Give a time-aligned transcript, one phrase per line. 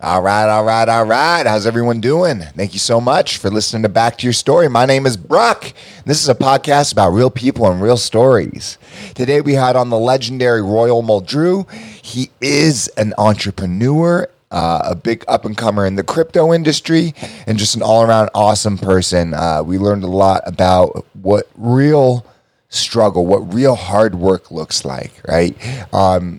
[0.00, 1.44] All right, all right, all right.
[1.44, 2.38] How's everyone doing?
[2.38, 4.68] Thank you so much for listening to Back to Your Story.
[4.68, 5.72] My name is Brock.
[6.04, 8.78] This is a podcast about real people and real stories.
[9.16, 11.68] Today we had on the legendary Royal Muldrew.
[11.72, 17.12] He is an entrepreneur, uh, a big up and comer in the crypto industry,
[17.48, 19.34] and just an all around awesome person.
[19.34, 22.24] Uh, we learned a lot about what real
[22.68, 25.56] struggle, what real hard work looks like, right?
[25.92, 26.38] Um,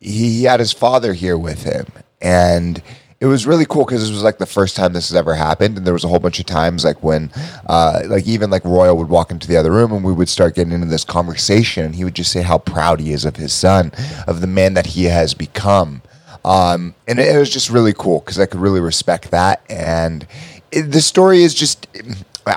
[0.00, 1.86] he, he had his father here with him
[2.20, 2.82] and
[3.20, 5.76] it was really cool because this was like the first time this has ever happened.
[5.76, 7.30] And there was a whole bunch of times like when
[7.66, 10.54] uh, like even like royal would walk into the other room and we would start
[10.54, 11.84] getting into this conversation.
[11.84, 13.92] And he would just say how proud he is of his son
[14.26, 16.00] of the man that he has become.
[16.46, 19.62] Um, and it, it was just really cool because i could really respect that.
[19.68, 20.26] And
[20.72, 21.86] it, the story is just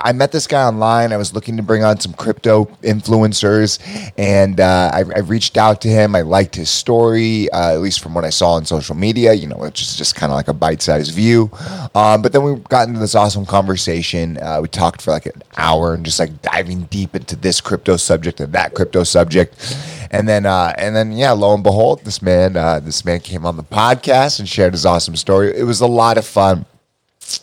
[0.02, 1.12] I met this guy online.
[1.12, 3.78] I was looking to bring on some crypto influencers,
[4.16, 6.14] and uh, I, I, reached out to him.
[6.14, 9.32] I liked his story, uh, at least from what I saw on social media.
[9.34, 11.50] You know, it's just, just kind of like a bite-sized view.
[11.94, 14.38] Um, but then we got into this awesome conversation.
[14.38, 17.96] Uh, we talked for like an hour and just like diving deep into this crypto
[17.96, 19.76] subject and that crypto subject.
[20.10, 23.44] And then, uh, and then, yeah, lo and behold, this man, uh, this man came
[23.44, 25.56] on the podcast and shared his awesome story.
[25.56, 26.66] It was a lot of fun.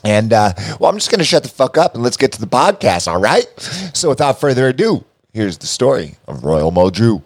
[0.03, 2.39] And uh, well, I'm just going to shut the fuck up and let's get to
[2.41, 3.47] the podcast, all right?
[3.93, 7.21] So without further ado, here's the story of Royal Muldrew.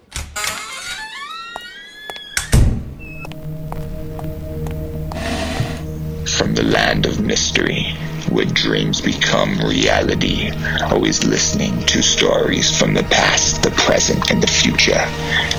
[6.37, 7.95] From the land of mystery,
[8.29, 10.51] where dreams become reality,
[10.83, 15.05] always listening to stories from the past, the present, and the future.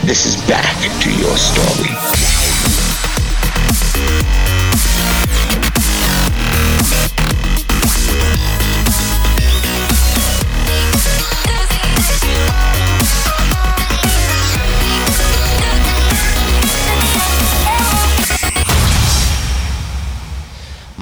[0.05, 1.95] This is back to your story.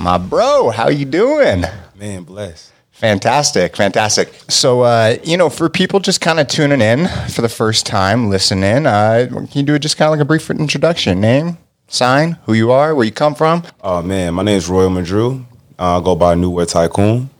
[0.04, 0.68] My bro.
[0.68, 1.64] How you doing?
[1.96, 2.70] Man, bless.
[2.92, 4.34] Fantastic, fantastic.
[4.48, 8.28] So, uh, you know, for people just kind of tuning in for the first time,
[8.28, 11.22] listening, uh, can you do just kind of like a brief introduction?
[11.22, 11.56] Name,
[11.88, 13.62] sign, who you are, where you come from?
[13.80, 15.42] Oh man, my name is Royal Muldrew.
[15.78, 17.30] Uh, I go by New World Tycoon.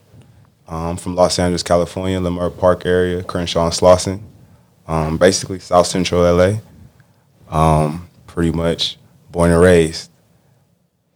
[0.67, 4.23] I'm um, from Los Angeles, California, Leimert Park area, Crenshaw and Slauson.
[4.89, 6.55] Um, basically, South Central LA.
[7.51, 8.97] Um, pretty much
[9.31, 10.11] born and raised.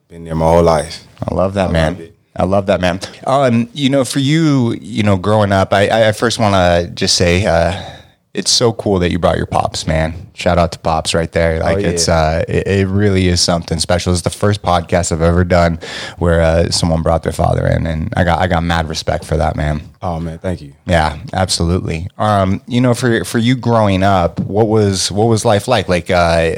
[0.09, 1.07] Been there my whole life.
[1.23, 1.99] I love that, I man.
[1.99, 3.01] Love I love that, man.
[3.27, 7.17] Um, you know, for you, you know, growing up, I, I first want to just
[7.17, 7.98] say, uh,
[8.35, 10.15] it's so cool that you brought your pops, man.
[10.35, 11.57] Shout out to pops right there.
[11.57, 11.89] Oh, like oh, yeah.
[11.89, 14.13] it's uh, it, it, really is something special.
[14.13, 15.79] It's the first podcast I've ever done
[16.19, 19.37] where uh, someone brought their father in, and I got I got mad respect for
[19.39, 19.81] that, man.
[20.03, 20.75] Oh man, thank you.
[20.87, 22.09] Yeah, absolutely.
[22.19, 25.89] Um, you know, for for you growing up, what was what was life like?
[25.89, 26.55] Like, uh,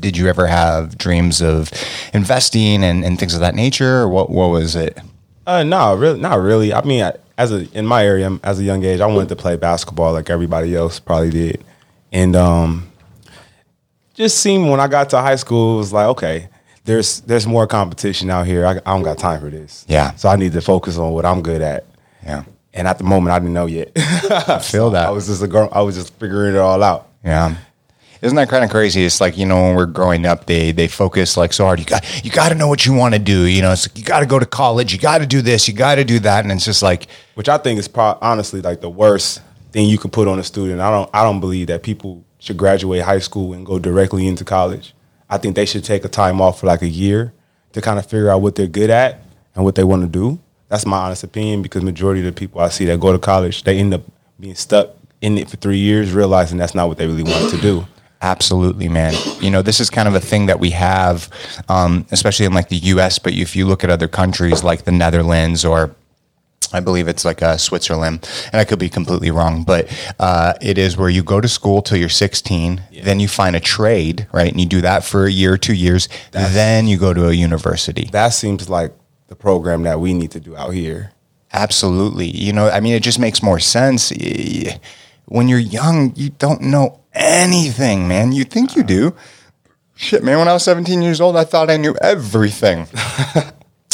[0.00, 1.70] did you ever have dreams of
[2.12, 4.02] investing and, and things of that nature?
[4.02, 4.98] Or what what was it?
[5.46, 6.72] Uh, no, really, not really.
[6.72, 9.36] I mean, I, as a in my area as a young age, I wanted to
[9.36, 11.64] play basketball like everybody else probably did,
[12.12, 12.90] and um,
[14.14, 16.48] just seemed when I got to high school, it was like okay,
[16.84, 18.66] there's there's more competition out here.
[18.66, 19.84] I, I don't got time for this.
[19.88, 20.14] Yeah.
[20.14, 21.86] So I need to focus on what I'm good at.
[22.24, 22.44] Yeah.
[22.74, 23.92] And at the moment, I didn't know yet.
[23.96, 25.06] I feel that.
[25.06, 25.68] I was just a girl.
[25.72, 27.08] I was just figuring it all out.
[27.24, 27.56] Yeah.
[28.22, 29.04] Isn't that kind of crazy?
[29.04, 31.80] It's like you know when we're growing up, they they focus like so hard.
[31.80, 33.46] You got you got to know what you want to do.
[33.46, 34.92] You know, it's like you got to go to college.
[34.92, 35.66] You got to do this.
[35.66, 36.44] You got to do that.
[36.44, 39.98] And it's just like, which I think is pro- honestly like the worst thing you
[39.98, 40.80] can put on a student.
[40.80, 44.44] I don't I don't believe that people should graduate high school and go directly into
[44.44, 44.94] college.
[45.28, 47.32] I think they should take a time off for like a year
[47.72, 49.22] to kind of figure out what they're good at
[49.54, 50.38] and what they want to do.
[50.68, 53.64] That's my honest opinion because majority of the people I see that go to college,
[53.64, 54.02] they end up
[54.38, 54.90] being stuck
[55.20, 57.86] in it for three years, realizing that's not what they really want to do.
[58.22, 59.14] Absolutely, man.
[59.40, 61.28] You know, this is kind of a thing that we have,
[61.68, 63.18] um, especially in like the U.S.
[63.18, 65.94] But if you look at other countries like the Netherlands or
[66.72, 69.88] I believe it's like uh, Switzerland, and I could be completely wrong, but
[70.18, 73.04] uh, it is where you go to school till you're 16, yeah.
[73.04, 76.08] then you find a trade, right, and you do that for a year, two years,
[76.30, 78.08] That's, then you go to a university.
[78.12, 78.92] That seems like
[79.26, 81.12] the program that we need to do out here.
[81.52, 84.10] Absolutely, you know, I mean, it just makes more sense.
[85.26, 88.32] When you're young, you don't know anything, man.
[88.32, 89.14] You think you do.
[89.94, 90.38] Shit, man.
[90.38, 92.86] When I was 17 years old, I thought I knew everything.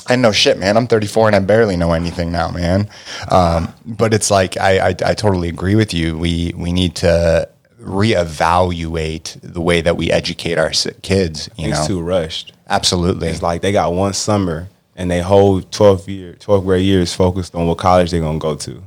[0.08, 0.76] I know shit, man.
[0.76, 2.88] I'm 34 and I barely know anything now, man.
[3.30, 6.16] Um, but it's like I, I, I totally agree with you.
[6.16, 7.48] We we need to
[7.80, 10.70] reevaluate the way that we educate our
[11.02, 11.50] kids.
[11.56, 12.52] You it's know, too rushed.
[12.68, 13.28] Absolutely.
[13.28, 17.54] It's like they got one summer and they whole 12 year 12 grade years focused
[17.54, 18.82] on what college they're gonna go to.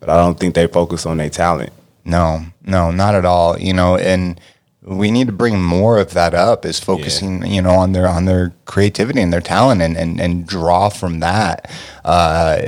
[0.00, 1.72] But I don't think they focus on their talent.
[2.04, 3.58] No, no, not at all.
[3.58, 4.40] You know, and
[4.82, 8.24] we need to bring more of that up is focusing you know on their on
[8.24, 11.70] their creativity and their talent and and, and draw from that.
[12.04, 12.62] Uh,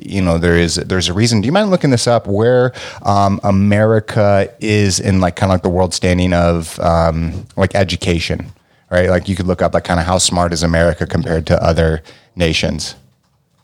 [0.00, 1.40] you know there is there's a reason.
[1.40, 2.26] Do you mind looking this up?
[2.26, 2.72] Where
[3.02, 8.52] um, america is in like kind of like the world standing of um, like education
[8.90, 9.08] right?
[9.08, 12.02] Like you could look up like kind of how smart is america compared to other
[12.34, 12.96] nations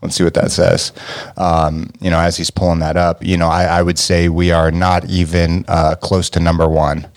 [0.02, 0.92] Let's see what that says.
[1.36, 4.50] Um, you know, as he's pulling that up, you know, I, I would say we
[4.52, 7.08] are not even uh, close to number one.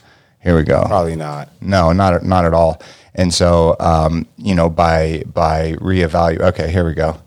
[0.42, 0.84] Here we go.
[0.86, 1.50] Probably not.
[1.62, 2.82] No, not not at all.
[3.16, 6.40] And so, um, you know, by by reevaluate.
[6.40, 7.18] Okay, here we go.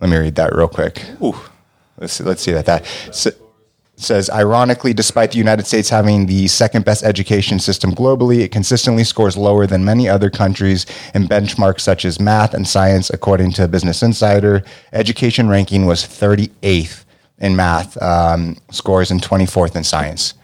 [0.00, 1.04] Let me read that real quick.
[1.22, 1.38] Ooh,
[1.98, 3.30] let's see, let's see that that so,
[3.96, 4.28] says.
[4.30, 9.36] Ironically, despite the United States having the second best education system globally, it consistently scores
[9.36, 13.10] lower than many other countries in benchmarks such as math and science.
[13.10, 14.62] According to Business Insider,
[14.92, 17.04] education ranking was 38th
[17.38, 20.34] in math um, scores and 24th in science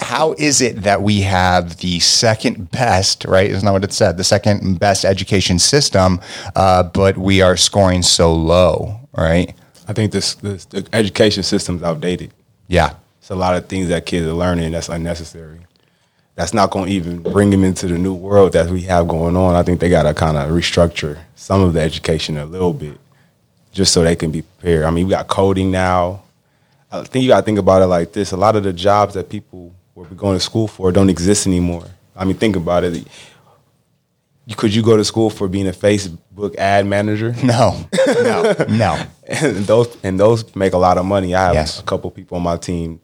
[0.00, 3.50] how is it that we have the second best, right?
[3.50, 4.16] Isn't that what it said?
[4.16, 6.20] The second best education system,
[6.56, 9.54] uh, but we are scoring so low, right?
[9.86, 12.32] I think this, this the education system's outdated.
[12.68, 12.94] Yeah.
[13.18, 15.58] It's a lot of things that kids are learning that's unnecessary.
[16.34, 19.36] That's not going to even bring them into the new world that we have going
[19.36, 19.56] on.
[19.56, 22.96] I think they got to kind of restructure some of the education a little bit
[23.72, 24.84] just so they can be prepared.
[24.84, 26.22] I mean, we got coding now.
[26.92, 28.32] I think you got to think about it like this.
[28.32, 31.86] A lot of the jobs that people were going to school for don't exist anymore.
[32.16, 33.06] I mean, think about it.
[34.56, 37.34] Could you go to school for being a Facebook ad manager?
[37.44, 39.02] No, no, no.
[39.26, 41.34] and those and those make a lot of money.
[41.34, 41.80] I have Yes.
[41.80, 43.00] a couple people on my team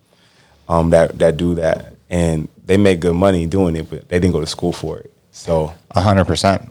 [0.69, 4.33] um, that that do that, and they make good money doing it, but they didn't
[4.33, 5.13] go to school for it.
[5.33, 6.63] So A hundred percent.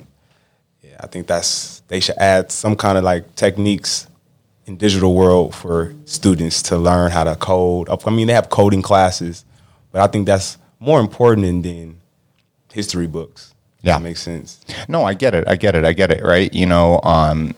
[0.81, 4.07] yeah, I think that's they should add some kind of like techniques
[4.65, 7.89] in digital world for students to learn how to code.
[7.89, 9.45] I mean, they have coding classes,
[9.91, 11.99] but I think that's more important than
[12.71, 13.52] history books.
[13.83, 13.93] Yeah.
[13.99, 14.59] that makes sense.
[14.87, 15.43] No, I get it.
[15.47, 15.85] I get it.
[15.85, 16.23] I get it.
[16.23, 16.51] Right.
[16.53, 17.53] You know, um,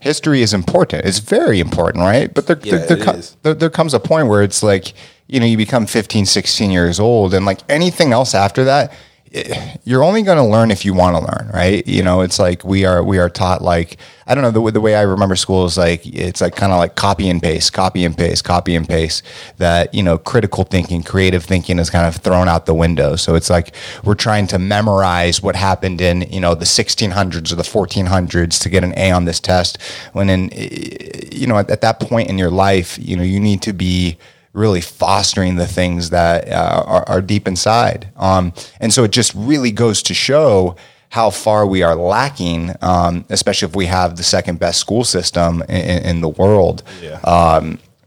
[0.00, 1.04] history is important.
[1.04, 2.32] It's very important, right?
[2.32, 4.92] But there, Yeah, there, there, there, there comes a point where it's like,
[5.28, 8.92] you know, you become 15, 16 years old, and like anything else after that,
[9.34, 11.86] eh, you're only going to learn if you want to learn, right?
[11.86, 14.80] You know, it's like we are we are taught like I don't know the, the
[14.80, 18.04] way I remember school is like it's like kind of like copy and paste, copy
[18.04, 19.22] and paste, copy and paste.
[19.58, 23.16] That you know, critical thinking, creative thinking is kind of thrown out the window.
[23.16, 27.56] So it's like we're trying to memorize what happened in you know the 1600s or
[27.56, 29.80] the 1400s to get an A on this test.
[30.12, 33.40] When in eh, you know at, at that point in your life, you know you
[33.40, 34.16] need to be
[34.54, 38.08] really fostering the things that uh, are, are deep inside.
[38.16, 40.76] Um, and so it just really goes to show
[41.10, 45.62] how far we are lacking, um, especially if we have the second best school system
[45.68, 46.82] in, in the world.
[47.02, 47.60] Yeah.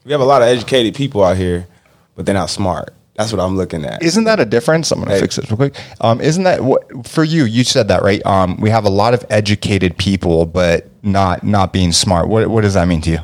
[0.04, 1.68] we have a lot of educated people out here,
[2.16, 2.94] but they're not smart.
[3.16, 4.04] That's what I'm looking at.
[4.04, 4.92] Isn't that a difference?
[4.92, 5.22] I'm going to Hey.
[5.22, 5.76] fix this real quick.
[6.02, 7.46] Um, isn't that what for you?
[7.46, 8.24] You said that right.
[8.26, 12.28] Um, we have a lot of educated people, but not not being smart.
[12.28, 13.20] What what does that mean to you?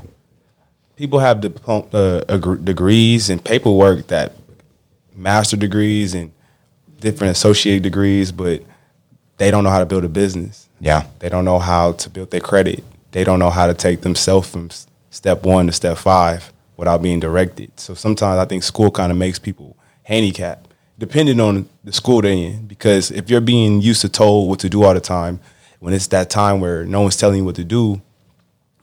[0.96, 2.20] People have uh,
[2.64, 4.34] degrees and paperwork that
[5.16, 6.32] master degrees and
[7.00, 8.64] different associate degrees, but
[9.38, 10.70] they don't know how to build a business.
[10.80, 11.08] Yeah.
[11.20, 12.84] They don't know how to build their credit.
[13.12, 14.70] They don't know how to take themselves from
[15.10, 17.80] step one to step five without being directed.
[17.80, 22.32] So sometimes I think school kind of makes people handicapped, depending on the school they're
[22.32, 22.66] in.
[22.66, 25.40] Because if you're being used to told what to do all the time,
[25.80, 28.02] when it's that time where no one's telling you what to do,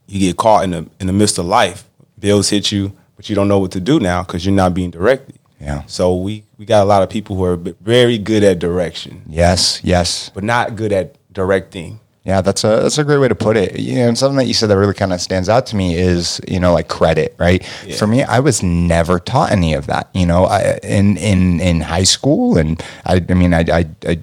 [0.07, 1.89] you get caught in the in the midst of life.
[2.21, 4.91] Bills hit you, but you don't know what to do now because you're not being
[4.91, 5.39] directed.
[5.61, 5.83] Yeah.
[5.87, 9.81] So we we got a lot of people who are very good at direction, Yes.
[9.83, 10.31] Yes.
[10.35, 12.01] but not good at directing.
[12.25, 13.79] Yeah, that's a that's a great way to put it.
[13.79, 15.97] You know, and something that you said that really kind of stands out to me
[15.97, 17.63] is you know like credit, right?
[17.87, 17.97] Yeah.
[17.97, 20.09] For me, I was never taught any of that.
[20.15, 24.23] You know, I, in in in high school, and I I mean I I, I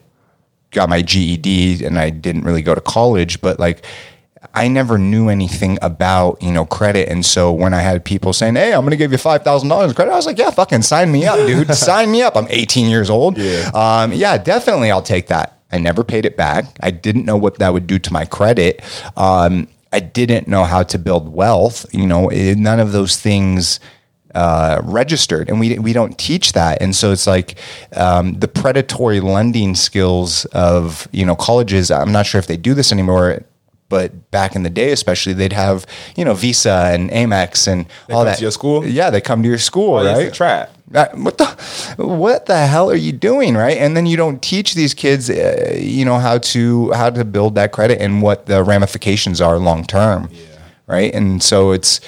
[0.71, 3.83] got my GED and I didn't really go to college, but like.
[4.57, 8.55] I never knew anything about you know credit, and so when I had people saying,
[8.55, 10.81] "Hey, I'm going to give you five thousand dollars credit," I was like, "Yeah, fucking
[10.81, 11.73] sign me up, dude.
[11.75, 12.35] sign me up.
[12.35, 13.37] I'm 18 years old.
[13.37, 13.69] Yeah.
[13.73, 15.59] Um, yeah, definitely, I'll take that.
[15.71, 16.65] I never paid it back.
[16.81, 18.81] I didn't know what that would do to my credit.
[19.17, 21.85] Um, I didn't know how to build wealth.
[21.93, 23.79] You know, it- none of those things
[24.35, 26.81] uh, registered, and we we don't teach that.
[26.81, 27.57] And so it's like
[27.95, 31.89] um, the predatory lending skills of you know colleges.
[31.91, 33.43] I'm not sure if they do this anymore.
[33.89, 38.17] But back in the day, especially, they'd have you know Visa and Amex and all
[38.23, 38.35] come that.
[38.37, 38.85] to your school?
[38.85, 40.33] Yeah, they come to your school, Oh, right?
[40.33, 40.71] trap.
[40.93, 41.45] Uh, what the
[41.97, 45.75] what the hell are you doing right and then you don't teach these kids uh,
[45.77, 49.83] you know how to how to build that credit and what the ramifications are long
[49.83, 50.29] term
[50.85, 51.99] right and so it's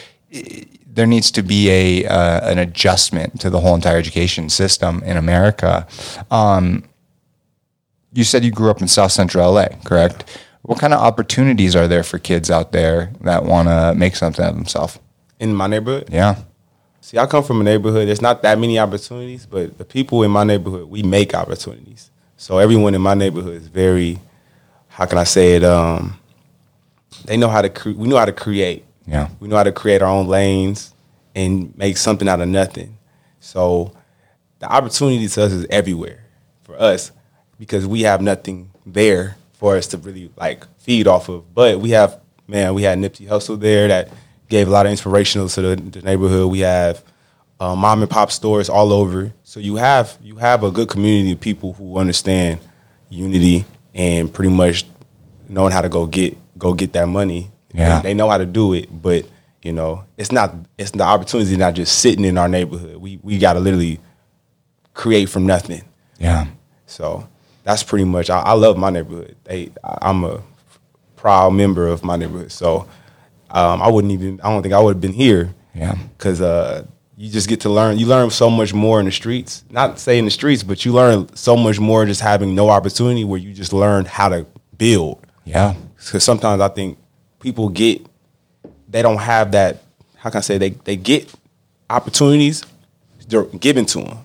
[0.85, 5.17] there needs to be a uh, an adjustment to the whole entire education system in
[5.17, 5.85] America.
[6.31, 6.83] Um,
[8.13, 10.23] you said you grew up in South Central LA, correct?
[10.69, 14.45] What kind of opportunities are there for kids out there that want to make something
[14.45, 14.99] of themselves?
[15.39, 16.35] In my neighborhood, Yeah,
[17.01, 18.07] See, I come from a neighborhood.
[18.07, 22.11] There's not that many opportunities, but the people in my neighborhood, we make opportunities.
[22.37, 24.19] So everyone in my neighborhood is very,
[24.89, 25.63] how can I say it?
[25.63, 26.19] Um,
[27.25, 27.69] they know how to.
[27.69, 28.85] Cre- we know how to create.
[29.07, 29.29] Yeah.
[29.39, 30.93] We know how to create our own lanes
[31.33, 32.95] and make something out of nothing.
[33.39, 33.91] So
[34.59, 36.25] the opportunity to us is everywhere
[36.61, 37.11] for us
[37.57, 41.53] because we have nothing there for us to really like feed off of.
[41.53, 44.09] But we have, man, we had Nipsey Hussle there that
[44.47, 46.49] gave a lot of inspirational to the, the neighborhood.
[46.49, 47.03] We have
[47.59, 49.33] uh, mom and pop stores all over.
[49.43, 52.61] So you have you have a good community of people who understand
[53.09, 54.85] unity and pretty much
[55.49, 57.51] knowing how to go get go get that money.
[57.73, 57.99] Yeah.
[58.01, 59.25] They, they know how to do it, but
[59.61, 62.95] you know, it's not it's the opportunity not just sitting in our neighborhood.
[62.95, 63.99] We we gotta literally
[64.93, 65.83] create from nothing.
[66.17, 66.47] yeah,
[66.85, 67.27] So
[67.63, 68.29] that's pretty much.
[68.29, 69.35] I, I love my neighborhood.
[69.43, 70.41] They, I, I'm a
[71.15, 72.51] proud member of my neighborhood.
[72.51, 72.87] So
[73.51, 74.39] um, I wouldn't even.
[74.41, 75.53] I don't think I would have been here.
[75.73, 75.95] Yeah.
[76.17, 76.85] Because uh,
[77.15, 77.97] you just get to learn.
[77.97, 79.63] You learn so much more in the streets.
[79.69, 83.23] Not say in the streets, but you learn so much more just having no opportunity.
[83.23, 84.45] Where you just learn how to
[84.77, 85.25] build.
[85.45, 86.97] yeah, Because sometimes I think
[87.39, 88.05] people get.
[88.87, 89.83] They don't have that.
[90.15, 91.33] How can I say they they get
[91.89, 92.63] opportunities
[93.27, 94.17] they're given to them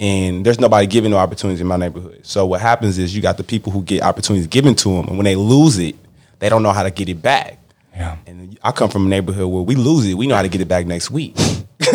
[0.00, 2.20] and there's nobody giving no opportunities in my neighborhood.
[2.24, 5.16] So what happens is you got the people who get opportunities given to them, and
[5.16, 5.96] when they lose it,
[6.40, 7.58] they don't know how to get it back.
[7.94, 8.16] Yeah.
[8.26, 10.60] And I come from a neighborhood where we lose it, we know how to get
[10.60, 11.36] it back next week.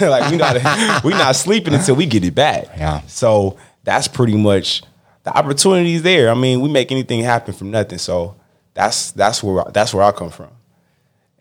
[0.00, 2.66] like we not we not sleeping until we get it back.
[2.76, 3.00] Yeah.
[3.06, 4.82] So that's pretty much
[5.24, 6.30] the opportunities there.
[6.30, 7.98] I mean, we make anything happen from nothing.
[7.98, 8.36] So
[8.74, 10.50] that's that's where that's where I come from,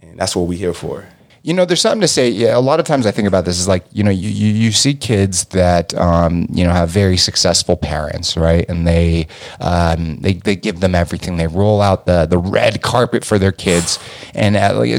[0.01, 1.05] and that's what we here for.
[1.47, 2.29] You know, there's something to say.
[2.29, 4.51] Yeah, a lot of times I think about this is like, you know, you, you,
[4.51, 8.65] you see kids that, um, you know, have very successful parents, right?
[8.67, 9.27] And they,
[9.61, 11.37] um, they, they give them everything.
[11.37, 13.97] They roll out the, the red carpet for their kids.
[14.33, 14.91] And uh, like,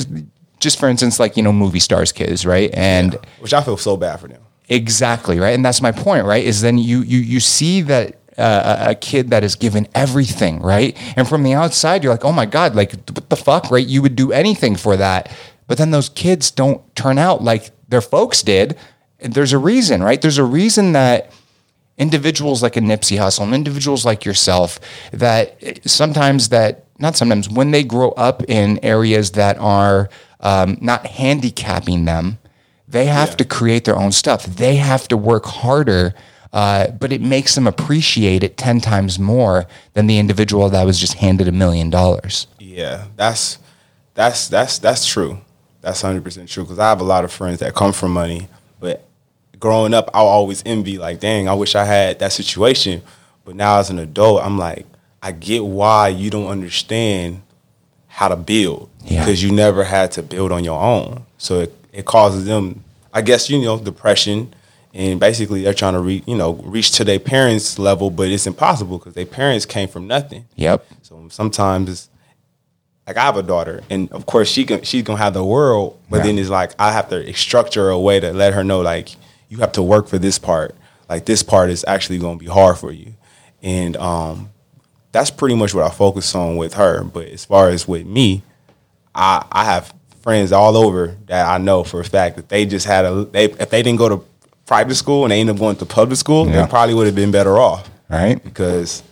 [0.59, 2.71] just for instance, like, you know, movie stars kids, right?
[2.73, 4.41] And Which I feel so bad for them.
[4.71, 6.45] Exactly right, and that's my point, right?
[6.45, 10.95] Is then you you you see that uh, a kid that is given everything, right?
[11.17, 13.87] And from the outside, you're like, oh my god, like what the fuck, right?
[13.87, 15.35] You would do anything for that,
[15.69, 18.77] but then those kids don't turn out like their folks did.
[19.21, 20.21] And There's a reason, right?
[20.21, 21.31] There's a reason that
[21.97, 24.79] individuals like a Nipsey Hussle and individuals like yourself
[25.13, 30.09] that sometimes that not sometimes when they grow up in areas that are
[30.41, 32.39] um, not handicapping them,
[32.87, 33.35] they have Yeah.
[33.37, 34.45] to create their own stuff.
[34.45, 36.15] They have to work harder,
[36.53, 40.99] uh, but it makes them appreciate it ten times more than the individual that was
[40.99, 42.47] just handed a million dollars.
[42.59, 43.59] Yeah, that's
[44.15, 45.41] that's that's that's true.
[45.81, 46.65] That's hundred percent true.
[46.65, 48.49] Because I have a lot of friends that come from money,
[48.81, 49.05] but
[49.59, 50.99] growing up, I'll always envy.
[50.99, 53.03] Like, dang, I wish I had that situation.
[53.45, 54.87] But now as an adult, I'm like,
[55.23, 57.43] I get why you don't understand
[58.07, 59.21] how to build Yeah.
[59.21, 61.25] because you never had to build on your own.
[61.39, 62.83] So it, it causes them,
[63.13, 64.53] I guess, you know, depression.
[64.95, 68.47] And basically, they're trying to re, you know reach to their parents' level, but it's
[68.47, 70.47] impossible because their parents came from nothing.
[70.57, 70.85] Yep.
[71.03, 72.09] So sometimes it's
[73.09, 75.99] like I have a daughter, and of course she can, she's gonna have the world,
[76.11, 76.23] but Yeah.
[76.25, 79.09] then it's like I have to structure a way to let her know like
[79.49, 80.75] you have to work for this part.
[81.09, 83.15] Like this part is actually gonna be hard for you,
[83.63, 84.51] and um,
[85.13, 87.03] that's pretty much what I focus on with her.
[87.03, 88.43] But as far as with me,
[89.15, 92.85] I I have friends all over that I know for a fact that they just
[92.87, 94.23] had a they if they didn't go to
[94.67, 96.65] private school and they ended up going to public school, Yeah.
[96.65, 98.43] they probably would have been better off Right.
[98.45, 99.03] because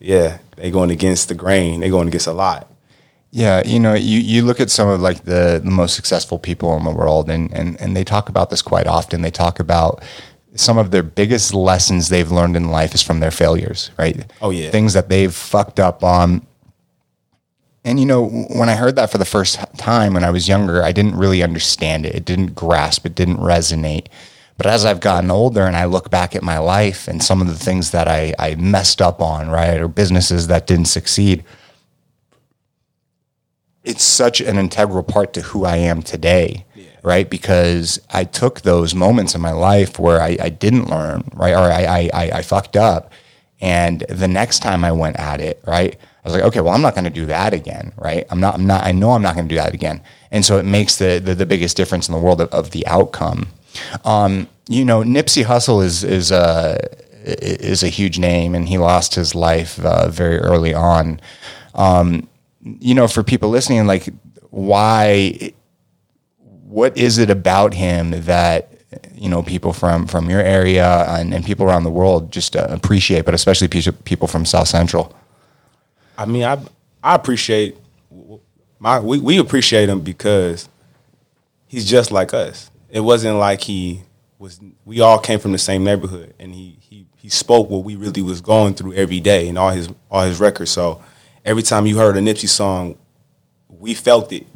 [0.00, 1.80] yeah, they going against the grain.
[1.80, 2.70] They going against a lot.
[3.34, 6.76] Yeah, you know, you, you look at some of like the, the most successful people
[6.76, 9.22] in the world and, and, and they talk about this quite often.
[9.22, 10.04] They talk about
[10.54, 14.24] some of their biggest lessons they've learned in life is from their failures, right?
[14.40, 14.70] Oh, yeah.
[14.70, 16.46] Things that they've fucked up on.
[17.84, 20.84] And you know, when I heard that for the first time when I was younger,
[20.84, 22.14] I didn't really understand it.
[22.14, 24.06] It didn't grasp, it didn't resonate.
[24.56, 27.48] But as I've gotten older and I look back at my life and some of
[27.48, 31.42] the things that I, I messed up on, right, or businesses that didn't succeed,
[33.84, 36.64] it's such an integral part to who I am today,
[37.02, 37.28] right?
[37.28, 41.70] Because I took those moments in my life where I, I didn't learn, right, or
[41.70, 43.12] I, I, I, I fucked up,
[43.60, 46.80] and the next time I went at it, right, I was like, okay, well, I'm
[46.80, 48.24] not going to do that again, right?
[48.30, 50.58] I'm not, I'm not, I know I'm not going to do that again, and so
[50.58, 53.48] it makes the the, the biggest difference in the world of, of the outcome.
[54.04, 56.78] Um, you know, Nipsey Hussle is is a
[57.22, 61.20] is a huge name, and he lost his life uh, very early on
[62.64, 64.08] you know, for people listening, like
[64.50, 65.52] why
[66.74, 68.70] what is it about him that
[69.14, 72.66] you know people from from your area and, and people around the world just uh,
[72.70, 75.14] appreciate, but especially people from South Central?
[76.16, 76.58] I mean, I
[77.02, 77.76] I appreciate
[78.78, 80.68] my we, we appreciate him because
[81.66, 82.70] he's just like us.
[82.88, 84.02] It wasn't like he
[84.38, 84.60] was.
[84.84, 88.22] We all came from the same neighborhood, and he he he spoke what we really
[88.22, 90.70] was going through every day and all his all his records.
[90.70, 91.02] So
[91.44, 92.96] every time you heard a Nipsey song,
[93.68, 94.46] we felt it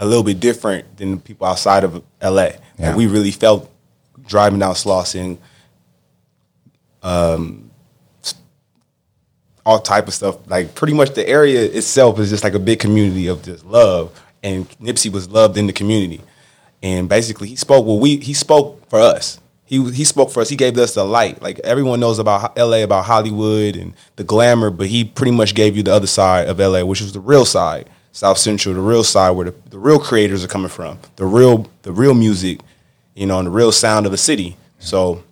[0.00, 2.58] a little bit different than the people outside of L.A.
[2.78, 2.88] Yeah.
[2.88, 3.70] Like we really felt
[4.26, 5.38] driving down Slauson,
[7.02, 7.70] um,
[9.64, 10.38] all type of stuff.
[10.48, 14.20] Like pretty much the area itself is just like a big community of just love.
[14.42, 16.20] And Nipsey was loved in the community.
[16.82, 19.38] And basically he spoke well we he spoke for us.
[19.72, 20.50] He he spoke for us.
[20.50, 21.40] He gave us the light.
[21.40, 25.78] Like everyone knows about LA about Hollywood and the glamour, but he pretty much gave
[25.78, 27.88] you the other side of LA, which was the real side.
[28.12, 30.98] South Central, the real side where the, the real creators are coming from.
[31.16, 32.60] The real the real music,
[33.14, 34.58] you know, and the real sound of the city.
[34.78, 35.24] So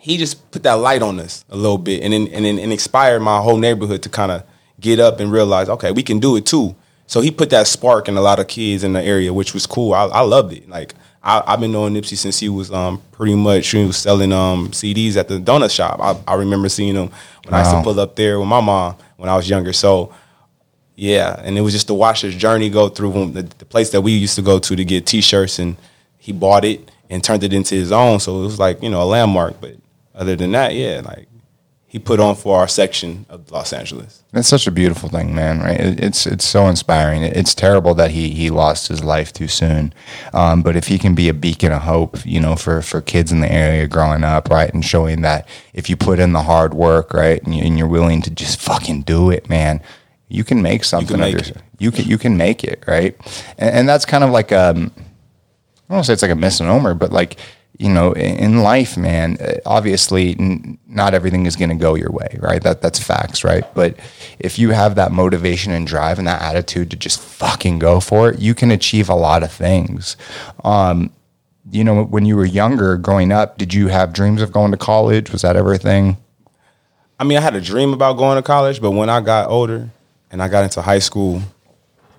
[0.00, 2.72] he just put that light on us a little bit and then, and then and
[2.72, 4.42] inspired my whole neighborhood to kind of
[4.80, 6.74] get up and realize, okay, we can do it too.
[7.06, 9.64] So he put that spark in a lot of kids in the area, which was
[9.64, 9.94] cool.
[9.94, 10.68] I, I loved it.
[10.68, 10.92] Like
[11.26, 14.68] I, I've been knowing Nipsey since he was um, pretty much he was selling um,
[14.68, 15.98] CDs at the donut shop.
[16.00, 17.10] I, I remember seeing him
[17.44, 19.72] when I used to pull up there with my mom when I was younger.
[19.72, 20.14] So
[20.94, 24.02] yeah, and it was just to watch his journey go through the, the place that
[24.02, 25.76] we used to go to to get T-shirts, and
[26.16, 28.20] he bought it and turned it into his own.
[28.20, 29.60] So it was like you know a landmark.
[29.60, 29.74] But
[30.14, 31.26] other than that, yeah, like
[31.88, 34.22] he put on for our section of Los Angeles.
[34.32, 35.60] That's such a beautiful thing, man.
[35.60, 35.78] Right?
[35.80, 37.22] It- It's it's so inspiring.
[37.22, 39.92] It- It's terrible that he he lost his life too soon.
[40.34, 43.30] Um, but if he can be a beacon of hope, you know, for for kids
[43.32, 46.74] in the area growing up, right, and showing that if you put in the hard
[46.74, 49.80] work, right, and, you, and you're willing to just fucking do it, man,
[50.28, 51.62] you can make something make of yourself.
[51.78, 53.14] You can you can make it, right?
[53.58, 54.90] And, and that's kind of like um,
[55.88, 57.36] I don't want to say it's like a misnomer, but like
[57.78, 60.34] you know, in life, man, uh, obviously,
[60.86, 62.62] not everything is going to go your way, right?
[62.62, 63.64] That that's facts, right?
[63.74, 63.98] But
[64.38, 68.30] if you have that motivation and drive and that attitude to just fucking go for
[68.30, 70.16] it, you can achieve a lot of things.
[70.64, 71.12] Um,
[71.70, 74.78] you know, when you were younger, growing up, did you have dreams of going to
[74.78, 75.30] college?
[75.30, 76.16] Was that ever a thing?
[77.18, 79.90] I mean, I had a dream about going to college, but when I got older
[80.30, 81.42] and I got into high school,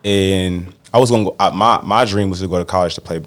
[0.03, 3.01] and I was gonna go, I, my my dream was to go to college to
[3.01, 3.21] play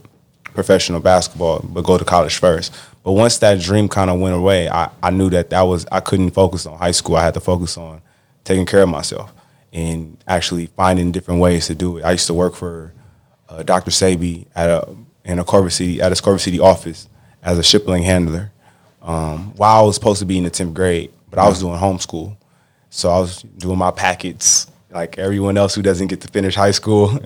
[0.60, 2.74] professional basketball, but go to college first.
[3.02, 6.00] But once that dream kind of went away, I, I knew that that was I
[6.00, 7.16] couldn't focus on high school.
[7.16, 8.02] I had to focus on
[8.44, 9.32] taking care of myself
[9.72, 12.04] and actually finding different ways to do it.
[12.04, 12.92] I used to work for
[13.48, 13.90] uh, Dr.
[13.90, 14.94] Sebi at a
[15.24, 17.08] in a Corpus City at his Corpus City office
[17.42, 18.52] as a shipping handler.
[19.00, 21.78] Um, while I was supposed to be in the tenth grade, but I was doing
[21.78, 22.36] homeschool,
[22.90, 26.70] so I was doing my packets like everyone else who doesn't get to finish high
[26.72, 27.11] school.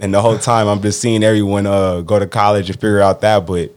[0.00, 3.20] and the whole time I'm just seeing everyone uh, go to college and figure out
[3.20, 3.74] that, but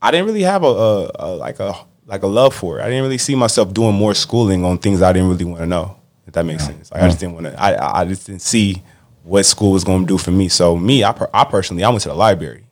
[0.00, 1.74] I didn't really have a, a, a like a
[2.06, 2.82] like a love for it.
[2.82, 5.66] I didn't really see myself doing more schooling on things I didn't really want to
[5.66, 5.96] know.
[6.26, 6.90] If that makes sense.
[6.92, 7.60] Like, I just didn't want to.
[7.62, 8.82] I I- I just didn't see
[9.22, 10.48] what school was going to do for me.
[10.48, 12.64] So me, I per, I personally, I went to the library.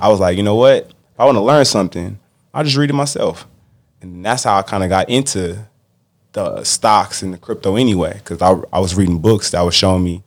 [0.00, 0.84] I was like, you know what?
[0.86, 2.18] If I want to learn something,
[2.54, 3.46] I'll just read it myself.
[4.00, 5.66] And that's how I kind of got into
[6.32, 10.04] the stocks and the crypto anyway, because I I was reading books that was showing
[10.04, 10.22] me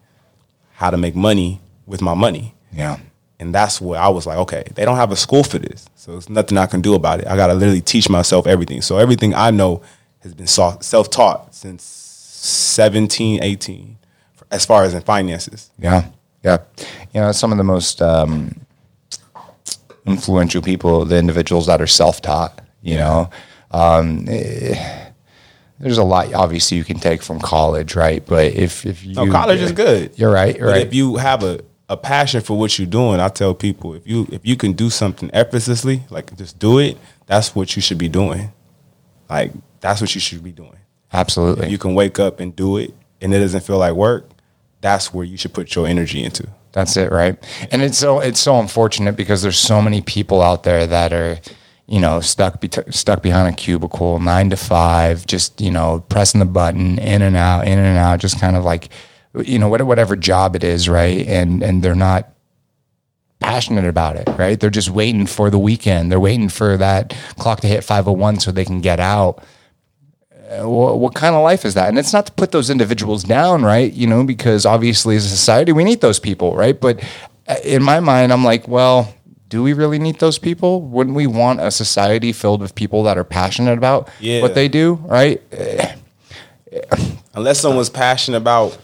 [0.74, 2.56] how to make money with my money.
[2.72, 2.98] Yeah.
[3.40, 5.86] And that's what I was like, okay, they don't have a school for this.
[5.96, 7.28] So there's nothing I can do about it.
[7.28, 8.82] I got to literally teach myself everything.
[8.82, 9.82] So everything I know
[10.20, 13.98] has been self taught since 17, 18,
[14.52, 15.72] as far as in finances.
[15.78, 16.06] Yeah,
[16.44, 16.60] yeah.
[17.14, 18.66] You know, some of the most um,
[20.06, 22.62] influential people, the individuals that are self-taught.
[22.82, 23.30] You know,
[23.72, 25.03] um, eh,
[25.84, 28.26] there's a lot obviously you can take from college, right?
[28.26, 30.18] But if if you No, college is good.
[30.18, 30.88] you're right, you're But right.
[30.88, 34.28] if you have a, a passion for what you're doing, I tell people if you
[34.32, 38.10] if you can do something effortlessly, like just do it, that's what you should be
[38.10, 38.52] doing.
[39.30, 40.78] Like that's what you should be doing.
[41.12, 41.66] Absolutely.
[41.68, 44.30] If you can wake up and do it and it doesn't feel like work,
[44.82, 46.48] that's where you should put your energy into.
[46.72, 47.38] That's it, right?
[47.72, 51.38] And it's so it's so unfortunate because there's so many people out there that are,
[51.88, 56.40] you know, stuck be- stuck behind a cubicle, nine to five, just you know, pressing
[56.40, 58.90] the button, in and out, in and out, just kind of like,
[59.44, 61.28] you know, what- whatever job it is, right?
[61.28, 62.30] And and they're not
[63.40, 64.58] passionate about it, right?
[64.60, 66.10] They're just waiting for the weekend.
[66.12, 69.44] They're waiting for that clock to hit 501 so they can get out.
[70.50, 71.90] Uh, What, what kind of life is that?
[71.90, 73.92] And it's not to put those individuals down, right?
[73.92, 76.80] You know, because obviously as a society, we need those people, right?
[76.80, 77.04] But
[77.48, 79.14] uh, in my mind, I'm like, well,
[79.54, 80.82] do we really need those people?
[80.82, 84.42] Wouldn't we want a society filled with people that are passionate about Yeah.
[84.42, 85.40] what they do, right?
[87.36, 88.76] Unless someone's passionate about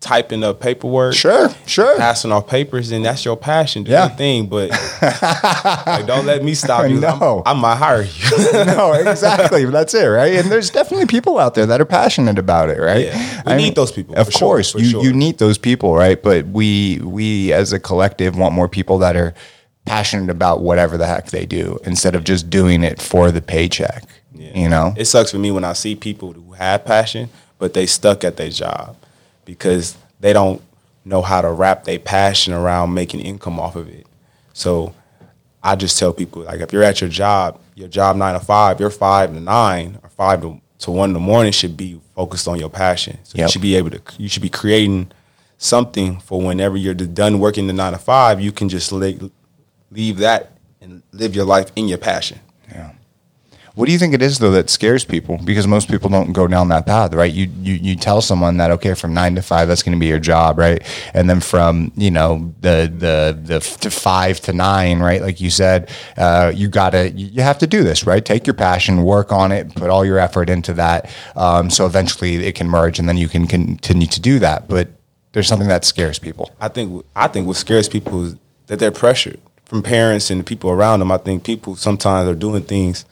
[0.00, 1.96] typing up paperwork, Sure, sure.
[1.96, 3.82] passing off papers, and that's your passion.
[3.82, 4.06] Do Yeah.
[4.06, 4.70] your thing, but
[5.02, 7.04] like, don't let me stop you.
[7.04, 7.42] I'm- No.
[7.44, 8.52] I might hire you.
[8.66, 9.64] no, exactly.
[9.64, 10.34] That's it, right?
[10.34, 13.06] And there's definitely people out there that are passionate about it, right?
[13.06, 13.42] Yeah.
[13.46, 15.02] We need those people, Of sure, course, for you sure.
[15.02, 16.22] you need those people, right?
[16.22, 19.34] But we we as a collective want more people that are
[19.88, 24.04] passionate about whatever the heck they do instead of just doing it for the paycheck.
[24.34, 27.86] You know, It sucks for me when I see people who have passion, but they
[27.86, 28.96] stuck at their job
[29.44, 30.62] because they don't
[31.04, 34.06] know how to wrap their passion around making income off of it.
[34.52, 34.94] So
[35.62, 38.78] I just tell people like if you're at your job, your job nine to five,
[38.80, 42.46] your five to nine or five to, to one in the morning should be focused
[42.46, 43.18] on your passion.
[43.24, 43.46] So Yep.
[43.48, 45.10] you should be able to you should be creating
[45.58, 49.30] something for whenever you're done working the nine to five, you can just le-
[49.90, 52.40] leave that and live your life in your passion.
[52.70, 52.92] Yeah.
[53.78, 55.38] What do you think it is though that scares people?
[55.44, 57.32] Because most people don't go down that path, right?
[57.32, 60.06] You you, you tell someone that okay, from nine to five, that's going to be
[60.08, 60.82] your job, right?
[61.14, 65.22] And then from you know the the the f- to five to nine, right?
[65.22, 68.24] Like you said, uh, you gotta you have to do this, right?
[68.24, 72.44] Take your passion, work on it, put all your effort into that, um, so eventually
[72.46, 74.66] it can merge, and then you can continue to do that.
[74.66, 74.88] But
[75.30, 76.50] there's something that scares people.
[76.60, 80.44] I think I think what scares people is that they're pressured from parents and the
[80.44, 81.12] people around them.
[81.12, 83.04] I think people sometimes are doing things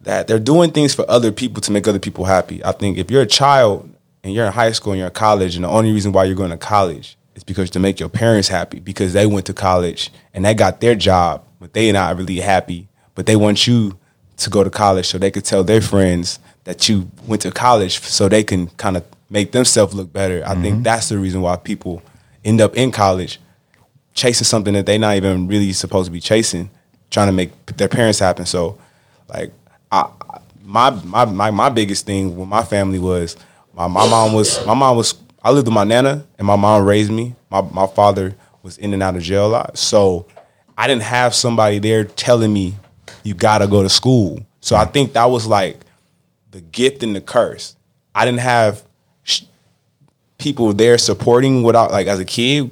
[0.00, 2.62] that they're doing things for other people to make other people happy.
[2.64, 3.88] I think if you're a child
[4.22, 6.36] and you're in high school and you're in college, and the only reason why you're
[6.36, 10.10] going to college is because to make your parents happy because they went to college
[10.34, 12.88] and they got their job, but they're not really happy.
[13.14, 13.96] But they want you
[14.36, 18.00] to go to college so they could tell their friends that you went to college
[18.00, 20.42] so they can kind of make themselves look better.
[20.44, 20.82] I think mm-hmm.
[20.82, 22.02] that's the reason why people
[22.44, 23.38] end up in college
[24.14, 26.70] chasing something that they're not even really supposed to be chasing,
[27.10, 28.44] trying to make their parents happy.
[28.44, 28.78] So,
[29.28, 29.52] like,
[29.92, 30.08] I,
[30.62, 33.36] my, my my my biggest thing with my family was
[33.74, 36.84] my, my mom was my mom was I lived with my nana and my mom
[36.84, 37.34] raised me.
[37.50, 40.26] My my father was in and out of jail a lot, so
[40.78, 42.76] I didn't have somebody there telling me
[43.24, 44.40] you gotta go to school.
[44.60, 45.80] So I think that was like
[46.50, 47.76] the gift and the curse.
[48.14, 48.82] I didn't have
[49.24, 49.42] sh-
[50.38, 52.70] people there supporting I like as a kid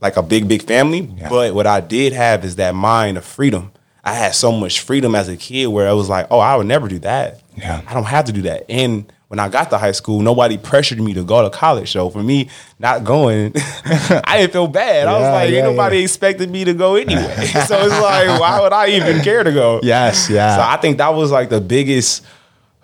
[0.00, 1.02] like a big big family.
[1.02, 3.72] But what i did have is that mind of freedom.
[4.04, 6.66] I had so much freedom as a kid where I was like oh i would
[6.66, 7.40] never do that.
[7.56, 7.82] Yeah.
[7.86, 8.64] i don't have to do that.
[8.70, 11.92] And when i got to high school nobody pressured me to go to college.
[11.92, 13.52] So for me not going
[13.84, 15.08] i didn't feel bad.
[15.08, 16.04] I was like yeah, ain't nobody yeah.
[16.04, 17.34] expected me to go anyway.
[17.66, 19.80] So it's like why would i even care to go?
[19.82, 20.56] Yes, yeah.
[20.56, 22.24] so i think that was like the biggest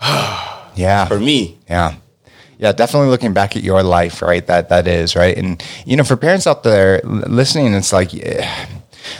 [0.74, 1.58] Yeah, for me.
[1.68, 1.94] Yeah.
[2.64, 4.46] Yeah, definitely looking back at your life, right?
[4.46, 5.36] That that is, right?
[5.36, 8.66] And you know, for parents out there listening, it's like yeah,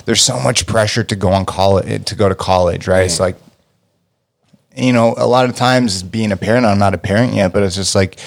[0.07, 3.05] there's so much pressure to go on college to go to college, right?
[3.05, 3.37] It's like
[4.75, 7.63] you know, a lot of times being a parent, I'm not a parent yet, but
[7.63, 8.19] it's just like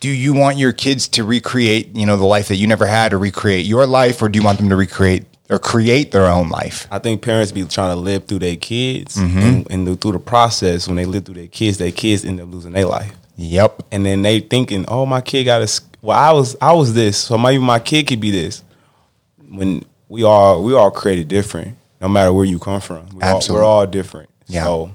[0.00, 3.12] do you want your kids to recreate, you know, the life that you never had
[3.12, 6.48] or recreate your life or do you want them to recreate or create their own
[6.48, 6.86] life?
[6.90, 9.38] I think parents be trying to live through their kids, Mm-hmm.
[9.38, 12.48] and, and through the process, when they live through their kids, their kids end up
[12.50, 13.12] losing their life.
[13.38, 13.84] Yep.
[13.92, 17.16] And then they thinking, "Oh, my kid got a well, I was I was this,
[17.16, 18.62] so maybe my kid could be this."
[19.48, 23.40] When we all we all created different, no matter where you come from, we all,
[23.48, 24.28] we're all different.
[24.48, 24.64] Yeah.
[24.64, 24.90] So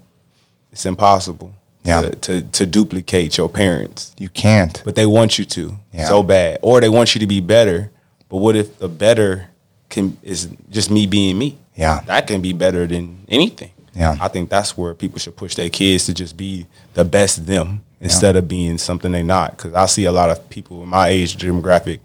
[0.72, 1.54] it's impossible
[1.86, 2.02] Yeah.
[2.02, 4.82] to, to to duplicate your parents, You can't.
[4.86, 6.08] but they want you to Yeah.
[6.10, 7.92] so bad, or they want you to be better.
[8.30, 9.48] But what if the better
[9.90, 11.58] can is just me being me?
[11.76, 12.02] Yeah.
[12.08, 13.72] that can be better than anything.
[13.96, 14.18] Yeah.
[14.20, 17.82] I think that's where people should push their kids to just be the best them
[18.04, 19.58] instead of being something they're not.
[19.58, 22.00] Because I see a lot of people in my age demographic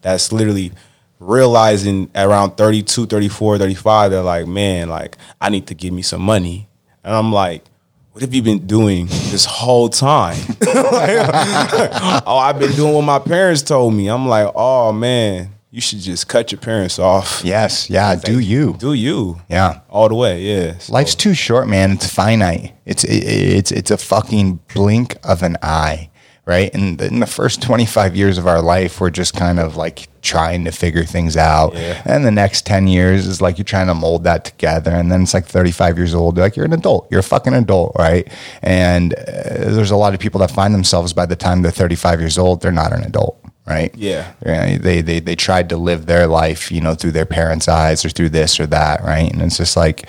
[0.00, 0.72] that's literally
[1.18, 6.22] realizing around 32, 34, 35, they're like, man, like, I need to give me some
[6.22, 6.68] money.
[7.04, 7.64] And I'm like,
[8.12, 10.36] what have you been doing this whole time?
[10.66, 14.08] oh, I've been doing what my parents told me.
[14.08, 17.42] I'm like, oh man, you should just cut your parents off.
[17.44, 17.88] Yes.
[17.88, 18.16] Yeah.
[18.16, 18.74] Do you?
[18.78, 19.40] Do you?
[19.48, 19.80] Yeah.
[19.88, 20.78] All the way, yeah.
[20.78, 21.92] So- Life's too short, man.
[21.92, 22.74] It's finite.
[22.84, 26.10] It's it, it's it's a fucking blink of an eye,
[26.44, 26.74] right?
[26.74, 30.64] And in the first 25 years of our life, we're just kind of like trying
[30.64, 31.74] to figure things out.
[31.74, 32.02] Yeah.
[32.04, 34.90] And the next 10 years is like you're trying to mold that together.
[34.90, 37.06] And then it's like 35 years old, like you're an adult.
[37.12, 38.26] You're a fucking adult, right?
[38.60, 39.22] And uh,
[39.70, 42.60] there's a lot of people that find themselves by the time they're 35 years old,
[42.60, 43.36] they're not an adult.
[43.70, 43.94] Right.
[43.96, 44.32] Yeah.
[44.78, 48.08] They, they they tried to live their life, you know, through their parents' eyes or
[48.08, 49.32] through this or that, right?
[49.32, 50.08] And it's just like,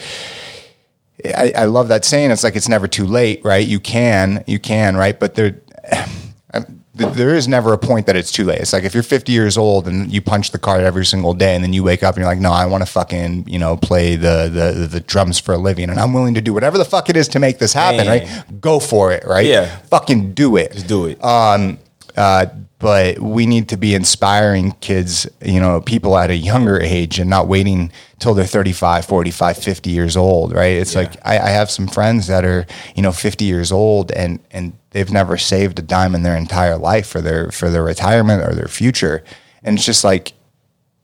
[1.24, 2.32] I, I love that saying.
[2.32, 3.66] It's like it's never too late, right?
[3.66, 5.20] You can, you can, right?
[5.20, 5.62] But there,
[6.94, 8.60] there is never a point that it's too late.
[8.60, 11.56] It's like if you're 50 years old and you punch the card every single day,
[11.56, 13.78] and then you wake up and you're like, no, I want to fucking, you know,
[13.78, 16.86] play the, the the drums for a living, and I'm willing to do whatever the
[16.86, 18.08] fuck it is to make this happen, Man.
[18.08, 18.62] right?
[18.62, 19.46] Go for it, right?
[19.46, 19.78] Yeah.
[19.78, 20.74] fucking do it.
[20.74, 21.24] Just do it.
[21.24, 21.78] Um,
[22.18, 22.48] Uh,
[22.80, 27.30] but we need to be inspiring kids, you know, people at a younger age and
[27.30, 30.78] not waiting till they're 35, 45, 50 years old, right?
[30.78, 31.02] It's Yeah.
[31.02, 34.74] like I, I have some friends that are, you know, 50 years old and, and
[34.92, 38.56] they've never saved a dime in their entire life for their, for their retirement or
[38.56, 39.24] their future.
[39.64, 40.34] And it's just like,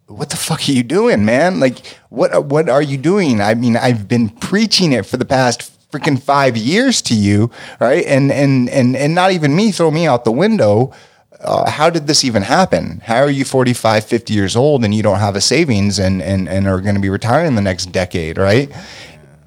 [0.08, 1.60] what the fuck are you doing, man?
[1.60, 3.42] Like, what what are you doing?
[3.42, 8.06] I mean, I've been preaching it for the past freaking five years to you, right?
[8.06, 10.92] And and and and not even me throw me out the window.
[11.40, 13.00] Uh, how did this even happen?
[13.06, 16.50] How are you 45, 50 years old and you don't have a savings and and
[16.50, 18.70] and are going to be retiring in the next decade, right?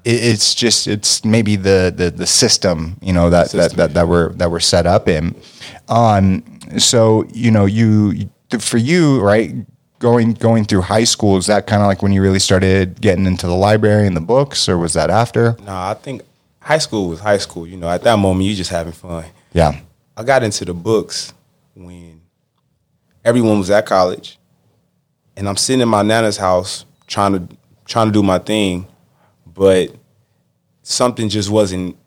[0.03, 4.07] It, it's just it's maybe the the the system, you know, that that, that that
[4.07, 5.35] we're that we're set up in.
[5.89, 6.43] Um,
[6.77, 9.53] so you know, you for you, right?
[9.99, 13.27] going going through high school is that kind of like when you really started getting
[13.27, 16.23] into the library and the books or was that after No, I think
[16.61, 17.67] high school was high school.
[17.67, 19.25] You know, at that moment, you just having fun.
[19.51, 19.79] yeah
[20.15, 21.33] I got into the books
[21.73, 22.21] when
[23.25, 24.37] everyone was at college,
[25.35, 28.87] and I'm sitting in my nana's house trying to trying to do my thing,
[29.45, 29.93] but
[30.83, 31.97] something just wasn't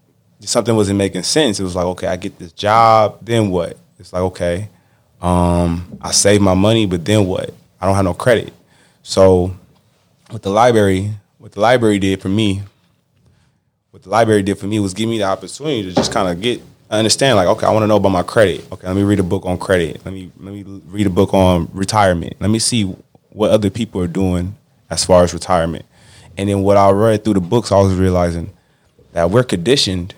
[0.40, 1.60] something wasn't making sense.
[1.60, 3.76] It was like, okay, I get this job, then what?
[3.98, 4.68] It's like, okay,
[5.20, 7.50] um, I save my money, but then what?
[7.80, 8.52] I don't have no credit.
[9.02, 9.54] So,
[10.30, 12.62] what the library, what the library did for me,
[14.04, 16.62] the library did for me was give me the opportunity to just kind of get
[16.90, 18.70] understand like okay I want to know about my credit.
[18.70, 20.04] Okay let me read a book on credit.
[20.04, 22.34] Let me let me read a book on retirement.
[22.38, 22.84] Let me see
[23.30, 24.56] what other people are doing
[24.90, 25.86] as far as retirement.
[26.36, 28.52] And then what I read through the books I was realizing
[29.12, 30.14] that we're conditioned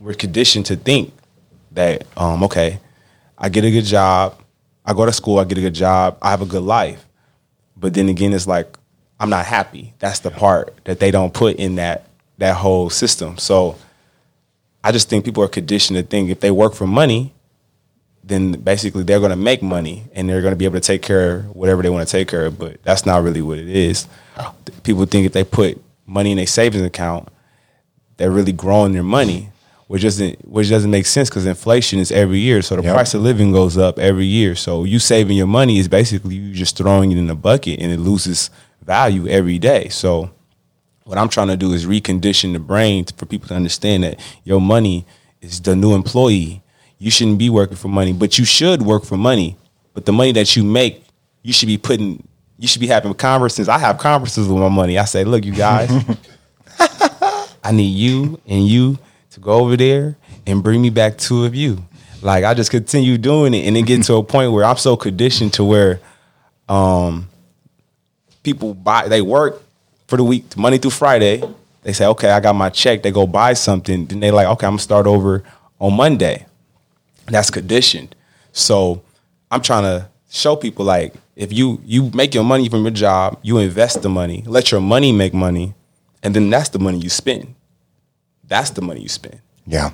[0.00, 1.14] we're conditioned to think
[1.70, 2.80] that um okay
[3.38, 4.42] I get a good job
[4.84, 7.06] I go to school I get a good job I have a good life.
[7.76, 8.76] But then again it's like
[9.20, 9.94] i'm not happy.
[10.00, 12.09] That's the part that they don't put in that
[12.40, 13.38] that whole system.
[13.38, 13.76] So
[14.82, 17.34] i just think people are conditioned to think if they work for money
[18.24, 21.02] then basically they're going to make money and they're going to be able to take
[21.02, 23.68] care of whatever they want to take care of but that's not really what it
[23.68, 24.06] is.
[24.82, 27.28] People think if they put money in a savings account
[28.16, 29.50] they're really growing their money
[29.88, 32.62] which doesn't which doesn't make sense because inflation is every year.
[32.62, 32.94] So the Yep.
[32.94, 34.54] price of living goes up every year.
[34.54, 37.90] So you saving your money is basically you just throwing it in a bucket and
[37.92, 38.48] it loses
[38.82, 39.88] value every day.
[39.90, 40.30] So
[41.04, 44.60] what i'm trying to do is recondition the brain for people to understand that your
[44.60, 45.04] money
[45.40, 46.62] is the new employee.
[46.98, 49.56] You shouldn't be working for money but you should work for money.
[49.94, 51.04] But the money that you make
[51.42, 52.26] you should be putting
[52.58, 53.68] you should be having conversations.
[53.68, 54.98] I have conversations with my money.
[54.98, 55.90] I say look you guys
[57.64, 58.98] I need you and you
[59.30, 61.82] to go over there and bring me back two of you.
[62.22, 64.96] Like I just continue doing it and then get to a point where I'm so
[64.96, 66.00] conditioned to where
[66.68, 67.28] um
[68.42, 69.62] people buy they work
[70.10, 71.42] for the week Monday through Friday.
[71.82, 73.02] They say, okay, I got my check.
[73.02, 74.04] They go buy something.
[74.06, 75.42] Then they like, okay, I'm gonna start over
[75.78, 76.44] on Monday.
[77.26, 78.14] That's conditioned.
[78.52, 79.02] So
[79.50, 83.38] I'm trying to show people like if you you make your money from your job,
[83.42, 85.74] you invest the money, let your money make money,
[86.22, 87.54] and then that's the money you spend.
[88.46, 89.40] That's the money you spend.
[89.66, 89.90] yeah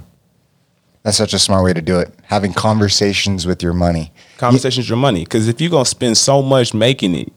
[1.02, 4.88] that's such a smart way to do it having conversations with your money Conversations with
[4.88, 5.22] your money.
[5.24, 7.32] Because if you're gonna spend so much making it,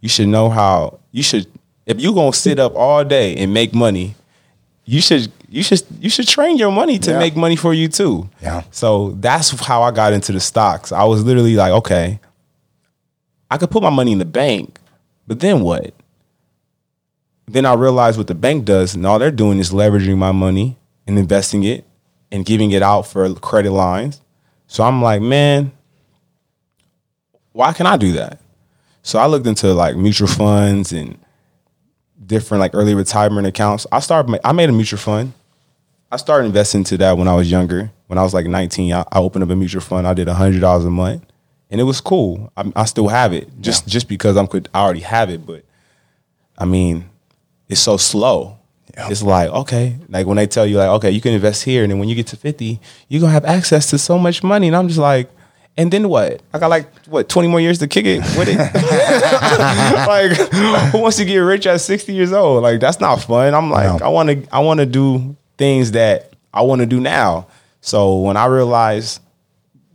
[0.00, 1.46] you should know how you should
[1.90, 4.14] if you're gonna sit up all day and make money,
[4.84, 7.18] you should you should you should train your money to Yeah.
[7.18, 8.28] make money for you too.
[8.40, 8.62] Yeah.
[8.70, 10.92] So that's how I got into the stocks.
[10.92, 12.20] I was literally like, okay,
[13.50, 14.78] I could put my money in the bank,
[15.26, 15.92] but then what?
[17.48, 20.76] Then I realized what the bank does, and all they're doing is leveraging my money
[21.06, 21.84] and investing it
[22.30, 24.20] and giving it out for credit lines.
[24.68, 25.72] So I'm like, man,
[27.52, 28.38] why can I do that?
[29.02, 31.18] So I looked into like mutual funds and
[32.24, 33.86] different like early retirement accounts.
[33.90, 34.40] I started.
[34.44, 35.32] I made a mutual fund.
[36.12, 37.90] I started investing into that when I was younger.
[38.08, 40.06] When I was like 19, I, I opened up a mutual fund.
[40.06, 41.24] I did hundred dollars a month,
[41.70, 42.52] and it was cool.
[42.56, 45.46] I, I still have it, just just because I'm could I already have it.
[45.46, 45.64] But
[46.58, 47.08] I mean,
[47.68, 48.58] it's so slow.
[49.08, 51.92] It's like okay, like when they tell you like okay, you can invest here, and
[51.92, 54.76] then when you get to 50, you're gonna have access to so much money, and
[54.76, 55.30] I'm just like.
[55.80, 56.42] And then what?
[56.52, 58.58] I got like what twenty more years to kick it with it.
[60.06, 62.62] like, who wants to get rich at sixty years old?
[62.62, 63.54] Like, that's not fun.
[63.54, 64.06] I'm like, No.
[64.06, 67.46] I want to, I want to do things that I want to do now.
[67.80, 69.22] So when I realized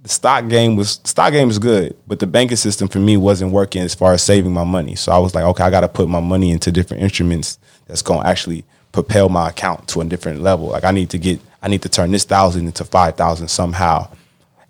[0.01, 3.51] the stock game was stock game is good, but the banking system for me wasn't
[3.51, 4.95] working as far as saving my money.
[4.95, 8.01] So I was like, okay, I got to put my money into different instruments that's
[8.01, 10.69] going to actually propel my account to a different level.
[10.69, 14.09] Like I need to get, I need to turn this thousand into five thousand somehow.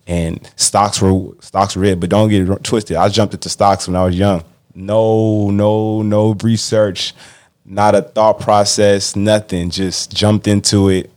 [0.08, 2.96] And stocks were stocks were it, but don't get it twisted.
[2.98, 4.44] I jumped into stocks when I was young.
[4.76, 7.13] No, no, no research,
[7.65, 9.70] not a thought process, nothing.
[9.72, 11.12] Just jumped into it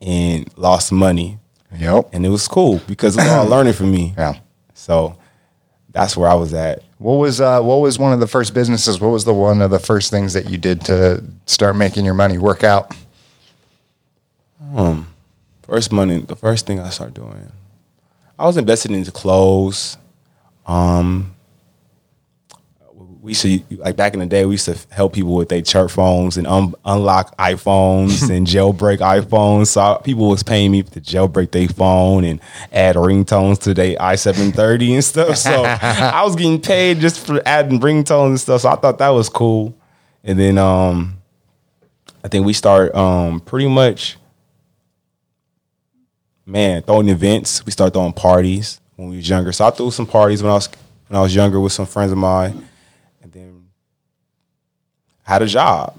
[0.00, 1.38] and lost money
[1.76, 2.10] Yep.
[2.12, 4.14] and it was cool because it was all learning for me.
[4.16, 4.34] Yeah.
[4.74, 5.18] So
[5.90, 6.82] that's where I was at.
[6.98, 9.00] What was uh, what was one of the first businesses?
[9.00, 12.14] What was the one of the first things that you did to start making your
[12.14, 12.94] money work out?
[14.74, 15.08] Um,
[15.62, 17.52] First money, the first thing I started doing,
[18.38, 19.96] I was investing into clothes.
[20.66, 21.34] Um,
[23.20, 25.60] we used to like back in the day, we used to help people with their
[25.60, 29.68] church phones and un- unlock iPhones and jailbreak iPhones.
[29.68, 32.40] So people was paying me to jailbreak their phone and
[32.72, 35.36] add ringtones to their i730 and stuff.
[35.36, 38.60] So I was getting paid just for adding ringtones and stuff.
[38.62, 39.76] So I thought that was cool.
[40.22, 41.18] And then um,
[42.22, 44.16] I think we started um, pretty much
[46.48, 47.64] man, throwing events.
[47.64, 49.52] We started throwing parties when we was younger.
[49.52, 50.68] So I threw some parties when I was
[51.08, 52.66] when I was younger with some friends of mine,
[53.22, 53.66] and then
[55.22, 55.96] had a job.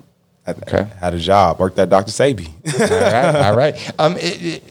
[0.48, 0.88] Okay.
[1.00, 1.60] had a job.
[1.60, 2.12] Worked at Dr.
[2.12, 2.48] Sebi.
[2.82, 3.92] all right, all right.
[4.00, 4.64] Um, it, it-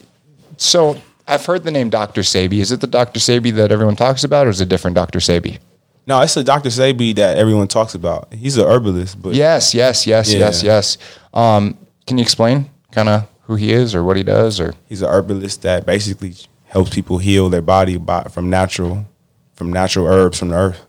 [0.57, 2.19] so I've heard the name Dr.
[2.21, 2.59] Sebi.
[2.59, 3.19] Is it the Dr.
[3.21, 5.19] Sebi that everyone talks about, or is it a different Dr.
[5.19, 5.59] Sebi?
[6.05, 6.67] no, it's the Dr.
[6.69, 8.33] Sebi that everyone talks about.
[8.33, 10.39] He's an herbalist, but Yes, yes, yes, Yeah.
[10.39, 10.97] yes, yes.
[11.33, 15.01] Um, can you explain kind of who he is or what he does, or he's
[15.01, 16.35] an herbalist that basically
[16.67, 19.07] helps people heal their body by, from natural
[19.55, 20.85] from natural herbs from the earth.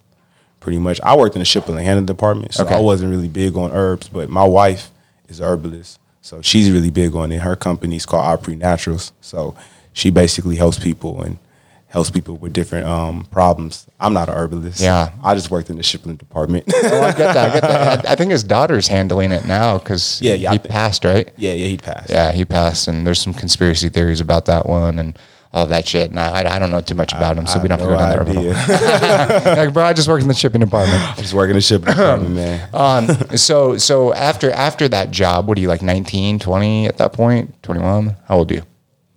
[0.61, 1.01] Pretty much.
[1.01, 2.75] I worked in the shipping and handling department, so Okay.
[2.75, 4.91] I wasn't really big on herbs, but my wife
[5.27, 5.99] is a herbalist.
[6.21, 7.41] So she's really big on it.
[7.41, 9.13] Her company's called Opry Naturals.
[9.23, 9.57] So
[9.95, 11.39] she basically helps people and
[11.91, 13.87] helps people with different um, problems.
[13.99, 14.81] I'm not a herbalist.
[14.81, 15.11] Yeah.
[15.25, 16.65] I just worked in the shipping department.
[16.73, 17.37] Oh, I get that.
[17.37, 18.07] I get that.
[18.09, 21.29] I, I think his daughter's handling it now because Yeah, yeah, he passed, right?
[21.37, 22.09] yeah, yeah, he passed.
[22.09, 25.19] Yeah, he passed, and there's some conspiracy theories about that one and
[25.53, 26.11] all that shit.
[26.11, 27.93] And I, I don't know too much about him, so I we don't have to
[27.93, 28.53] go down idea.
[28.55, 29.57] there.
[29.67, 31.03] like, bro, I just work in the shipping department.
[31.19, 32.69] just working in the shipping department, man.
[32.75, 37.13] Um, so so after after that job, what are you like 19, 20 at that
[37.13, 37.61] point?
[37.65, 38.17] 21?
[38.29, 38.63] How old are you?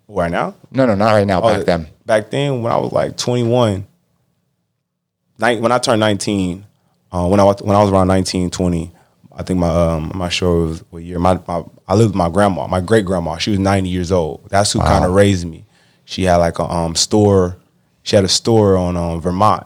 [0.08, 0.56] Right now?
[0.72, 1.40] No, no, not right now.
[1.40, 1.88] Back Oh, then.
[2.06, 3.88] Back then, when I was like 21,
[5.40, 6.66] nine, when I turned 19,
[7.12, 8.92] uh, when I was when I was around 19, 20,
[9.36, 11.20] I think my um, I'm not sure it was what year.
[11.20, 13.38] My, my I lived with my grandma, my great grandma.
[13.38, 14.48] She was 90 years old.
[14.50, 15.66] That's who kind of raised me.
[16.06, 17.58] She had like a um, store.
[18.04, 19.66] She had a store on um, Vermont.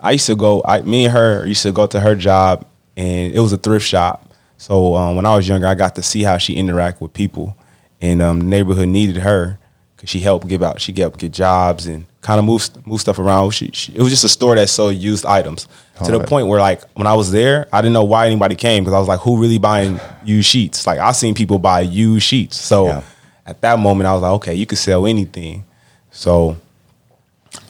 [0.00, 0.62] I used to go.
[0.64, 3.86] I me and her used to go to her job, and it was a thrift
[3.86, 4.32] shop.
[4.58, 7.56] So um, when I was younger, I got to see how she interact with people,
[8.00, 9.58] and um, the neighborhood needed her
[9.96, 10.80] because she helped give out.
[10.80, 13.50] She helped get jobs and kind of move move stuff around.
[13.52, 15.66] She, she, it was just a store that sold used items
[16.04, 18.84] to the point where like when I was there, I didn't know why anybody came
[18.84, 20.86] because I was like, who really buying used sheets?
[20.86, 22.56] Like I seen people buy used sheets.
[22.56, 23.02] So Yeah.
[23.46, 25.64] at that moment, I was like, okay, you could sell anything.
[26.10, 26.56] So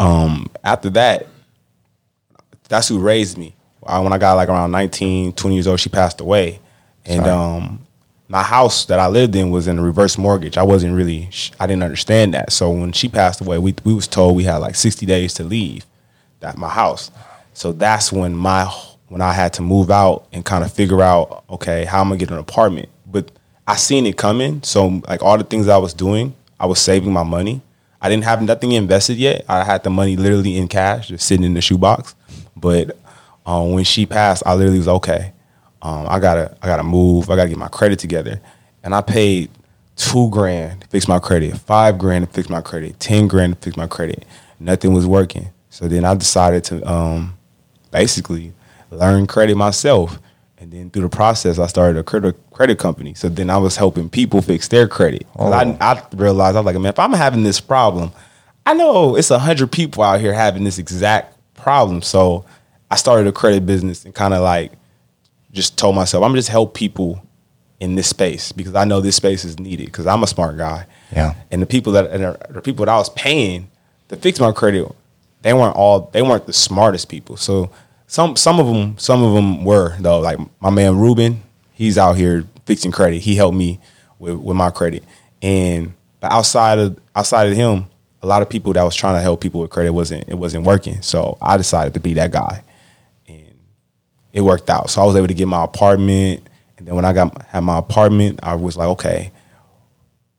[0.00, 1.26] um, after that,
[2.68, 3.54] that's who raised me.
[3.84, 6.58] Uh, when I got like around 19, 20 years old, she passed away.
[7.04, 7.85] And um,
[8.28, 10.58] my house that I lived in was in a reverse mortgage.
[10.58, 12.52] I wasn't really, I didn't understand that.
[12.52, 15.44] So when she passed away, we, we was told we had like 60 days to
[15.44, 15.86] leave
[16.40, 17.10] that my house.
[17.54, 18.64] So that's when my,
[19.08, 22.10] when I had to move out and kind of figure out, okay, how am I
[22.10, 22.88] gonna get an apartment?
[23.06, 23.30] But
[23.66, 24.62] I seen it coming.
[24.62, 27.62] So like all the things I was doing, I was saving my money.
[28.00, 29.44] I didn't have nothing invested yet.
[29.48, 32.14] I had the money literally in cash, just sitting in the shoebox.
[32.56, 32.96] But
[33.46, 35.32] um, when she passed, I literally was okay.
[35.86, 37.30] Um, I gotta, I gotta move.
[37.30, 38.40] I gotta get my credit together,
[38.82, 39.50] and I paid
[39.94, 43.60] two grand to fix my credit, five grand to fix my credit, ten grand to
[43.64, 44.24] fix my credit.
[44.58, 45.50] Nothing was working.
[45.70, 47.38] So then I decided to um,
[47.92, 48.52] basically
[48.90, 50.18] learn credit myself.
[50.58, 53.14] And then through the process, I started a credit credit company.
[53.14, 55.26] So then I was helping people fix their credit.
[55.36, 58.10] 'Cause I, I realized I was like, man, if I'm having this problem,
[58.64, 62.00] I know it's a hundred people out here having this exact problem.
[62.02, 62.44] So
[62.90, 64.72] I started a credit business and kind of like
[65.56, 67.26] just told myself, I'm just help people
[67.80, 70.86] in this space because I know this space is needed because I'm a smart guy.
[71.10, 71.34] Yeah.
[71.50, 73.68] And the people that and the the people that I was paying
[74.08, 74.86] to fix my credit,
[75.42, 77.36] they weren't all they weren't the smartest people.
[77.36, 77.70] So
[78.06, 80.20] some some of them some of them were though.
[80.20, 81.42] Like my man Ruben,
[81.72, 83.22] he's out here fixing credit.
[83.22, 83.80] He helped me
[84.18, 85.04] with with my credit.
[85.42, 87.86] And but outside of outside of him,
[88.22, 90.64] a lot of people that was trying to help people with credit wasn't it wasn't
[90.64, 91.02] working.
[91.02, 92.62] So I decided to be that guy
[94.36, 94.90] it worked out.
[94.90, 96.46] So I was able to get my apartment,
[96.76, 99.32] and then when I got had my apartment, I was like, okay,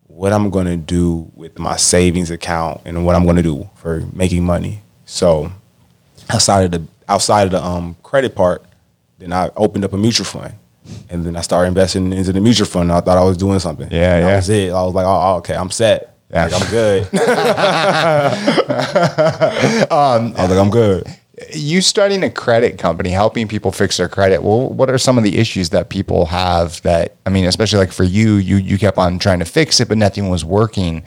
[0.03, 4.43] what I'm gonna do with my savings account and what I'm gonna do for making
[4.43, 4.83] money.
[5.05, 5.51] So
[6.29, 8.63] outside of the outside of the um, credit part,
[9.17, 10.53] then I opened up a mutual fund.
[11.09, 12.91] And then I started investing into the mutual fund.
[12.91, 13.89] I thought I was doing something.
[13.91, 14.29] Yeah, And yeah.
[14.29, 14.71] That was it.
[14.71, 16.15] I was like, oh, oh, okay, I'm set.
[16.29, 16.45] Yeah.
[16.45, 17.07] Like, I'm good.
[19.91, 21.07] I was like, I'm good.
[21.53, 24.41] You starting a credit company, helping people fix their credit.
[24.41, 27.91] Well, what are some of the issues that people have that I mean, especially like
[27.91, 31.03] for you, you you kept on trying to fix it, but nothing was working.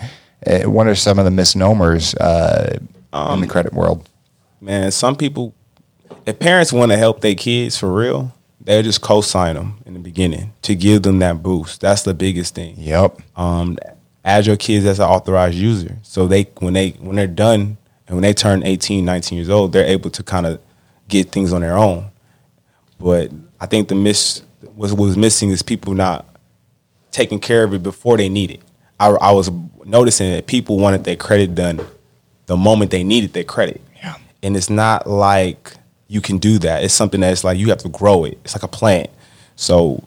[0.47, 2.79] Uh, what are some of the misnomers uh,
[3.13, 4.09] in the credit world?
[4.61, 5.55] Man, some people,
[6.25, 10.01] if parents want to help their kids for real, they'll just co-sign them in the
[10.01, 11.81] beginning to give them that boost.
[11.81, 12.77] That's the biggest thing.
[12.79, 13.21] Yep.
[13.37, 13.79] um,
[14.25, 15.97] add your kids as an authorized user.
[16.03, 17.79] So they when they when they're done
[18.11, 20.61] and when they turn 18, 19 years old, they're able to kind of
[21.07, 22.07] get things on their own.
[22.99, 23.31] But
[23.61, 24.43] I think the miss
[24.75, 26.27] was was missing is people not
[27.13, 28.63] taking care of it before they need it.
[28.99, 29.49] I, I was
[29.85, 31.87] noticing that people wanted their credit done
[32.47, 33.81] the moment they needed their credit.
[34.03, 34.17] Yeah.
[34.43, 35.75] And it's not like
[36.09, 36.83] you can do that.
[36.83, 38.39] It's something that's like you have to grow it.
[38.45, 39.09] It's like a plant.
[39.55, 40.03] So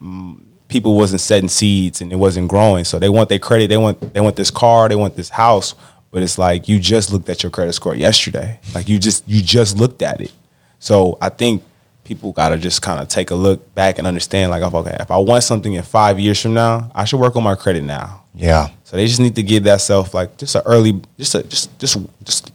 [0.00, 2.84] mm, people wasn't setting seeds and it wasn't growing.
[2.84, 3.66] So they want their credit.
[3.66, 4.88] They want they want this car.
[4.88, 5.74] They want this house.
[6.10, 8.60] But it's like you just looked at your credit score yesterday.
[8.74, 10.32] Like you just you just looked at it.
[10.78, 11.62] So I think
[12.04, 15.18] people gotta just kind of take a look back and understand like okay, if I
[15.18, 18.24] want something in five years from now, I should work on my credit now.
[18.34, 18.70] Yeah.
[18.84, 21.78] So they just need to give that self like just an early, just a, just
[21.78, 22.52] just just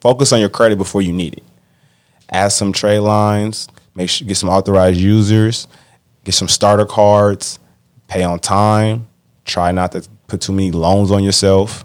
[0.00, 1.44] focus on your credit before you need it.
[2.30, 5.68] Add some trade lines, make sure get some authorized users,
[6.24, 7.58] get some starter cards,
[8.08, 9.08] pay on time.
[9.44, 11.84] Try not to put too many loans on yourself.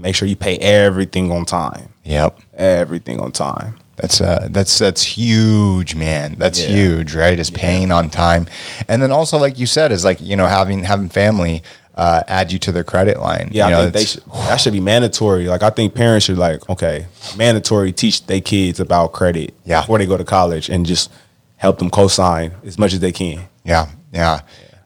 [0.00, 1.90] Make sure you pay everything on time.
[2.04, 2.38] Yep.
[2.54, 3.76] Everything on time.
[3.96, 6.36] That's uh, that's that's huge, man.
[6.38, 6.68] That's Yeah.
[6.68, 7.38] huge, right?
[7.38, 8.46] Is paying on time,
[8.88, 11.62] and then also, like you said, is like you know having having family
[11.96, 13.50] uh, add you to their credit line.
[13.52, 15.48] Yeah, you know, I think should, that should be mandatory.
[15.48, 19.82] Like I think parents should like okay, mandatory teach their kids about credit Yeah.
[19.82, 21.10] before they go to college and just
[21.56, 23.42] help them co-sign as much as they can.
[23.64, 24.40] Yeah, yeah.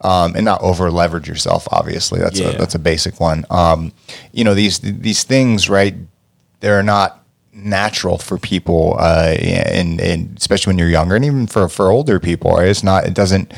[0.05, 1.67] Um, and not over leverage yourself.
[1.73, 3.47] Obviously, that's a that's a basic one.
[3.51, 3.93] Um,
[4.33, 5.95] you know these these things, right?
[6.61, 7.25] They're not
[7.55, 12.21] natural for people, uh, and, and especially when you're younger, and even for for older
[12.21, 12.69] people, right?
[12.69, 13.07] It's not.
[13.07, 13.53] It doesn't.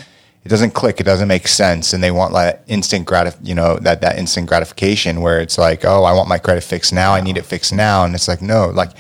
[0.45, 1.01] It doesn't click.
[1.01, 4.49] It doesn't make sense, and they want like instant gratif- You know that that instant
[4.49, 7.13] gratification where it's like, oh, I want my credit fixed now.
[7.13, 8.91] I need it fixed now, and it's like, no, like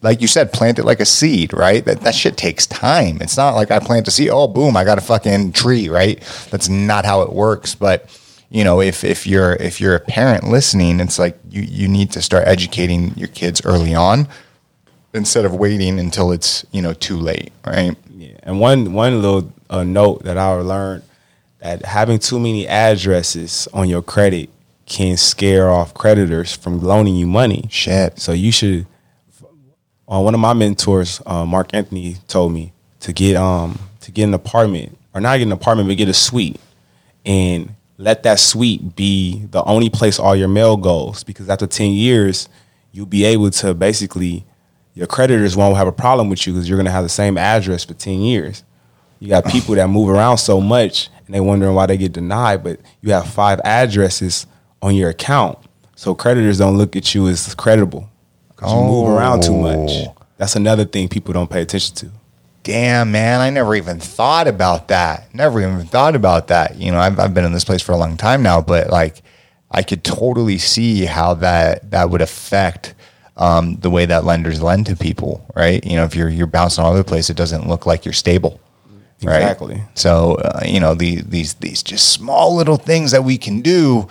[0.00, 1.84] like you said, plant it like a seed, right?
[1.84, 3.18] That that shit takes time.
[3.20, 6.20] It's not like I plant a seed, oh boom, I got a fucking tree, right?
[6.50, 7.74] That's not how it works.
[7.74, 8.08] But
[8.50, 12.12] you know, if if you're if you're a parent listening, it's like you you need
[12.12, 14.28] to start educating your kids early on
[15.14, 17.96] instead of waiting until it's you know too late, right?
[18.10, 21.02] Yeah, and one one little uh, note that I learned
[21.60, 24.48] that having too many addresses on your credit
[24.86, 27.66] can scare off creditors from loaning you money.
[27.70, 28.18] Shit.
[28.18, 28.86] So you should.
[30.10, 34.24] Uh, one of my mentors, uh, Mark Anthony, told me to get um to get
[34.24, 36.58] an apartment or not get an apartment, but get a suite,
[37.26, 41.24] and let that suite be the only place all your mail goes.
[41.24, 42.48] Because after ten years,
[42.90, 44.46] you'll be able to basically
[44.94, 47.84] your creditors won't have a problem with you because you're gonna have the same address
[47.84, 48.64] for ten years.
[49.20, 52.64] You got people that move around so much and they wondering why they get denied,
[52.64, 54.46] but you have five addresses
[54.80, 55.58] on your account.
[55.96, 58.07] So creditors don't look at you as credible
[58.58, 59.90] because you move around too much.
[59.90, 60.14] Oh.
[60.36, 62.10] That's another thing people don't pay attention to.
[62.64, 65.32] Damn, man, I never even thought about that.
[65.32, 66.76] Never even thought about that.
[66.76, 69.22] You know, I've, I've been in this place for a long time now, but like,
[69.70, 72.94] I could totally see how that that would affect
[73.36, 75.84] um, the way that lenders lend to people, right?
[75.84, 78.14] You know, if you're you're bouncing all over the place, it doesn't look like you're
[78.14, 78.60] stable,
[79.22, 79.42] right?
[79.42, 79.82] Exactly.
[79.94, 84.08] So, uh, you know, the, these these just small little things that we can do,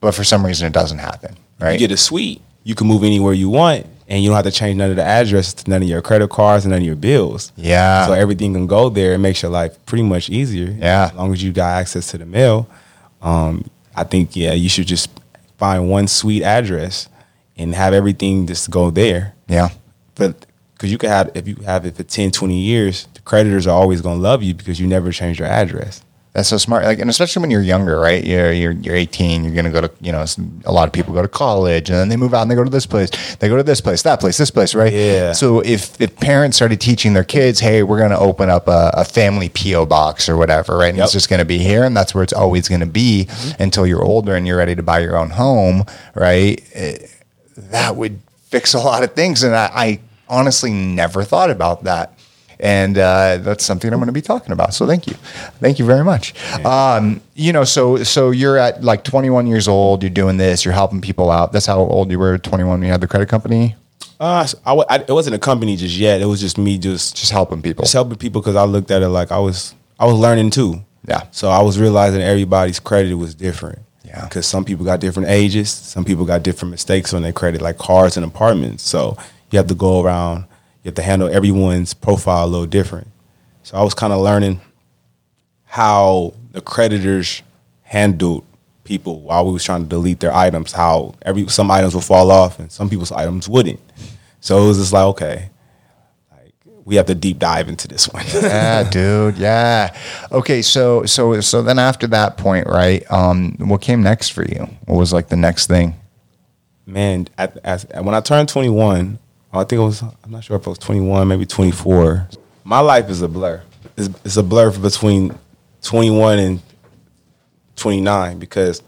[0.00, 1.72] but for some reason it doesn't happen, right?
[1.72, 4.50] You get a suite, you can move anywhere you want, and you don't have to
[4.50, 6.96] change none of the addresses to none of your credit cards and none of your
[6.96, 7.52] bills.
[7.56, 8.06] Yeah.
[8.06, 9.14] So everything can go there.
[9.14, 10.70] It makes your life pretty much easier.
[10.70, 11.08] Yeah.
[11.10, 12.68] As long as you got access to the mail.
[13.20, 15.08] Um, I think yeah, you should just
[15.58, 17.08] find one suite address
[17.56, 19.34] and have everything just go there.
[19.48, 19.68] yeah,
[20.14, 23.66] But because you can have if you have it for 10, 20 years, the creditors
[23.66, 26.02] are always gonna love you because you never changed your address.
[26.32, 26.84] That's so smart.
[26.84, 28.24] Like, and especially when you're younger, right?
[28.24, 29.44] You're you're you're 18.
[29.44, 30.24] You're gonna go to you know
[30.64, 32.64] a lot of people go to college and then they move out and they go
[32.64, 33.10] to this place.
[33.36, 34.90] They go to this place, that place, this place, right?
[34.92, 35.32] Yeah.
[35.32, 39.04] So if if parents started teaching their kids, hey, we're gonna open up a, a
[39.04, 40.88] family PO box or whatever, right?
[40.94, 43.28] And it's just gonna be here, and that's where it's always gonna be
[43.58, 46.64] until you're older and you're ready to buy your own home, right?
[46.72, 46.96] Eh,
[47.56, 52.18] that would fix a lot of things, and I, I honestly never thought about that
[52.62, 54.72] and uh, that's something I'm going to be talking about.
[54.72, 55.14] So thank you,
[55.60, 56.32] thank you very much.
[56.64, 60.02] Um, you know, so so you're at like 21 years old.
[60.02, 60.64] You're doing this.
[60.64, 61.52] You're helping people out.
[61.52, 62.38] That's how old you were.
[62.38, 63.74] 21 when you had the credit company.
[64.20, 66.20] Uh, I, I- it wasn't a company just yet.
[66.22, 67.82] It was just me just Just helping people.
[67.82, 70.82] just helping people because I looked at it like I was I was learning too.
[71.08, 71.24] Yeah.
[71.32, 73.80] So I was realizing everybody's credit was different.
[74.04, 74.24] Yeah.
[74.24, 77.78] Because some people got different ages, some people got different mistakes on their credit, like
[77.78, 78.84] cars and apartments.
[78.84, 79.16] So
[79.50, 80.44] you have to go around,
[80.82, 83.08] you have to handle everyone's profile a little different.
[83.62, 84.60] So I was kind of learning
[85.64, 87.42] how the creditors
[87.82, 88.44] handled
[88.84, 90.72] people while we was trying to delete their items.
[90.72, 93.80] How every some items would fall off and some people's items wouldn't.
[94.40, 95.50] So it was just like okay,
[96.32, 96.54] like
[96.84, 98.24] we have to deep dive into this one.
[98.34, 99.38] yeah, dude.
[99.38, 99.96] Yeah.
[100.32, 100.62] Okay.
[100.62, 103.08] So, so, so then after that point, right?
[103.10, 104.68] Um, what came next for you?
[104.86, 105.94] What was like the next thing?
[106.86, 109.18] man, at, as, when I turned 21,
[109.52, 112.28] I think it was, I'm not sure if it was 21, maybe 24.
[112.64, 113.62] My life is a blur.
[113.96, 115.38] It's, it's a blur between
[115.82, 116.62] 21 and
[117.76, 118.82] 29 because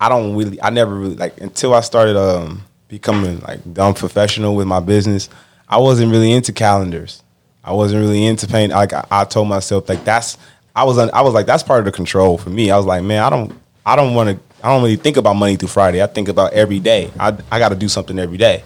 [0.00, 4.56] I don't really, I never really, like, until I started um, becoming like dumb professional
[4.56, 5.28] with my business,
[5.68, 7.22] I wasn't really into calendars.
[7.64, 8.72] I wasn't really into paint.
[8.72, 10.38] Like, I, I told myself, like, that's,
[10.74, 12.70] I was, I was like, that's part of the control for me.
[12.70, 13.52] I was like, man, I don't,
[13.84, 16.02] I don't want to I don't really think about money through Friday.
[16.02, 17.10] I think about every day.
[17.18, 18.62] I I got to do something every day.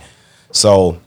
[0.50, 1.00] So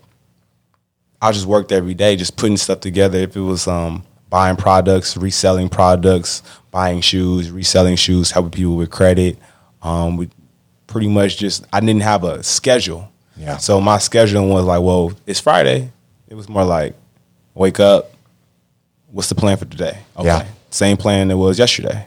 [1.21, 3.17] I just worked every day, just putting stuff together.
[3.19, 8.89] If it was um, buying products, reselling products, buying shoes, reselling shoes, helping people with
[8.89, 9.37] credit.
[9.81, 10.29] Um, we
[10.87, 13.11] pretty much just I didn't have a schedule.
[13.37, 13.57] Yeah.
[13.57, 15.91] So my scheduling was like, well, it's Friday.
[16.27, 16.95] It was more like,
[17.53, 18.11] wake up.
[19.11, 19.97] What's the plan for today?
[20.17, 20.27] Okay.
[20.27, 20.47] Yeah.
[20.69, 22.05] Same plan it was yesterday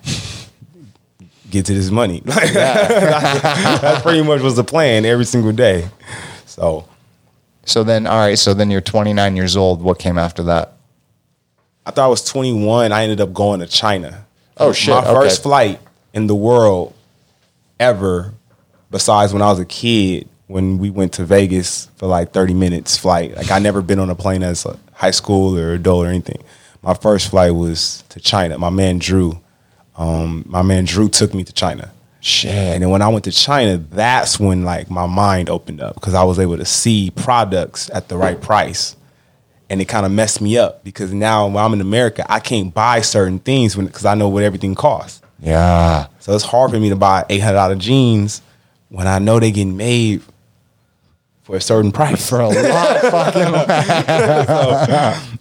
[1.52, 2.22] get to this money.
[2.26, 5.88] That pretty much was the plan every single day.
[6.46, 6.88] So
[7.64, 8.38] So then, all right.
[8.38, 9.82] So then you're 29 years old.
[9.82, 10.72] What came after that?
[11.86, 12.92] I thought I was 21.
[12.92, 14.24] I ended up going to China.
[14.56, 14.94] Oh, shit.
[14.94, 15.42] My first Okay.
[15.42, 15.80] flight
[16.12, 16.94] in the world
[17.80, 18.34] ever,
[18.90, 22.96] besides when I was a kid, when we went to Vegas for like 30 minutes
[22.96, 23.34] flight.
[23.36, 26.42] Like I never been on a plane as a high school or adult or anything.
[26.82, 28.58] My first flight was to China.
[28.58, 29.40] My man Drew,
[29.96, 31.90] um, my man Drew took me to China.
[32.24, 32.54] Shit.
[32.54, 36.22] And when I went to China, that's when like my mind opened up because I
[36.22, 38.94] was able to see products at the right price.
[39.68, 42.72] And it kind of messed me up because now when I'm in America, I can't
[42.72, 45.20] buy certain things because I know what everything costs.
[45.40, 46.06] Yeah.
[46.20, 48.40] So it's hard for me to buy $800 jeans
[48.88, 50.22] when I know they getting made
[51.42, 52.28] for a certain price.
[52.28, 52.96] For a lot.
[53.04, 53.54] Of fucking.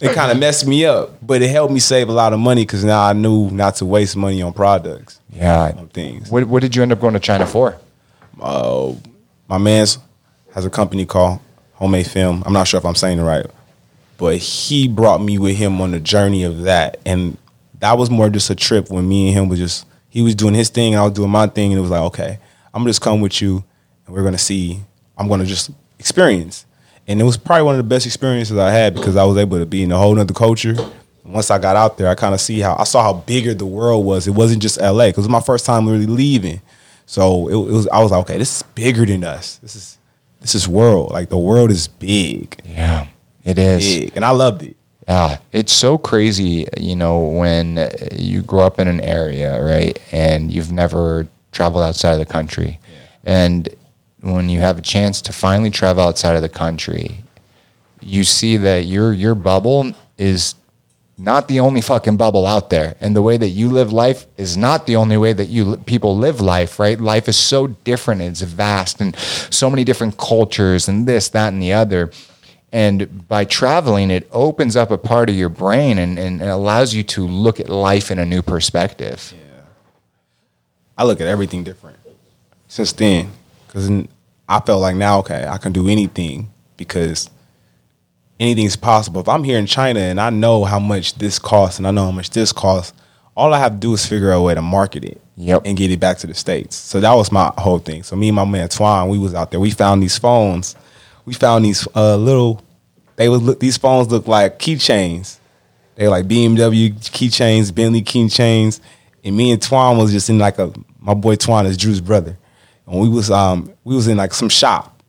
[0.00, 2.62] it kind of messed me up, but it helped me save a lot of money
[2.64, 5.72] because now I knew not to waste money on products, Yeah.
[5.76, 6.30] on things.
[6.30, 7.76] What, what did you end up going to China for?
[8.40, 8.92] uh,
[9.48, 9.98] my man's
[10.54, 11.38] has a company called
[11.74, 12.42] Homemade Film.
[12.46, 13.46] I'm not sure if I'm saying it right,
[14.18, 17.36] but he brought me with him on the journey of that, and
[17.80, 20.54] that was more just a trip when me and him was just he was doing
[20.54, 22.38] his thing and I was doing my thing, and it was like, okay,
[22.74, 23.62] I'm gonna just come with you,
[24.06, 24.80] and we're gonna see.
[25.18, 25.70] I'm gonna just
[26.02, 26.66] experience,
[27.06, 29.58] and it was probably one of the best experiences I had because I was able
[29.58, 30.74] to be in a whole nother culture.
[31.24, 33.64] Once I got out there, I kind of see how I saw how bigger the
[33.66, 34.26] world was.
[34.26, 36.60] It wasn't just LA because it was my first time really leaving.
[37.06, 37.86] So it, it was.
[37.88, 39.56] I was like, okay, this is bigger than us.
[39.58, 39.98] This is
[40.40, 41.12] this is world.
[41.12, 43.06] Like the world is big, Yeah.
[43.44, 43.84] It is.
[43.84, 44.76] big, and I loved it.
[45.08, 50.52] Yeah, it's so crazy, you know, when you grow up in an area, right, and
[50.52, 52.78] you've never traveled outside of the country,
[53.24, 53.68] and
[54.22, 57.24] when you have a chance to finally travel outside of the country,
[58.00, 60.54] you see that your your bubble is
[61.18, 64.56] not the only fucking bubble out there, and the way that you live life is
[64.56, 66.78] not the only way that you people live life.
[66.78, 67.00] Right?
[67.00, 71.60] Life is so different; it's vast, and so many different cultures, and this, that, and
[71.60, 72.10] the other.
[72.74, 77.02] And by traveling, it opens up a part of your brain and, and allows you
[77.02, 79.34] to look at life in a new perspective.
[79.36, 79.60] Yeah.
[80.96, 81.98] I look at everything different
[82.68, 83.30] since then
[83.72, 84.06] because
[84.48, 87.30] I felt like now, okay, I can do anything because
[88.38, 89.20] anything's possible.
[89.20, 92.04] If I'm here in China and I know how much this costs and I know
[92.04, 92.92] how much this costs,
[93.34, 95.62] all I have to do is figure out a way to market it Yep.
[95.64, 96.76] and get it back to the states.
[96.76, 98.02] So that was my whole thing.
[98.02, 99.60] So me and my man Twan, we was out there.
[99.60, 100.76] We found these phones.
[101.24, 102.62] We found these uh, little.
[103.16, 103.58] They would look.
[103.58, 105.38] These phones look like keychains.
[105.94, 108.80] They were like BMW keychains, Bentley keychains,
[109.24, 110.72] and me and Twan was just in like a.
[111.00, 112.36] My boy Twan is Drew's brother,
[112.86, 115.02] and we was um we was in like some shop,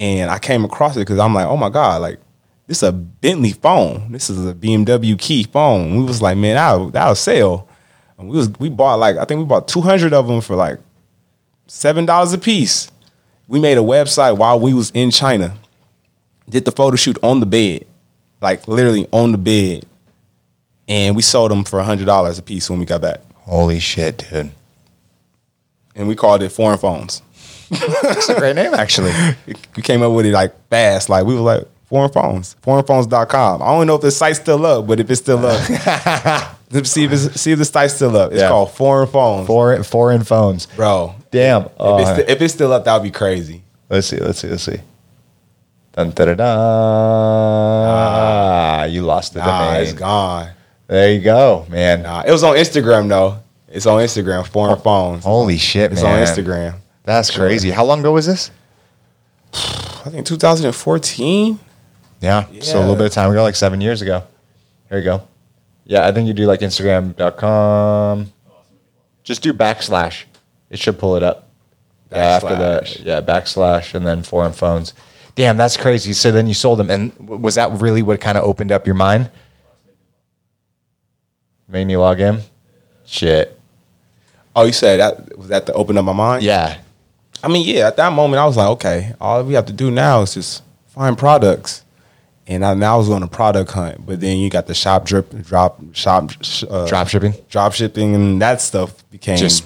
[0.00, 2.18] and I came across it because I'm like, oh my god, like
[2.66, 4.10] this is a Bentley phone.
[4.12, 5.96] This is a BMW key phone.
[5.96, 7.68] We was like, man, that'll that'll sell.
[8.18, 10.56] And we was we bought like I think we bought two hundred of them for
[10.56, 10.78] like
[11.66, 12.90] seven dollars a piece.
[13.48, 15.56] We made a website while we was in China.
[16.48, 17.86] Did the photo shoot on the bed,
[18.40, 19.86] like literally on the bed,
[20.88, 23.20] and we sold them for hundred dollars a piece when we got back.
[23.34, 24.52] Holy shit, dude.
[25.94, 27.22] And we called it foreign phones.
[27.70, 29.12] That's a great name, actually.
[29.76, 31.08] We came up with it like fast.
[31.08, 33.62] Like we were like foreign phones, foreignphones.com.
[33.62, 35.60] I don't know if the site's still up, but if it's still up,
[36.84, 38.32] see if it's, see if the site's still up.
[38.32, 38.48] It's Yeah.
[38.48, 40.66] called Foreign Phones, Foreign, foreign phones.
[40.66, 41.14] bro.
[41.30, 41.62] Damn.
[41.66, 43.62] If, Oh, it's, if it's still up, that would be crazy.
[43.90, 44.78] let's see, let's see, let's see.
[45.92, 46.44] Dun, da, da, da.
[47.86, 49.82] Ah, you lost the Nah, domain.
[49.82, 50.48] it's gone.
[50.86, 52.02] There you go, man.
[52.02, 53.38] Nah, it was on Instagram though.
[53.74, 54.46] It's on Instagram.
[54.46, 55.24] Foreign phones.
[55.24, 56.20] Holy shit, It's man.
[56.20, 56.74] on Instagram.
[57.02, 57.70] That's crazy.
[57.70, 58.50] How long ago was this?
[59.52, 61.58] I think 2014.
[62.20, 62.44] Yeah.
[62.60, 62.98] So a little Yeah.
[62.98, 64.22] bit of time ago, like seven years ago.
[64.88, 65.22] Here you go.
[65.84, 68.32] Yeah, I think you do like Instagram.com.
[69.24, 70.22] Just do backslash.
[70.70, 71.48] It should pull it up.
[72.12, 72.98] Yeah, after Backslash.
[72.98, 74.94] the yeah, backslash and then foreign phones.
[75.34, 76.12] Damn, that's crazy.
[76.12, 76.90] So then you sold them.
[76.90, 79.30] And w- was that really what kind of opened up your mind?
[81.68, 82.40] Made you log in?
[83.04, 83.58] Shit.
[84.56, 86.42] Oh, you said that was that to open up my mind?
[86.42, 86.78] Yeah.
[87.42, 87.88] I mean, yeah.
[87.88, 90.62] At that moment, I was like, okay, all we have to do now is just
[90.86, 91.82] find products.
[92.46, 95.30] And I, now was on a product hunt, but then you got the shop drip,
[95.44, 96.30] drop, shop,
[96.68, 97.32] uh, Drop shipping?
[97.48, 99.64] drop shipping, and that stuff became Just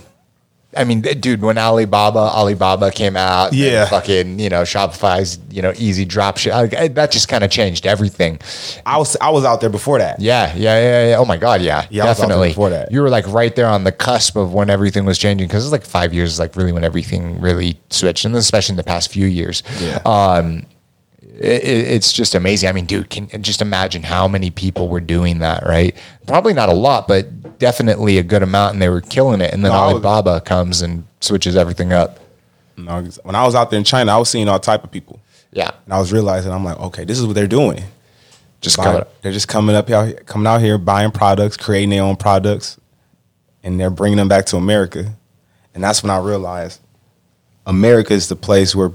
[0.76, 3.86] I mean, dude, when Alibaba, Alibaba came out, Yeah.
[3.86, 6.52] fucking, you know, Shopify's, you know, easy drop ship.
[6.54, 8.38] I- That just kind of changed everything.
[8.84, 10.20] I was I was out there before that.
[10.20, 11.16] Yeah, yeah, yeah, yeah.
[11.16, 12.48] Oh my god, yeah, Yeah, I was out there definitely.
[12.48, 12.92] before that.
[12.92, 15.72] You were like right there on the cusp of when everything was changing because it's
[15.72, 19.10] like five years, is like really when everything really switched, and especially in the past
[19.10, 19.62] few years.
[19.80, 19.98] Yeah.
[20.04, 20.64] Um,
[21.38, 22.68] it, it- it's just amazing.
[22.68, 25.94] I mean, dude, can just imagine how many people were doing that, right?
[26.26, 29.52] Probably not a lot, but definitely a good amount, and they were killing it.
[29.52, 32.20] And then No, I was- Alibaba comes and switches everything up.
[32.76, 35.18] Know, when I was out there in China, I was seeing all type of people,
[35.52, 37.82] Yeah, and I was realizing I'm like, okay, this is what they're doing.
[38.60, 42.16] just Buy- They're just coming up here, coming out here, buying products, creating their own
[42.16, 42.76] products,
[43.64, 45.12] and they're bringing them back to America.
[45.74, 46.80] And that's when I realized
[47.66, 48.90] America is the place where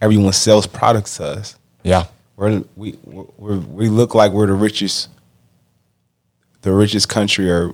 [0.00, 1.56] everyone sells products to us.
[1.82, 2.06] Yeah,
[2.36, 5.08] We're, we we we look like we're the richest,
[6.62, 7.72] the richest country or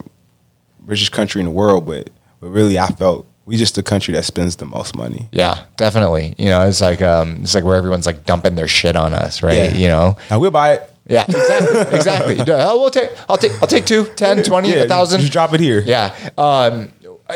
[0.85, 4.25] richest country in the world, but but really, I felt we just the country that
[4.25, 5.29] spends the most money.
[5.33, 6.35] yeah, definitely.
[6.39, 9.43] You know, it's like um, it's like where everyone's like dumping their shit on us,
[9.43, 9.73] right?
[9.73, 9.75] Yeah.
[9.75, 10.17] You know.
[10.31, 10.95] And we'll buy it.
[11.11, 11.97] Yeah, exactly.
[11.97, 12.35] exactly.
[12.47, 13.11] Yeah, we'll take.
[13.31, 13.53] I'll take.
[13.63, 15.21] I'll take two, 10, 20, Yeah, a thousand.
[15.21, 15.81] Just drop it here.
[15.81, 16.15] Yeah.
[16.37, 16.93] Um,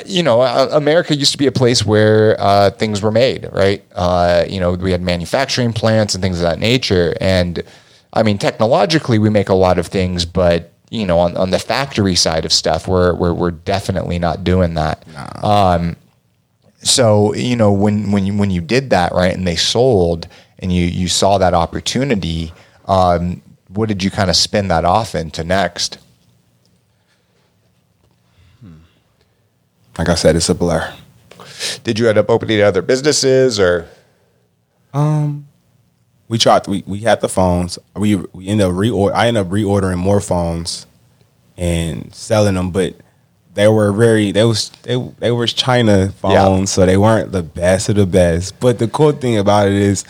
[0.07, 3.85] you know, uh, America used to be a place where uh, things were made, right?
[3.95, 7.15] Uh, you know, we had manufacturing plants and things of that nature.
[7.21, 7.63] And
[8.13, 11.59] I mean, technologically, we make a lot of things, but you know, on, on the
[11.59, 15.05] factory side of stuff, we're we're, we're definitely not doing that.
[15.43, 15.97] Um,
[16.83, 20.29] so you know, when when you, when you did that, right, and they sold,
[20.59, 22.53] and you you saw that opportunity,
[22.87, 25.99] um, what did you kind of spin that off into next?
[29.99, 30.93] Like I said, it's a blur.
[31.85, 33.89] Did you end up opening other businesses or?
[34.95, 35.47] Um,
[36.33, 39.53] we tried we, we had the phones we we ended up reorder I ended up
[39.53, 40.87] reordering more phones
[41.59, 42.97] and selling them but
[43.53, 47.91] they were very they was they, they were China phones so they weren't the best
[47.91, 50.07] of the best but the cool thing about it is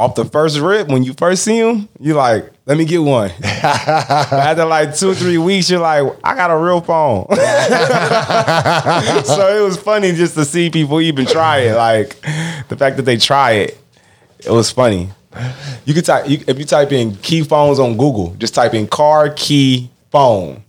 [0.00, 3.30] off the first rip when you first see them you like let me get one
[3.42, 7.26] after like two or three weeks you're like I got a real phone
[9.24, 12.20] so it was funny just to see people even try it like
[12.68, 13.76] the fact that they try it
[14.44, 15.10] it was funny.
[15.84, 18.86] You could type you, if you type in key phones on Google, just type in
[18.86, 20.62] car key phone.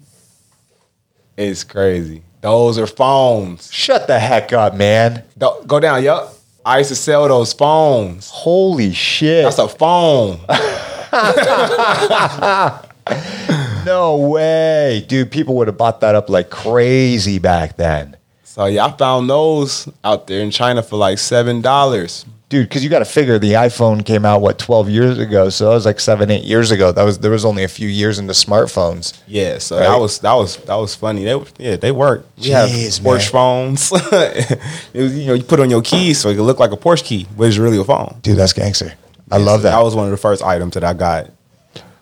[1.37, 2.21] It's crazy.
[2.41, 3.71] Those are phones.
[3.71, 5.23] Shut the heck up, man!
[5.39, 6.33] Th- Go down, yup.
[6.65, 8.29] I used to sell those phones.
[8.29, 9.43] Holy shit!
[9.43, 10.39] That's a phone.
[13.85, 15.31] no way, dude.
[15.31, 19.89] People would have bought that up like crazy back then, so yeah, I found those
[20.03, 22.25] out there in China for like seven dollars.
[22.51, 22.69] Dude.
[22.69, 25.71] Because you got to figure the iPhone came out what twelve years ago, so that
[25.73, 26.91] was like seven, eight years ago.
[26.91, 29.19] That was there was only a few years into smartphones.
[29.25, 29.87] Yeah, so Right.
[29.87, 31.23] that was that was that was funny.
[31.23, 32.27] They yeah they work.
[32.37, 33.91] We Jeez, have Porsche phones.
[33.95, 34.59] it
[35.01, 37.03] was, you know you put on your keys so it could look like a Porsche
[37.03, 38.19] key, but it's really a phone.
[38.21, 38.93] Dude, that's gangster.
[39.31, 39.71] I Yeah, love so that.
[39.77, 41.31] That was one of the first items that I got.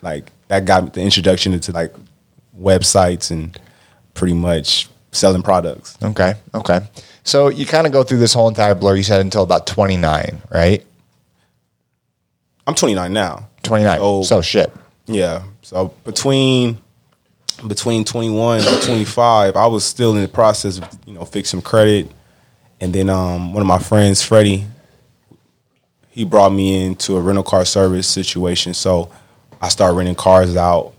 [0.02, 1.94] Like that got the introduction into like
[2.58, 3.58] websites and
[4.14, 5.96] pretty much selling products.
[6.02, 6.80] okay, okay.
[7.24, 8.96] So you kind of go through this whole entire blur.
[8.96, 10.84] You said until about twenty nine, right?
[12.66, 13.48] I'm 29 now.
[13.64, 13.98] Twenty nine.
[14.00, 14.22] Oh.
[14.22, 14.72] so shit.
[15.06, 15.42] Yeah.
[15.62, 16.78] So between
[17.66, 22.10] between 21 and 25, I was still in the process of you know fixing credit,
[22.80, 24.66] and then um one of my friends, Freddie,
[26.10, 28.72] he brought me into a rental car service situation.
[28.72, 29.10] So
[29.60, 30.94] I started renting cars out.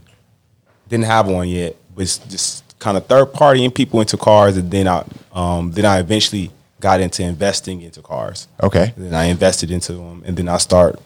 [0.90, 4.70] Didn't have one yet, but it's just kind of third partying people into cars, and
[4.70, 8.48] then I um then I eventually got into investing into cars.
[8.62, 8.92] Okay.
[8.96, 11.00] And then I invested into them, and then I start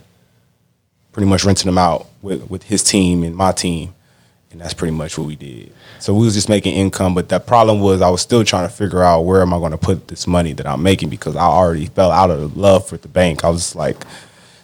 [1.12, 3.94] pretty much renting them out with, with his team and my team,
[4.52, 5.72] and that's pretty much what we did.
[6.00, 8.74] So we was just making income, but that problem was I was still trying to
[8.74, 11.46] figure out where am I going to put this money that I'm making because I
[11.46, 13.44] already fell out of love for the bank.
[13.44, 14.00] I was like,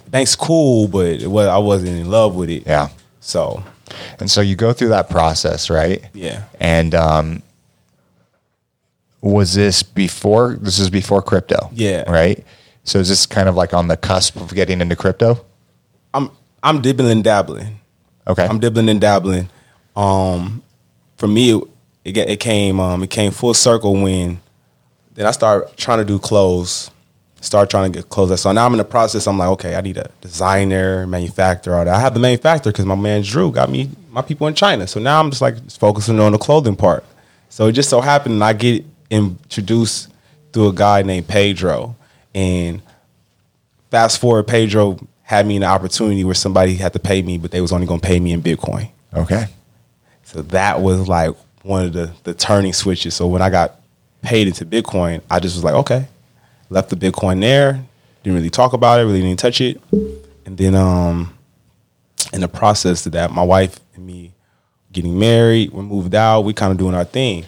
[0.05, 2.63] the bank's cool, but it was, I wasn't in love with it.
[2.65, 2.89] Yeah.
[3.21, 3.63] So
[4.19, 6.03] And so you go through that process, right?
[6.13, 6.43] Yeah.
[6.59, 7.43] And um,
[9.21, 10.57] was this before?
[10.59, 11.69] This is before crypto.
[11.73, 12.09] Yeah.
[12.09, 12.43] Right.
[12.83, 15.45] So is this kind of like on the cusp of getting into crypto?
[16.13, 16.31] I'm
[16.63, 17.79] I'm dibbling and dabbling.
[18.27, 18.45] Okay.
[18.45, 19.49] I'm dibbling and dabbling.
[19.95, 20.63] Um,
[21.17, 21.63] for me, it,
[22.05, 24.39] it get- it came um, it came full circle when
[25.13, 26.89] then I started trying to do clothes.
[27.41, 28.39] Start trying to get clothes.
[28.41, 29.25] So now I'm in the process.
[29.27, 31.75] I'm like, okay, I need a designer, manufacturer.
[31.75, 31.93] All that.
[31.95, 34.85] I have the manufacturer because my man Drew got me my people in China.
[34.87, 37.03] So now I'm just like just focusing on the clothing part.
[37.49, 40.11] So it just so happened I get introduced
[40.51, 41.95] through a guy named Pedro,
[42.33, 42.81] and
[43.91, 47.61] fast forward, Pedro had me an opportunity where somebody had to pay me, but they
[47.61, 48.89] was only going to pay me in Bitcoin.
[49.13, 49.45] okay.
[50.23, 53.13] So that was like one of the the turning switches.
[53.13, 53.81] So when I got
[54.21, 56.07] paid into Bitcoin, I just was like, okay,
[56.69, 57.83] left the Bitcoin there,
[58.23, 59.81] didn't really talk about it, really didn't touch it,
[60.45, 61.33] and then um,
[62.31, 64.31] in the process of that, my wife and me
[64.93, 67.45] getting married, we moved out, we kind of doing our thing,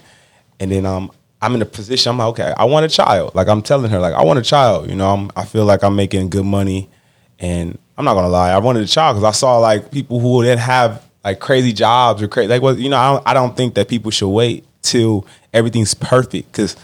[0.59, 1.11] and then um,
[1.43, 2.11] I'm in a position.
[2.11, 3.35] I'm like, okay, I want a child.
[3.35, 4.89] Like I'm telling her, like I want a child.
[4.89, 6.89] You know, I'm, I feel like I'm making good money,
[7.37, 10.41] and I'm not gonna lie, I wanted a child because I saw like people who
[10.41, 12.97] didn't have like crazy jobs or crazy like what you know.
[12.97, 16.77] I don't, I don't think that people should wait till everything's perfect because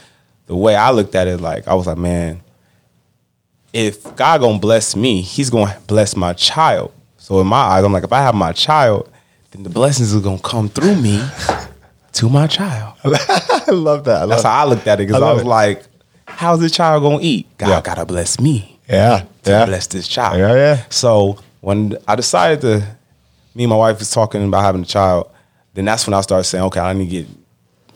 [0.48, 2.42] the way I looked at it, like I was like, man,
[3.72, 6.92] if God gonna bless me, He's gonna bless my child.
[7.18, 9.10] So in my eyes, I'm like, if I have my child,
[9.52, 11.26] then the blessings are gonna come through me
[12.14, 12.96] to my child.
[13.04, 14.18] I love that.
[14.18, 15.48] I love That's how I looked at it because I I, was it.
[15.48, 15.84] like,
[16.28, 17.48] how's this child gonna eat?
[17.58, 17.82] God Yeah.
[17.82, 19.24] gotta bless me Yeah.
[19.44, 19.66] to Yeah.
[19.66, 20.38] bless this child.
[20.40, 20.84] Yeah, yeah.
[20.90, 22.86] So when I decided to,
[23.56, 25.30] me and my wife was talking about having a child,
[25.74, 27.28] then that's when I started saying, okay, I need to get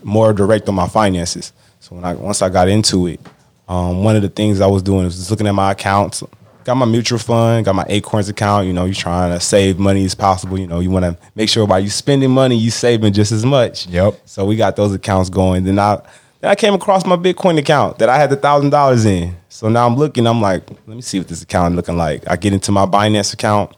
[0.03, 1.53] more direct on my finances.
[1.79, 3.19] So when I once I got into it,
[3.67, 6.23] um, one of the things I was doing was looking at my accounts.
[6.63, 8.67] Got my mutual fund, got my Acorns account.
[8.67, 10.57] You know, you're trying to save money as possible.
[10.57, 13.45] You know, you want to make sure while you spending money, you saving just as
[13.45, 13.87] much.
[13.87, 14.21] Yep.
[14.25, 15.65] So we got those accounts going.
[15.65, 16.01] Then I
[16.39, 19.35] then I came across my Bitcoin account that I had the thousand dollars in.
[19.49, 20.25] So now I'm looking.
[20.25, 22.23] I'm like, let me see what this account looking like.
[22.29, 23.75] I get into my Binance account.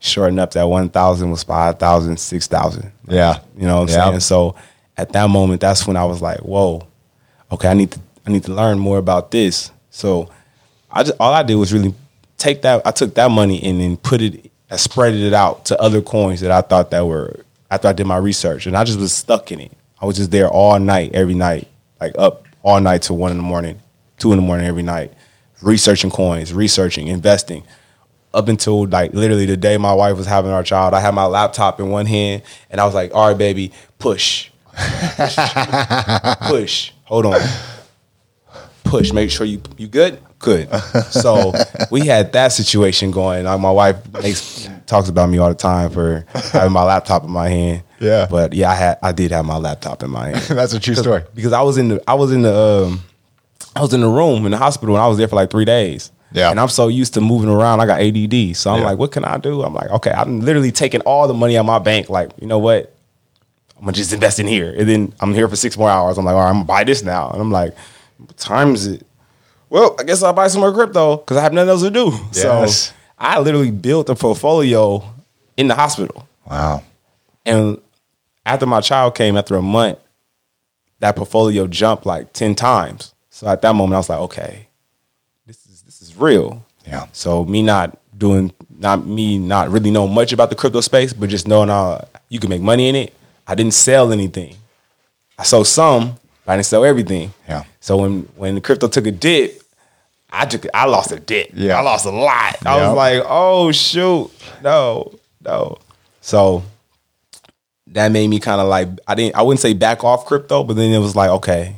[0.00, 2.92] Sure enough, that one thousand was five thousand, six thousand.
[3.08, 3.40] Yeah.
[3.56, 4.04] You know what I'm Yeah.
[4.10, 4.20] saying?
[4.20, 4.54] So
[4.96, 6.86] at that moment, that's when I was like, whoa,
[7.50, 9.72] okay, I need to I need to learn more about this.
[9.90, 10.30] So
[10.90, 11.94] I just all I did was really
[12.38, 15.80] take that I took that money and then put it I spread it out to
[15.80, 18.66] other coins that I thought that were after I did my research.
[18.66, 19.72] And I just was stuck in it.
[20.00, 21.68] I was just there all night, every night,
[22.00, 23.80] like up all night till one in the morning,
[24.18, 25.12] two in the morning every night,
[25.62, 27.64] researching coins, researching, investing
[28.34, 31.24] up until like literally the day my wife was having our child, I had my
[31.24, 34.50] laptop in one hand and I was like, all right, baby, push.
[35.16, 35.36] Push.
[36.42, 36.92] push.
[37.04, 37.40] Hold on.
[38.84, 39.12] Push.
[39.12, 40.20] Make sure you you good?
[40.38, 40.68] Good.
[41.10, 41.52] So
[41.90, 43.44] we had that situation going.
[43.44, 47.30] Like my wife makes talks about me all the time for having my laptop in
[47.30, 47.82] my hand.
[48.00, 48.26] Yeah.
[48.30, 50.42] But yeah, I had I did have my laptop in my hand.
[50.56, 51.22] That's a true story.
[51.34, 53.02] Because I was in the I was in the um
[53.74, 55.64] I was in the room in the hospital and I was there for like three
[55.64, 56.12] days.
[56.32, 56.50] Yeah.
[56.50, 57.80] And I'm so used to moving around.
[57.80, 58.54] I got ADD.
[58.56, 58.86] So I'm Yeah.
[58.86, 59.62] like, what can I do?
[59.62, 62.10] I'm like, okay, I'm literally taking all the money out of my bank.
[62.10, 62.94] Like, you know what?
[63.76, 64.74] I'm gonna just invest in here.
[64.76, 66.18] And then I'm here for six more hours.
[66.18, 67.30] I'm like, all right, I'm gonna buy this now.
[67.30, 67.74] And I'm like,
[68.18, 69.06] what time is it?
[69.70, 72.10] Well, I guess I'll buy some more crypto because I have nothing else to do.
[72.32, 72.88] Yes.
[72.88, 75.02] So I literally built a portfolio
[75.56, 76.26] in the hospital.
[76.48, 76.82] Wow.
[77.44, 77.78] And
[78.46, 79.98] after my child came after a month,
[81.00, 83.14] that portfolio jumped like 10 times.
[83.30, 84.68] So at that moment I was like, okay,
[85.46, 86.64] this is this is real.
[86.86, 87.06] Yeah.
[87.12, 91.28] So me not doing not me not really knowing much about the crypto space, but
[91.28, 93.14] just knowing uh you can make money in it.
[93.46, 94.56] I didn't sell anything.
[95.38, 96.16] I sold some,
[96.48, 97.32] I didn't sell everything.
[97.48, 97.64] Yeah.
[97.80, 99.62] So when when the crypto took a dip,
[100.30, 101.50] I took I lost a dip.
[101.52, 101.78] Yeah.
[101.78, 102.66] I lost a lot.
[102.66, 104.30] I was like, oh shoot,
[104.62, 105.78] no, no.
[106.20, 106.62] So
[107.88, 110.74] that made me kind of like I didn't I wouldn't say back off crypto, but
[110.74, 111.76] then it was like, okay,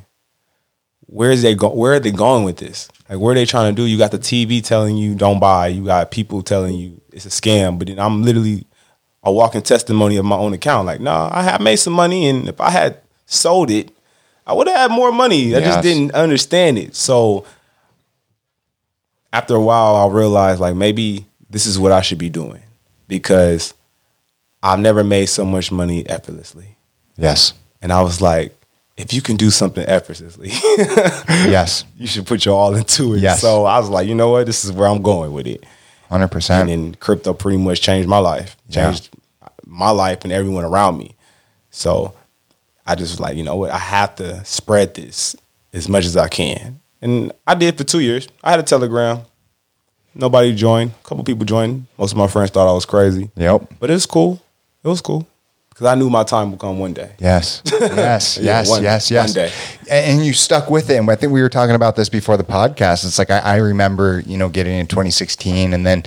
[1.06, 2.88] where is they go where are they going with this?
[3.08, 3.86] Like where are they trying to do?
[3.86, 7.28] You got the TV telling you don't buy, you got people telling you it's a
[7.28, 8.66] scam, but then I'm literally
[9.22, 10.86] a walking testimony of my own account.
[10.86, 13.90] Like, no, I have made some money and if I had sold it,
[14.51, 15.55] I would have had more money.
[15.55, 15.64] I Yes.
[15.74, 16.96] just didn't understand it.
[16.96, 17.44] So
[19.32, 22.62] after a while, I realized like maybe this is what I should be doing
[23.07, 23.74] because
[24.62, 26.76] I've never made so much money effortlessly.
[27.16, 27.53] Yes.
[27.80, 28.57] And I was like,
[28.96, 30.51] if you can do something effortlessly,
[31.28, 31.84] Yes.
[31.96, 33.20] you should put your all into it.
[33.20, 33.40] Yes.
[33.40, 34.46] So I was like, you know what?
[34.46, 35.64] This is where I'm going with it.
[36.11, 36.68] Hundred percent.
[36.68, 39.11] And then crypto pretty much changed my life, changed
[39.64, 41.14] my life and everyone around me.
[41.70, 42.14] So
[42.87, 43.70] I just was like, you know what?
[43.70, 45.37] I have to spread this
[45.72, 46.81] as much as I can.
[47.03, 48.28] And I did for two years.
[48.43, 49.20] I had a Telegram.
[50.14, 50.91] Nobody joined.
[50.91, 51.87] A couple people joined.
[51.99, 53.31] Most of my friends thought I was crazy.
[53.37, 53.74] Yep.
[53.78, 54.43] But it was cool.
[54.83, 55.26] It was cool.
[55.68, 57.12] because I knew my time would come one day.
[57.20, 59.28] Yes, yes, Yeah, yes, one- yes, yes.
[59.28, 59.53] one day.
[59.91, 60.97] And, you stuck with it.
[60.97, 63.05] And I think we were talking about this before the podcast.
[63.05, 66.03] It's like I, I remember, you know, getting in 2016, and then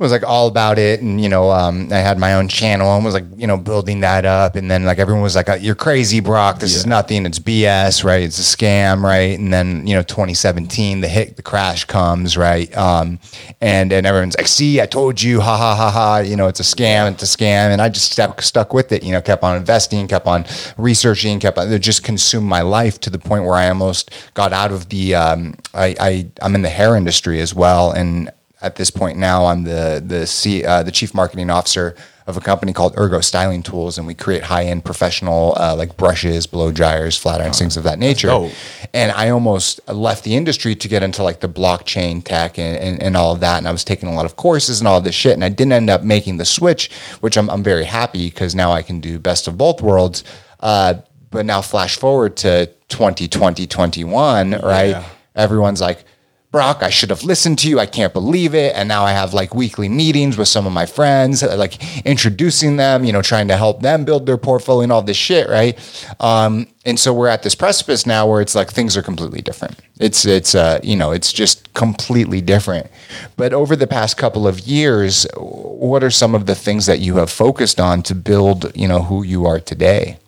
[0.00, 3.04] was like all about it and you know um, i had my own channel and
[3.04, 6.20] was like you know building that up and then like everyone was like you're crazy
[6.20, 6.58] brock.
[6.58, 7.26] This is nothing.
[7.26, 8.22] It's bs right?
[8.22, 9.38] It's a scam right?
[9.38, 12.74] And then you know 2017 the hit the crash comes right?
[12.76, 13.18] Um,
[13.60, 16.18] and and everyone's like see i told you ha ha ha ha.
[16.18, 17.70] You know it's a scam it's a scam.
[17.70, 20.44] And i just stuck, stuck with it you know kept on investing kept on
[20.76, 24.52] researching kept on it just consumed my life to the point where i almost got
[24.52, 27.92] out of the um, I, I i'm in the hair industry as well.
[27.92, 28.30] And
[28.62, 31.96] at this point now, I'm the the C, uh, the chief marketing officer
[32.26, 35.96] of a company called Ergo Styling Tools, and we create high end professional uh, like
[35.96, 38.28] brushes, blow dryers, flat irons, things of that nature.
[38.28, 38.52] dope.
[38.94, 43.02] And I almost left the industry to get into like the blockchain tech and, and,
[43.02, 43.58] and all of that.
[43.58, 45.72] And I was taking a lot of courses and all this shit, and I didn't
[45.72, 46.90] end up making the switch,
[47.20, 50.24] which I'm I'm very happy because now I can do best of both worlds.
[50.60, 50.94] Uh,
[51.30, 54.88] but now flash forward to 2020, 21, right?
[54.90, 55.04] Yeah.
[55.36, 56.04] Everyone's like,
[56.50, 57.78] Brock, I should have listened to you.
[57.78, 58.74] I can't believe it.
[58.74, 63.04] And now I have like weekly meetings with some of my friends, like introducing them,
[63.04, 65.78] you know, trying to help them build their portfolio and all this shit, right?
[66.18, 69.78] Um, and so we're at this precipice now where it's like things are completely different.
[70.00, 72.88] It's it's uh, you know, it's just completely different.
[73.36, 77.18] But over the past couple of years, what are some of the things that you
[77.18, 80.18] have focused on to build, you know, who you are today?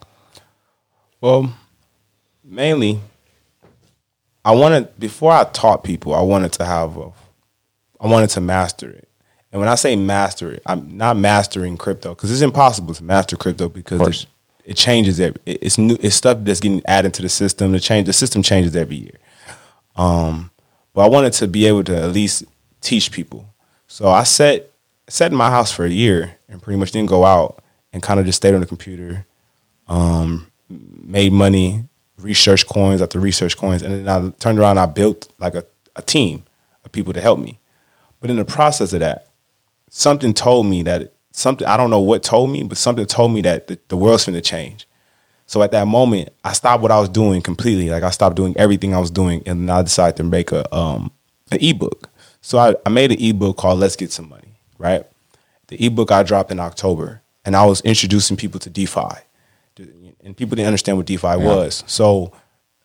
[1.21, 1.53] Well,
[2.45, 3.01] mainly,
[4.45, 7.11] I wanted before I taught people, I wanted to have a,
[8.01, 9.09] I wanted to master it.
[9.53, 13.37] And when I say master it, I'm not mastering crypto because it's impossible to master
[13.37, 14.01] crypto because
[14.65, 15.41] it, it changes every.
[15.47, 15.97] it- It's new.
[16.01, 17.73] It's stuff that's getting added to the system.
[17.73, 18.07] The change.
[18.07, 19.19] The system changes every year.
[19.97, 20.51] Um,
[20.95, 22.45] but I wanted to be able to at least
[22.81, 23.47] teach people.
[23.89, 24.71] So I sat
[25.09, 27.63] sat in my house for a year and pretty much didn't go out
[27.93, 29.27] and kind of just stayed on the computer
[29.89, 31.85] um, made money,
[32.23, 34.79] researched coins after research coins, and then I turned around.
[34.79, 35.65] I built like a,
[35.97, 36.45] a team
[36.85, 37.59] of people to help me.
[38.21, 39.29] But in the process of that,
[39.91, 43.41] something told me that something I don't know what told me, but something told me
[43.43, 44.87] that the, the world's going to change.
[45.47, 47.91] So at that moment, I stopped what I was doing completely.
[47.91, 51.11] Like I stopped doing everything I was doing, and I decided to make a um
[51.51, 52.09] an ebook.
[52.41, 55.05] So I, I made an ebook called "Let's Get Some Money." Right,
[55.69, 59.17] the ebook I dropped in October, and I was introducing people to DeFi,
[60.23, 61.85] and people didn't understand what DeFi was.
[61.87, 62.33] So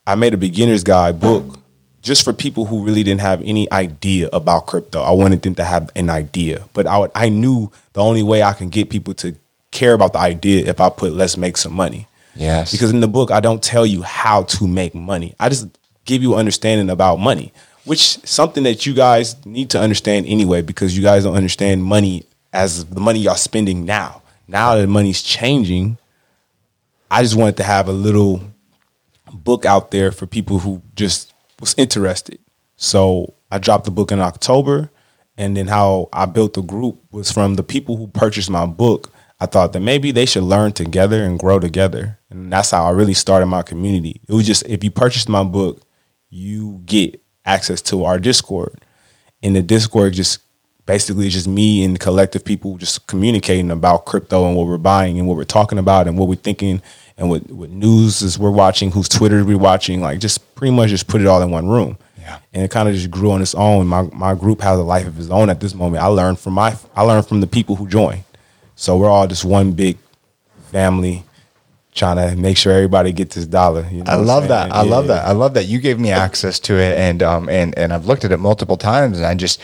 [0.06, 1.60] I made a beginner's guide book
[2.02, 5.02] just for people who really didn't have any idea about crypto.
[5.02, 8.44] I wanted them to have an idea, but I would, I knew the only way
[8.44, 9.36] I can get people to
[9.72, 12.72] care about the idea if I put "Let's make some money." Yes.
[12.72, 15.36] Because in the book, I don't tell you how to make money.
[15.40, 15.68] I just
[16.06, 17.52] give you understanding about money,
[17.84, 22.24] which something that you guys need to understand anyway, because you guys don't understand money
[22.54, 24.22] as the money y'all spending now.
[24.48, 25.98] Now that money's changing,
[27.10, 28.42] I just wanted to have a little
[29.34, 32.40] book out there for people who just was interested.
[32.76, 34.92] So I dropped the book in October,
[35.38, 39.12] and then how I built the group was from the people who purchased my book.
[39.40, 42.90] I thought that maybe they should learn together and grow together, and that's how I
[42.90, 44.22] really started my community.
[44.28, 45.82] It was just if you purchased my book,
[46.30, 48.82] you get access to our Discord,
[49.44, 50.40] and the Discord just
[50.88, 55.20] basically is just me and collective people just communicating about crypto and what we're buying
[55.20, 56.82] and what we're talking about and what we're thinking
[57.18, 60.90] and what, what news is we're watching, whose Twitter we're watching, like just pretty much
[60.90, 61.98] just put it all in one room.
[62.18, 62.40] Yeah.
[62.54, 63.86] And it kind of just grew on its own.
[63.88, 66.04] My my group has a life of its own at this moment.
[66.04, 68.24] I learned from my I learned from the people who joined.
[68.76, 69.98] So we're all just one big
[70.72, 71.24] family
[71.96, 73.88] trying to make sure everybody gets this dollar.
[73.92, 74.72] You know I love that.
[74.72, 75.16] I love Yeah.
[75.16, 75.26] that.
[75.26, 78.24] I love that you gave me access to it, and um, and and I've looked
[78.26, 79.60] at it multiple times, and I just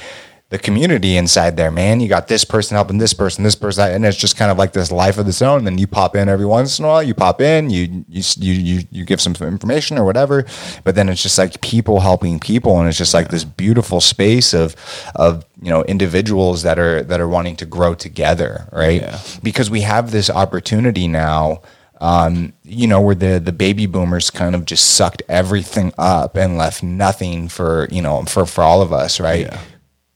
[0.53, 1.99] the community inside there, man.
[1.99, 4.71] You got this person helping this person, this person, and it's just kind of like
[4.71, 5.57] this life of its own.
[5.57, 7.01] And then you pop in every once in a while.
[7.01, 10.45] You pop in, you you you you, give some information or whatever,
[10.83, 14.53] but then it's just like people helping people, and it's just like this beautiful space
[14.53, 14.75] of
[15.15, 19.01] of you know individuals that are that are wanting to grow together, right?
[19.01, 19.19] Yeah.
[19.41, 21.63] Because we have this opportunity now
[21.99, 26.57] um, you know, where the the baby boomers kind of just sucked everything up and
[26.57, 29.47] left nothing for you know for for all of us, right?
[29.47, 29.59] Yeah.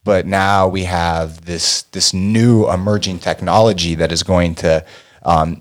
[0.08, 4.82] But now we have this this new emerging technology that is going to
[5.22, 5.60] um,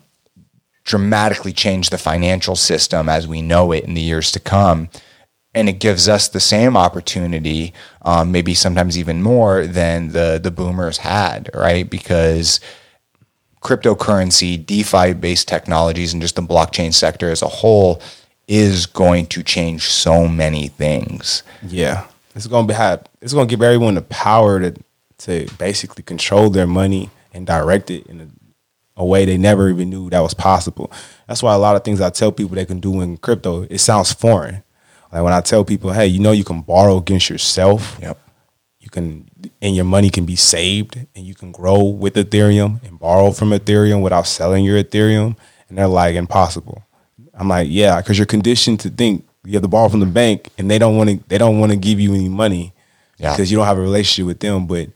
[0.85, 4.87] dramatically change the financial system as we know it in the years to come.
[5.53, 7.73] And it gives us the same opportunity,
[8.03, 11.89] um, maybe sometimes even more than the the boomers had, right?
[11.89, 12.61] Because
[13.61, 18.01] cryptocurrency, DeFi based technologies, and just the blockchain sector as a whole
[18.47, 21.43] is going to change so many things.
[21.67, 22.07] Yeah,
[22.38, 24.73] it's gonna be have it's gonna give everyone the power to
[25.19, 28.27] to basically control their money and direct it in a
[28.97, 30.91] a way they never even knew that was possible.
[31.27, 33.77] That's why a lot of things I tell people they can do in crypto, it
[33.77, 34.63] sounds foreign.
[35.13, 37.97] Like when I tell people, hey, you know, you can borrow against yourself.
[38.01, 38.19] Yep.
[38.79, 39.29] You can,
[39.61, 43.49] and your money can be saved, and you can grow with Ethereum and borrow from
[43.49, 45.38] Ethereum without selling your Ethereum.
[45.69, 46.83] And they're like, impossible.
[47.33, 50.49] I'm like, yeah, because you're conditioned to think you have to borrow from the bank,
[50.57, 51.19] and they don't want to.
[51.27, 52.73] They don't want to give you any money
[53.17, 53.31] Yeah.
[53.31, 54.67] because you don't have a relationship with them.
[54.67, 54.89] But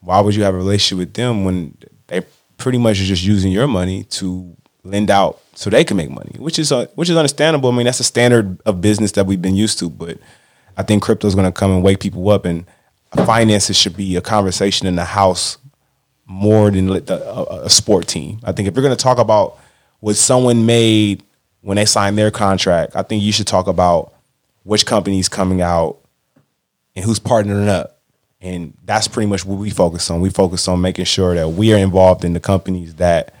[0.00, 2.22] why would you have a relationship with them when they
[2.58, 6.32] pretty much are just using your money to lend out so they can make money,
[6.38, 7.70] which is uh, which is understandable.
[7.70, 9.90] I mean, that's a standard of business that we've been used to.
[9.90, 10.18] But
[10.76, 12.64] I think crypto is going to come and wake people up, and
[13.24, 15.58] finances should be a conversation in the house
[16.26, 18.38] more than the, a, a sport team.
[18.44, 19.58] I think if you're going to talk about
[20.00, 21.22] what someone made
[21.66, 24.12] when they sign their contract, I think you should talk about
[24.62, 25.98] which company's coming out
[26.94, 27.98] and who's partnering up.
[28.40, 30.20] And that's pretty much what we focus on.
[30.20, 33.34] We focus on making sure that we are involved in the companies that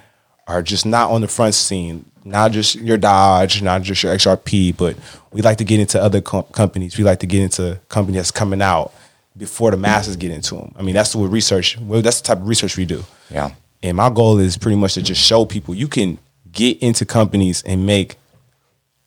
[0.48, 4.76] are just not on the front scene, not just your Dodge, not just your XRP,
[4.76, 4.96] but
[5.30, 6.98] we like to get into other com- companies.
[6.98, 8.92] We like to get into companies that's coming out
[9.36, 10.74] before the masses get into them.
[10.76, 11.78] I mean, that's what research.
[11.78, 13.04] Well, that's the type of research we do.
[13.30, 13.50] Yeah.
[13.84, 16.18] And my goal is pretty much to just show people you can
[16.56, 18.16] get into companies and make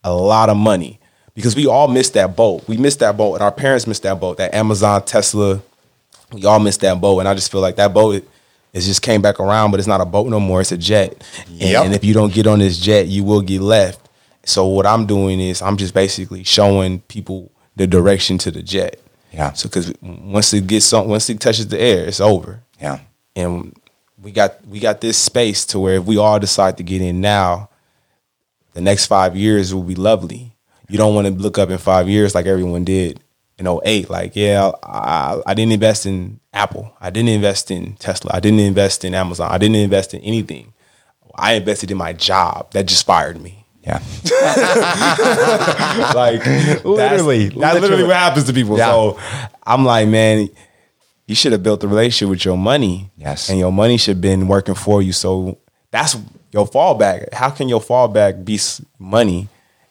[0.04, 1.00] a lot of money
[1.36, 2.66] because we all missed that boat.
[2.68, 4.38] We missed that boat, and our parents missed that boat.
[4.38, 5.62] That Amazon, Tesla,
[6.32, 7.20] we all missed that boat.
[7.20, 8.24] And I just feel like that boat
[8.72, 10.62] is just came back around, but it's not a boat no more.
[10.62, 11.22] It's a jet.
[11.48, 11.86] And- Yep.
[11.86, 14.00] And if you don't get on this jet, you will get left.
[14.46, 19.00] So what I'm doing is I'm just basically showing people the direction to the jet.
[19.34, 19.54] Yeah.
[19.54, 23.00] So because once it gets on, once it touches the air, it's over Yeah.
[23.36, 23.76] and
[24.22, 27.22] we got we got this space to where if we all decide to get in
[27.22, 27.70] now,
[28.74, 30.56] the next five years will be lovely.
[30.90, 33.20] You don't want to look up in five years like everyone did
[33.60, 34.10] in 08.
[34.10, 36.92] Like, yeah, I, I didn't invest in Apple.
[37.00, 38.32] I didn't invest in Tesla.
[38.34, 39.52] I didn't invest in Amazon.
[39.52, 40.74] I didn't invest in anything.
[41.36, 42.72] I invested in my job.
[42.72, 43.66] That just fired me.
[43.84, 44.02] Yeah.
[46.14, 46.46] like
[46.84, 48.04] Literally, that's, literally literally.
[48.04, 48.78] what happens to people.
[48.78, 48.88] Yeah.
[48.88, 49.20] So
[49.66, 50.50] I'm like, man,
[51.30, 53.12] you should have built a relationship with your money.
[53.16, 53.50] Yes.
[53.50, 55.14] And your money should have been working for you.
[55.14, 55.60] So
[55.92, 56.18] that's
[56.52, 57.32] your fallback.
[57.34, 58.60] How can your fallback be
[58.98, 59.48] money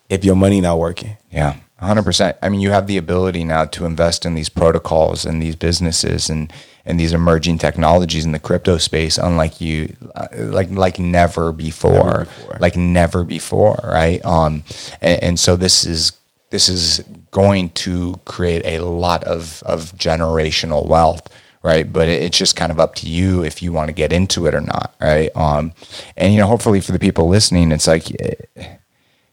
[0.08, 1.16] if your money not working?
[1.30, 2.36] Yeah, 100%.
[2.42, 6.28] I mean, you have the ability now to invest in these protocols and these businesses
[6.28, 6.52] and
[6.84, 12.24] and these emerging technologies in the crypto space unlike you uh, like like never before,
[12.24, 12.56] before.
[12.60, 14.24] like never before, right?
[14.24, 14.64] Um
[15.02, 16.12] and, and so this is
[16.50, 21.28] this is going to create a lot of of generational wealth
[21.62, 24.12] right but it, it's just kind of up to you if you want to get
[24.12, 25.72] into it or not right um
[26.16, 28.76] and you know hopefully for the people listening it's like eh,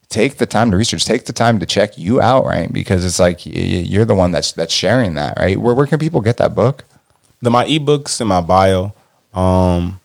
[0.10, 3.20] take the time to research take the time to check you out right because it's
[3.20, 6.56] like you're the one that's that's sharing that right where, where can people get that
[6.56, 6.84] book
[7.42, 8.94] The my ebooks in my bio.
[9.34, 10.00] Um,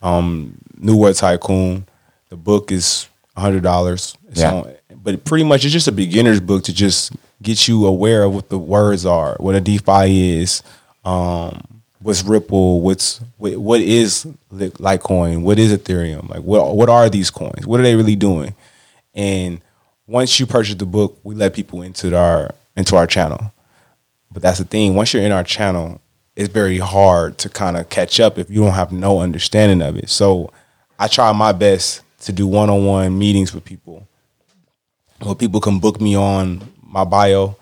[0.00, 1.86] um, New World Tycoon.
[2.30, 4.16] The book is hundred dollars.
[4.32, 4.64] Yeah.
[5.04, 8.48] But pretty much it's just a beginner's book to just get you aware of what
[8.48, 10.62] the words are, what a DeFi is,
[11.04, 11.60] um,
[12.00, 17.30] what's Ripple, what's what, what is Litecoin, what is Ethereum, like what what are these
[17.30, 18.54] coins, what are they really doing,
[19.14, 19.60] and
[20.06, 23.52] once you purchase the book, we let people into our into our channel.
[24.32, 24.94] But that's the thing.
[24.94, 26.00] Once you're in our channel,
[26.34, 29.96] it's very hard to kind of catch up if you don't have no understanding of
[29.96, 30.10] it.
[30.10, 30.50] So
[30.98, 34.08] I try my best to do one on one meetings with people.
[35.20, 37.56] Well, people can book me on my bio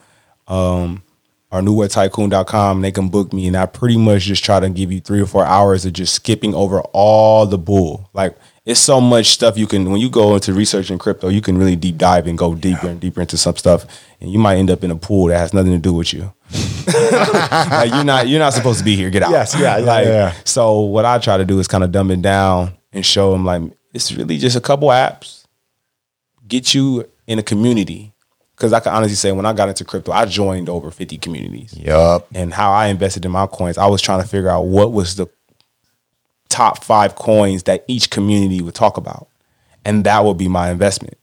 [0.49, 1.03] um,
[1.51, 2.81] or newworldtycoon.com.
[2.81, 5.27] They can book me, and I pretty much just try to give you three or
[5.27, 8.09] four hours of just skipping over all the bull.
[8.15, 11.41] Like it's so much stuff you can when you go into research in crypto, you
[11.41, 13.85] can really deep dive and go deeper and deeper into some stuff,
[14.21, 16.33] and you might end up in a pool that has nothing to do with you.
[16.87, 19.11] like you're not you're not supposed to be here.
[19.11, 19.31] Get out.
[19.31, 20.35] Yes, yeah, yeah, like, yeah.
[20.45, 23.45] So what I try to do is kind of dumb it down and show them
[23.45, 25.43] like it's really just a couple apps
[26.53, 28.13] get you in a community.
[28.57, 31.77] Because I can honestly say, when I got into crypto, I joined over 50 communities.
[31.77, 32.29] Yup.
[32.35, 35.17] And how I invested in my coins, I was trying to figure out what was
[35.17, 35.27] the
[36.49, 39.29] top five coins that each community would talk about.
[39.85, 41.19] And that would be my investment.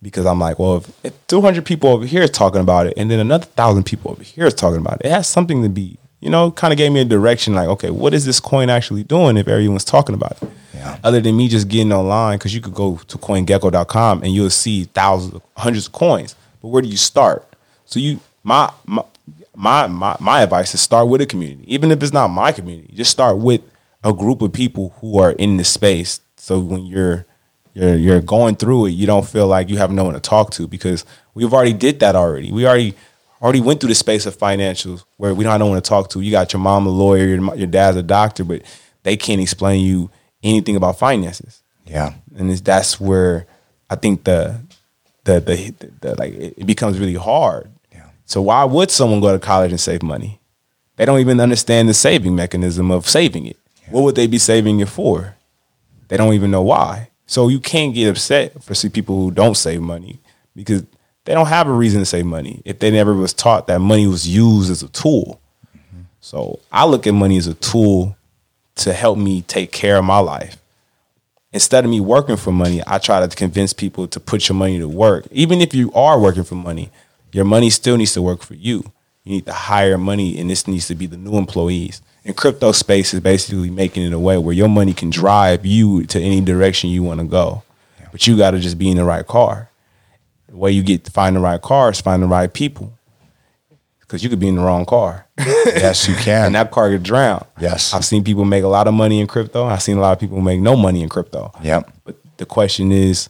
[0.00, 3.10] Because I'm like, well, if, if 200 people over here is talking about it, and
[3.10, 5.98] then another thousand people over here is talking about it, it has something to be,
[6.20, 9.04] you know, kind of gave me a direction like, okay, what is this coin actually
[9.04, 10.48] doing if everyone's talking about it?
[10.74, 10.98] Yeah.
[11.04, 14.84] Other than me just getting online, because you could go to coingecko.com and you'll see
[14.84, 16.34] thousands, hundreds of coins.
[16.60, 17.46] But where do you start?
[17.84, 19.04] So you, my, my,
[19.54, 22.92] my, my, my advice is start with a community, even if it's not my community.
[22.94, 23.60] Just start with
[24.04, 26.20] a group of people who are in the space.
[26.36, 27.26] So when you're
[27.74, 30.50] you're you're going through it, you don't feel like you have no one to talk
[30.52, 31.04] to because
[31.34, 32.50] we've already did that already.
[32.52, 32.94] We already
[33.42, 36.10] already went through the space of financials where we don't have no one to talk
[36.10, 36.20] to.
[36.20, 38.62] You got your mom a lawyer, your, your dad's a doctor, but
[39.04, 40.10] they can't explain you
[40.42, 42.14] anything about finances Yeah.
[42.36, 43.46] and it's, that's where
[43.90, 44.60] I think the
[45.24, 47.70] the the, the, the like it, it becomes really hard.
[47.92, 48.06] Yeah.
[48.26, 50.40] So why would someone go to college and save money?
[50.96, 53.56] They don't even understand the saving mechanism of saving it.
[53.90, 55.36] What would they be saving it for?
[56.08, 57.10] They don't even know why.
[57.26, 60.18] So you can't get upset for see people who don't save money
[60.56, 60.82] because
[61.28, 64.06] they don't have a reason to save money if they never was taught that money
[64.06, 65.40] was used as a tool.
[66.20, 68.16] So I look at money as a tool
[68.76, 70.58] to help me take care of my life
[71.52, 74.78] instead of me working for money, I try to convince people to put your money
[74.78, 75.26] to work.
[75.30, 76.90] Even if you are working for money,
[77.32, 78.84] your money still needs to work for you.
[79.24, 82.00] You need to hire money, and this needs to be the new employees.
[82.24, 86.04] And crypto space is basically making it a way where your money can drive you
[86.06, 87.62] to any direction you want to go.
[88.10, 89.67] But you got to just be in the right car.
[90.48, 92.92] The way you get to find the right car is find the right people.
[94.00, 95.26] Because you could be in the wrong car.
[95.66, 96.46] Yes, you can.
[96.46, 97.44] and that car could drown.
[97.60, 97.92] Yes.
[97.92, 99.66] I've seen people make a lot of money in crypto.
[99.66, 101.52] I've seen a lot of people make no money in crypto.
[101.62, 101.92] Yep.
[102.04, 103.28] But the question is,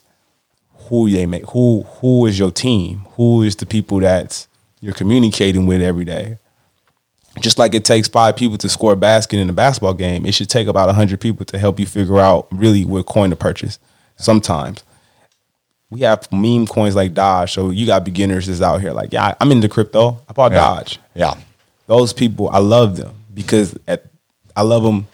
[0.89, 1.45] who they make?
[1.51, 3.01] Who who is your team?
[3.17, 4.47] Who is the people that
[4.81, 6.39] you're communicating with every day?
[7.41, 10.33] Just like it takes five people to score a basket in a basketball game, it
[10.33, 13.79] should take about hundred people to help you figure out really what coin to purchase.
[14.17, 14.83] Sometimes
[15.91, 19.35] we have meme coins like Dodge, so you got beginners that's out here like, yeah,
[19.41, 20.21] I'm into crypto.
[20.29, 20.59] I bought Yeah.
[20.59, 21.35] Dodge Yeah.
[21.87, 24.05] those people i love them because at,
[24.55, 25.07] i love them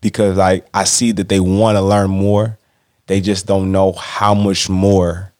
[0.00, 2.58] because I, I see that they want to learn more
[3.06, 5.32] they just don't know how much more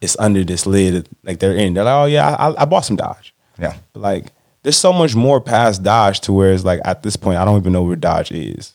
[0.00, 2.96] is under this lid like they're in they're like oh yeah i, I bought some
[2.96, 3.74] dodge Yeah.
[3.92, 4.26] but like
[4.62, 7.58] there's so much more past dodge to where it's like at this point i don't
[7.60, 8.72] even know where dodge is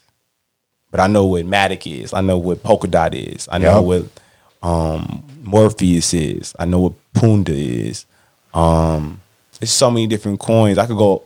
[0.92, 3.84] but i know what matic is i know what polkadot is i know Yep.
[3.86, 4.22] what
[4.66, 8.06] um morpheus is i know what punda is
[8.54, 9.22] um
[9.60, 10.78] there's so many different coins.
[10.78, 11.24] I could go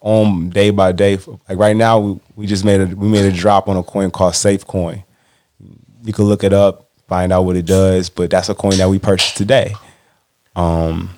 [0.00, 1.18] on day by day.
[1.48, 4.10] Like right now, we, we just made a we made a drop on a coin
[4.10, 5.04] called SafeCoin.
[6.04, 8.08] You can look it up, find out what it does.
[8.08, 9.74] But that's a coin that we purchased today.
[10.54, 11.10] Um,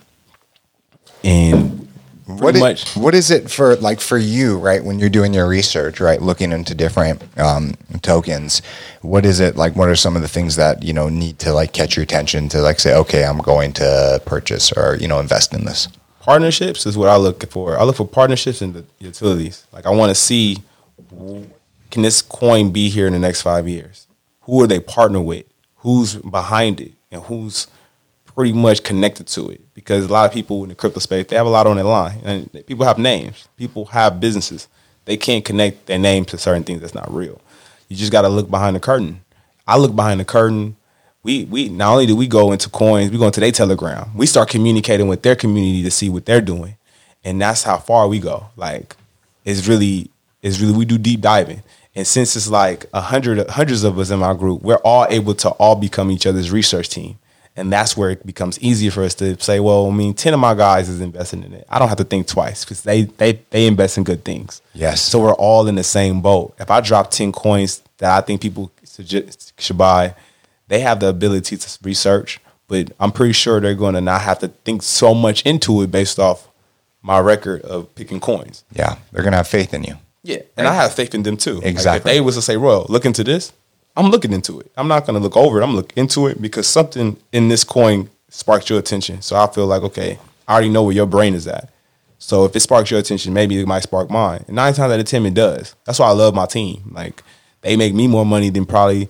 [1.23, 1.88] and
[2.29, 5.99] What is, what is it for like for you right when you're doing your research
[5.99, 8.61] right looking into different um, tokens
[9.01, 11.55] what is it like what are some of the things that you know need to
[11.55, 15.21] like catch your attention to like say okay i'm going to purchase or you know
[15.21, 15.89] invest in this
[16.29, 17.79] partnerships is what I look for.
[17.79, 19.67] I look for partnerships in the utilities.
[19.73, 20.59] Like I want to see,
[21.91, 24.07] can this coin be here in the next five years?
[24.43, 25.47] Who are they partner with?
[25.77, 26.93] Who's behind it?
[27.11, 27.67] And who's
[28.27, 29.63] pretty much connected to it?
[29.79, 31.85] Because a lot of people in the crypto space, they have a lot on their
[31.85, 32.19] line.
[32.25, 33.49] And people have names.
[33.57, 34.67] People have businesses.
[35.05, 37.41] They can't connect their name to certain things that's not real.
[37.89, 39.23] You just got to look behind the curtain.
[39.67, 40.77] I look behind the curtain
[41.23, 44.11] we we not only do we go into coins, we go into their telegram.
[44.15, 46.77] We start communicating with their community to see what they're doing,
[47.25, 48.47] and that's how far we go.
[48.57, 48.97] Like
[49.45, 50.11] it's really
[50.43, 51.63] it's really we do deep diving,
[51.95, 55.35] and since it's like a hundred hundreds of us in my group, we're all able
[55.35, 57.19] to all become each other's research team,
[57.59, 60.41] and that's where it becomes easier for us to say, well, I mean, ten of
[60.41, 61.67] my guys is investing in it.
[61.69, 64.63] I don't have to think twice because they they they invest in good things.
[64.75, 65.01] Yes.
[65.03, 66.55] So we're all in the same boat.
[66.59, 70.15] If I drop ten coins that I think people suggest, should buy
[70.69, 74.39] they have the ability to research, but I'm pretty sure they're going to not have
[74.41, 76.47] to think so much into it based off
[77.01, 78.65] my record of picking coins.
[78.73, 81.55] yeah they're gonna have faith in you Yeah, and I have faith in them too.
[81.55, 82.11] Like, Exactly.
[82.11, 83.53] if they was to say, "Royal, look into this,"
[83.99, 84.71] I'm looking into it.
[84.77, 85.65] I'm not going to look over it.
[85.65, 89.21] I'm looking into it because something in this coin sparked your attention.
[89.23, 91.69] So I feel like, okay, I already know where your brain is at.
[92.19, 94.45] So if it sparks your attention, maybe it might spark mine.
[94.47, 95.75] And nine times out of ten, it does.
[95.85, 96.91] That's why I love my team.
[96.93, 97.23] Like
[97.61, 99.09] they make me more money than probably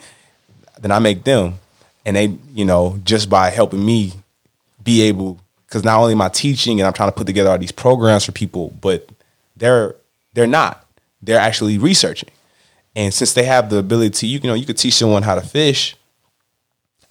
[0.81, 1.59] than I make them,
[2.07, 4.13] and they, you know, just by helping me
[4.83, 7.59] be able, because not only am I teaching and I'm trying to put together all
[7.59, 9.09] these programs for people, but
[9.57, 9.97] they're
[10.35, 10.87] they're not.
[11.21, 12.31] They're actually researching,
[12.97, 15.41] and since they have the ability, you, you know, you could teach someone how to
[15.41, 15.97] fish.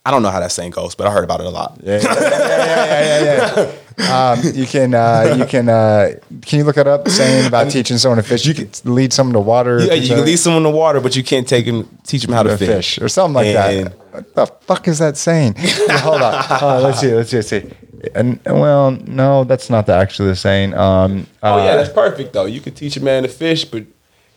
[0.06, 1.80] I don't know how that saying goes, but I heard about it a lot.
[1.84, 4.32] yeah yeah yeah yeah, yeah.
[4.32, 6.12] um, you can uh, you can uh,
[6.44, 9.34] can you look it up saying about teaching someone to fish you can lead someone
[9.34, 12.22] to water Yeah, you can lead someone to water, but you can't take him, teach
[12.24, 12.68] them how to to fish.
[12.96, 13.98] fish or something like And- that.
[14.18, 15.56] What the fuck is that saying?
[15.60, 16.34] Hold on.
[16.62, 16.84] On.
[16.84, 17.14] Let's see.
[17.14, 17.38] Let's see.
[17.38, 17.70] Let's see.
[18.16, 20.74] And well, no, that's not the, actually the saying.
[20.76, 22.46] Um, Oh uh, yeah, that's perfect though.
[22.46, 23.84] You can teach a man to fish, but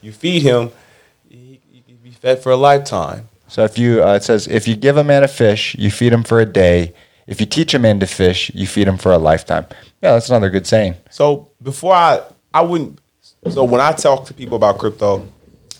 [0.00, 0.70] you feed him,
[1.28, 3.28] he, he can be fed for a lifetime.
[3.48, 6.12] So if you, uh, it says, if you give a man a fish, you feed
[6.12, 6.94] him for a day.
[7.26, 9.66] If you teach a man to fish, you feed him for a lifetime.
[10.02, 10.94] Yeah, that's another good saying.
[11.10, 12.22] So before I,
[12.54, 13.00] I wouldn't.
[13.50, 15.26] So when I talk to people about crypto,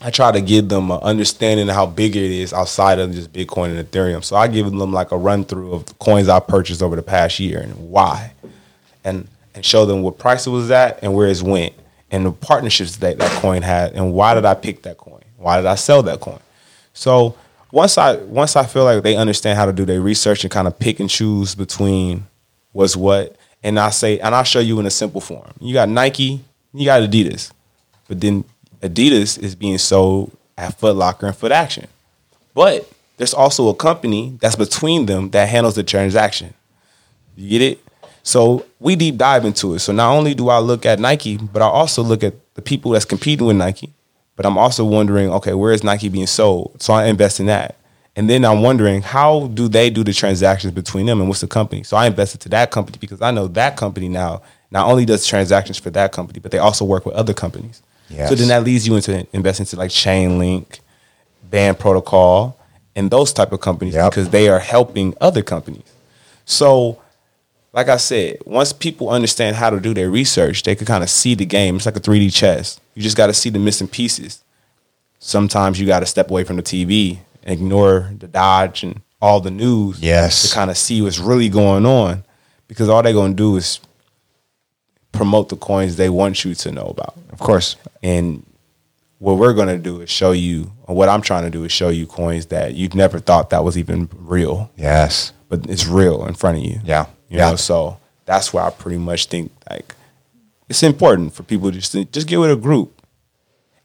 [0.01, 3.33] I try to give them an understanding of how big it is outside of just
[3.33, 4.25] Bitcoin and Ethereum.
[4.25, 7.03] So I give them like a run through of the coins I purchased over the
[7.03, 8.33] past year and why,
[9.05, 11.75] and and show them what price it was at and where it's went
[12.11, 15.20] and the partnerships that that coin had and why did I pick that coin?
[15.41, 16.39] Why did I sell that coin?
[16.93, 17.35] So
[17.73, 20.69] once I once I feel like they understand how to do their research and kind
[20.69, 22.27] of pick and choose between
[22.73, 25.51] what's what, and I say and I'll show you in a simple form.
[25.59, 26.45] You got Nike,
[26.75, 27.53] you got Adidas,
[28.07, 28.45] but then
[28.83, 31.87] Adidas is being sold at Foot Locker and Foot Action,
[32.55, 36.53] but there's also a company that's between them that handles the transaction.
[37.35, 37.85] You get it?
[38.23, 39.79] So we deep dive into it.
[39.79, 42.91] So not only do I look at Nike, but I also look at the people
[42.93, 43.91] that's competing with Nike.
[44.41, 46.81] But I'm also wondering, okay, where is Nike being sold?
[46.81, 47.77] So I invest in that.
[48.17, 51.47] And then I'm wondering, how do they do the transactions between them and what's the
[51.47, 51.83] company?
[51.83, 54.41] So I invested to that company because I know that company now
[54.71, 57.83] not only does transactions for that company, but they also work with other companies.
[58.09, 58.31] Yes.
[58.31, 60.81] So then that leads you into investing into like Chainlink,
[61.51, 62.57] Band Protocol,
[62.97, 64.11] and those type of companies Yep.
[64.11, 65.85] because they are helping other companies.
[66.47, 66.99] So
[67.73, 71.11] like I said, once people understand how to do their research, they can kind of
[71.11, 71.77] see the game.
[71.77, 72.81] It's like a 3D chess.
[72.95, 74.43] You just got to see the missing pieces.
[75.19, 79.41] Sometimes you got to step away from the TV and ignore the dodge and all
[79.41, 80.01] the news.
[80.01, 80.49] Yes.
[80.49, 82.25] To kind of see what's really going on
[82.67, 83.81] because all they're going to do is
[85.13, 87.15] promote the coins they want you to know about.
[87.33, 87.77] Of course.
[88.03, 88.45] And
[89.19, 91.73] what we're going to do is show you, or what I'm trying to do is
[91.73, 95.33] show you coins that you'd never thought that was even real Yes.
[95.49, 96.81] but it's real in front of you.
[96.85, 97.07] Yeah.
[97.31, 97.51] You Yeah.
[97.51, 97.97] know, so
[98.27, 99.95] that's why I pretty much think like
[100.69, 103.01] it's important for people to just just get with a group.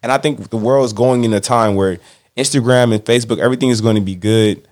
[0.03, 1.99] And I think the world is going in a time where
[2.37, 4.67] Instagram and Facebook, everything is going to be good,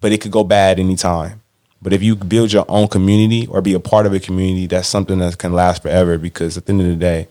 [0.00, 1.40] but it could go bad anytime.
[1.80, 4.88] But if you build your own community or be a part of a community, that's
[4.88, 6.18] something that can last forever.
[6.18, 7.28] Because at the end of the day,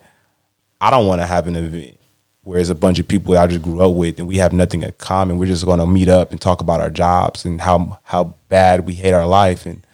[0.82, 1.98] I don't want to have an event
[2.44, 4.54] where it's a bunch of people that I just grew up with and we have
[4.54, 5.38] nothing in common.
[5.38, 8.86] We're just going to meet up and talk about our jobs and how how bad
[8.86, 9.86] we hate our life and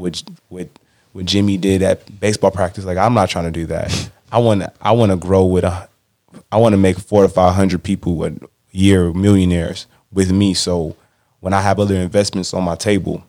[0.00, 0.68] what what
[1.12, 2.84] what Jimmy did at baseball practice.
[2.84, 4.10] Like I'm not trying to do that.
[4.32, 5.88] I want I want to grow with a
[6.52, 8.32] I want to make four to five hundred people a
[8.72, 10.54] year millionaires with me.
[10.54, 10.96] So
[11.40, 13.24] when I have other investments on my table,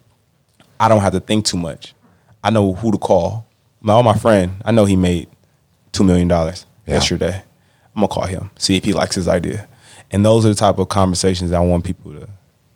[0.80, 1.94] I don't have to think too much.
[2.44, 3.46] I know who to call.
[3.82, 5.28] My oh, my friend, I know he made
[5.92, 6.96] two million dollars Yeah.
[6.96, 7.44] yesterday.
[7.96, 9.68] I'm gonna call him, see if he likes his idea.
[10.12, 12.28] And those are the type of conversations I want people to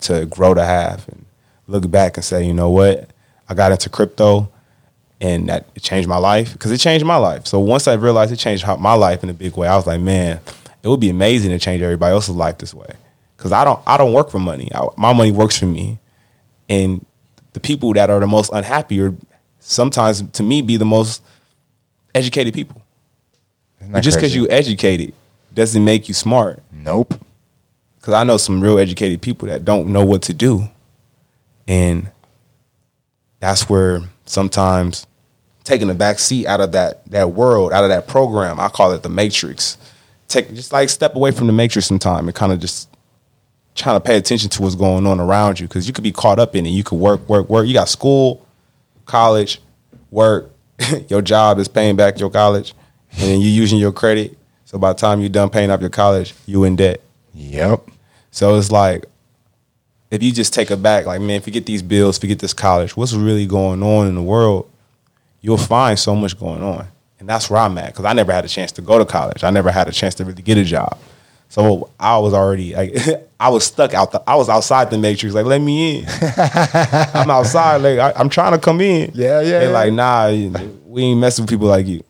[0.07, 1.25] to grow to have and
[1.67, 3.09] look back and say, you know what,
[3.47, 4.51] I got into crypto
[5.21, 7.47] and that changed my life because it changed my life.
[7.47, 10.01] So once I realized it changed my life in a big way, I was like,
[10.01, 10.39] man,
[10.83, 12.89] it would be amazing to change everybody else's life this way.
[13.37, 14.69] Because I don't, I don't work for money.
[14.73, 15.99] I, my money works for me,
[16.69, 17.05] and
[17.53, 19.13] the people that are the most unhappy are
[19.59, 21.21] sometimes, to me, be the most
[22.13, 22.81] educated people.
[23.99, 25.13] Just because you educated
[25.53, 26.63] doesn't make you smart.
[26.71, 27.19] Nope.
[27.97, 30.69] Because I know some real educated people that don't know what to do.
[31.67, 32.09] And
[33.39, 35.05] that's where sometimes
[35.63, 38.91] taking a back seat out of that that world, out of that program, I call
[38.93, 39.77] it the matrix.
[40.27, 42.89] Take just like step away from the matrix sometime and kind of just
[43.75, 46.39] trying to pay attention to what's going on around you because you could be caught
[46.39, 46.69] up in it.
[46.69, 47.67] You could work, work, work.
[47.67, 48.45] You got school,
[49.05, 49.61] college,
[50.11, 50.51] work.
[51.09, 52.73] your job is paying back your college,
[53.11, 54.37] and then you using your credit.
[54.65, 57.01] So by the time you're done paying off your college, you in debt.
[57.33, 57.87] Yep.
[58.31, 59.05] So it's like,
[60.15, 63.13] if you just take it back, like, man, forget these bills, forget this college, what's
[63.13, 64.69] really going on in the world,
[65.41, 66.87] you'll find so much going on.
[67.19, 69.43] And that's where I'm at, because I never had a chance to go to college.
[69.43, 70.97] I never had a chance to really get a job.
[71.49, 72.95] So I was already, like,
[73.39, 76.05] I was stuck out, the, I was outside the matrix, like, let me in.
[76.37, 79.11] I'm outside, like, I, I'm trying to come in.
[79.13, 79.71] Yeah, yeah, They yeah.
[79.71, 80.29] like, nah,
[80.85, 82.03] we ain't messing with people like you.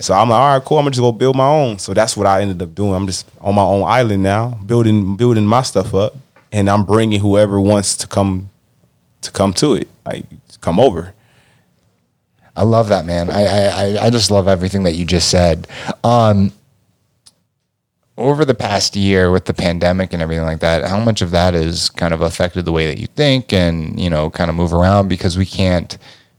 [0.00, 0.78] So I'm like, all right, cool.
[0.78, 1.78] I'm gonna just go build my own.
[1.78, 2.94] So that's what I ended up doing.
[2.94, 6.16] I'm just on my own island now, building building my stuff up,
[6.52, 8.50] and I'm bringing whoever wants to come
[9.22, 10.24] to come to it, like
[10.60, 11.14] come over.
[12.54, 13.30] I love that, man.
[13.30, 15.66] I, I, I- I just love everything that you just said.
[16.04, 16.52] Um,
[18.18, 21.54] over the past year with the pandemic and everything like that, how much of that
[21.54, 24.74] has kind of affected the way that you think and, you know, kind of move
[24.74, 25.96] around because we can't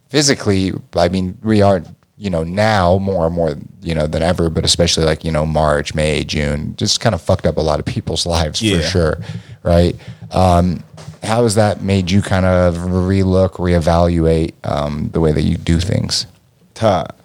[0.10, 1.84] physically, I mean, we are,
[2.18, 5.46] you know, now more and more, you know, than ever, but especially like, you know,
[5.46, 9.20] March, May, June, just kind of fucked up a lot of people's lives for sure.
[9.64, 9.96] Right.
[10.32, 10.84] Um,
[11.24, 15.80] how has that made you kind of relook, reevaluate um, the way that you do
[15.80, 16.28] things?
[16.74, 17.16] Todd.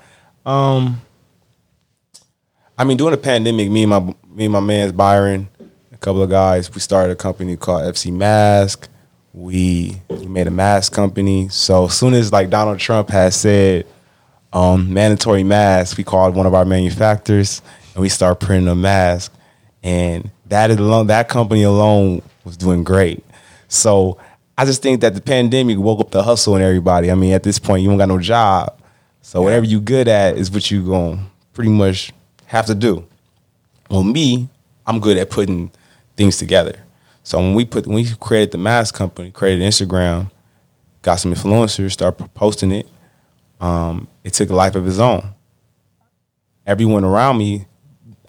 [0.47, 1.03] Um,
[2.77, 4.01] I mean, during the pandemic, me and my
[4.33, 5.49] me and my man's Byron,
[5.93, 8.89] a couple of guys, we started a company called FC Mask.
[9.35, 11.49] We we made a mask company.
[11.49, 13.87] So as soon as like Donald Trump has said
[14.53, 17.63] um, mandatory masks, we called one of our manufacturers
[17.95, 19.33] and we started printing a mask.
[19.83, 23.25] And that alone, that company alone was doing great.
[23.69, 24.19] So
[24.57, 27.11] I just think that the pandemic woke up the hustle in everybody.
[27.11, 28.81] I mean, at this point, you don't got no job.
[29.23, 32.13] So whatever you good at is what you going to pretty much
[32.47, 33.07] have to do.
[33.91, 34.49] Well, me,
[34.87, 35.71] I'm good at putting
[36.17, 36.81] things together.
[37.23, 40.31] So when we put when we created the mask company, created Instagram,
[41.03, 42.89] got some influencers, started posting it.
[43.61, 45.35] Um, it took a life of its own.
[46.67, 47.65] Everyone around me,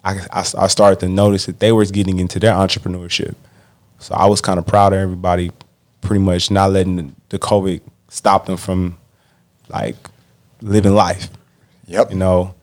[0.02, 3.34] I, I, I started to notice that they were getting into their entrepreneurship.
[3.98, 5.52] So I was kind of proud of everybody,
[6.00, 8.96] pretty much not letting the, the COVID stop them from
[9.68, 9.94] like
[10.62, 11.28] living life.
[11.86, 12.12] Yep.
[12.12, 12.54] You know,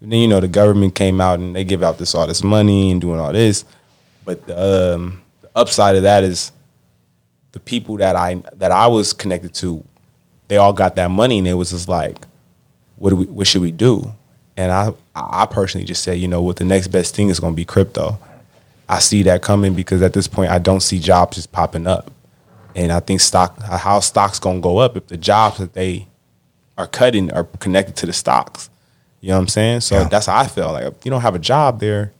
[0.00, 2.42] and then you know the government came out and they give out this all this
[2.42, 3.66] money and doing all this,
[4.24, 6.50] but the, um, the upside of that is
[7.52, 9.84] the people that I that I was connected to,
[10.48, 12.25] they all got that money and it was just like,
[12.96, 14.12] what do we what should we do?
[14.56, 17.52] And I I personally just say, you know what, the next best thing is going
[17.52, 18.18] to be crypto.
[18.88, 22.10] I see that coming because at this point I don't see jobs just popping up,
[22.74, 26.06] and I think stock how stocks going to go up if the jobs that they
[26.78, 28.70] are cutting are connected to the stocks.
[29.20, 29.80] You know what I'm saying?
[29.80, 30.04] So Yeah.
[30.08, 30.72] that's how I feel.
[30.72, 32.12] Like if you don't have a job there,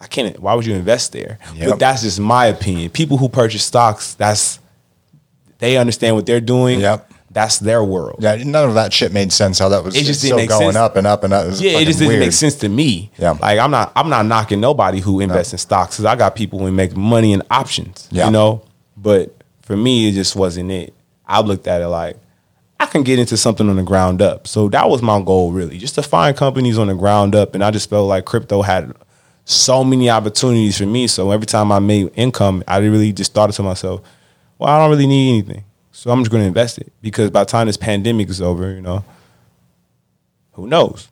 [0.00, 0.38] I can't.
[0.40, 1.38] Why would you invest there?
[1.54, 1.68] Yep.
[1.70, 2.90] But that's just my opinion.
[2.90, 4.58] People who purchase stocks, that's
[5.58, 6.80] they understand what they're doing.
[6.80, 7.09] Yep.
[7.32, 8.16] That's their world.
[8.20, 9.60] Yeah, none of that shit made sense.
[9.60, 10.76] How that was It just still didn't make going sense.
[10.76, 11.46] up and up and up.
[11.46, 12.20] It Yeah, it just didn't weird.
[12.20, 13.12] make sense to me.
[13.18, 13.36] Yeah.
[13.40, 16.58] Like I'm not I'm not knocking nobody who invests in stocks because I got people
[16.58, 18.08] who make money in options.
[18.10, 18.26] Yeah.
[18.26, 18.62] You know?
[18.96, 19.32] But
[19.62, 20.92] for me it just wasn't it.
[21.24, 22.16] I looked at it like
[22.80, 24.48] I can get into something on the ground up.
[24.48, 25.78] So that was my goal really.
[25.78, 27.54] Just to find companies on the ground up.
[27.54, 28.92] And I just felt like crypto had
[29.44, 31.06] so many opportunities for me.
[31.06, 34.00] So every time I made income, I really just thought to myself,
[34.58, 35.64] well, I don't really need anything.
[36.00, 36.94] So I'm just gonna invest it.
[37.02, 39.04] Because by the time this pandemic is over, you know,
[40.52, 41.08] who knows?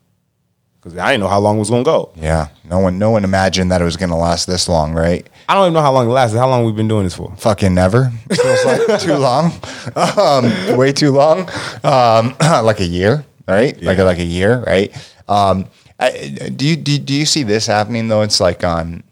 [0.81, 2.11] Because I didn't know how long it was gonna go.
[2.17, 5.29] Yeah, no one, no one imagined that it was going to last this long, right?
[5.47, 6.39] I don't even know how long it lasted.
[6.39, 7.37] How long we've been doing this for?
[7.37, 8.11] Fucking never.
[8.33, 9.53] Feels like too long.
[9.95, 11.41] Um, way too long.
[11.85, 13.79] Um, like a year, right?
[13.83, 14.91] Like like a year, right?
[15.29, 15.67] Um,
[15.99, 18.23] I, do you do, do you see this happening though?
[18.23, 19.03] It's like um,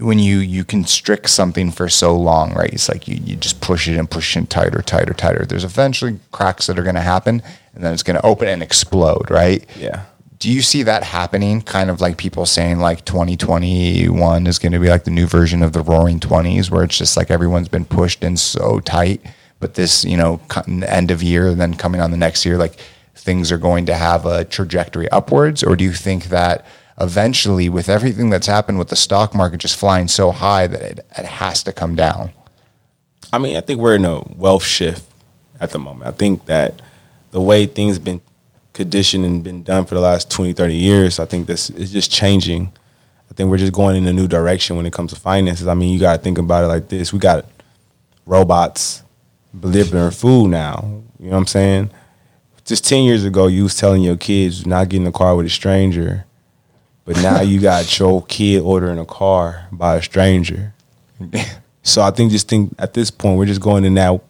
[0.00, 2.72] when you you constrict something for so long, right?
[2.72, 5.44] It's like you, you just push it and push it tighter, tighter, tighter.
[5.44, 7.42] There's eventually cracks that are going to happen,
[7.74, 9.64] and then it's going to open and explode, right?
[9.76, 10.04] Yeah.
[10.38, 11.60] Do you see that happening?
[11.60, 15.62] Kind of like people saying like 2021 is going to be like the new version
[15.62, 19.20] of the Roaring Twenties, where it's just like everyone's been pushed in so tight,
[19.58, 22.76] but this you know end of year and then coming on the next year, like
[23.14, 26.64] things are going to have a trajectory upwards, or do you think that
[27.00, 31.06] eventually, with everything that's happened with the stock market just flying so high that it,
[31.16, 32.32] it has to come down?
[33.32, 35.04] I mean, I think we're in a wealth shift
[35.60, 36.08] at the moment.
[36.08, 36.82] I think that
[37.30, 38.20] the way things been
[38.72, 42.10] conditioned and been done for the last 20, 30 years, I think this is just
[42.10, 42.72] changing.
[43.30, 45.68] I think we're just going in a new direction when it comes to finances.
[45.68, 47.12] I mean, you got to think about it like this.
[47.12, 47.46] We got
[48.26, 49.02] robots
[49.58, 51.02] delivering food now.
[51.18, 51.90] You know what I'm saying?
[52.64, 55.46] Just 10 years ago, you was telling your kids not get in the car with
[55.46, 56.24] a stranger.
[57.10, 60.72] But now you got your kid ordering a car by a stranger.
[61.82, 64.20] So I think just think at this point we're just going in that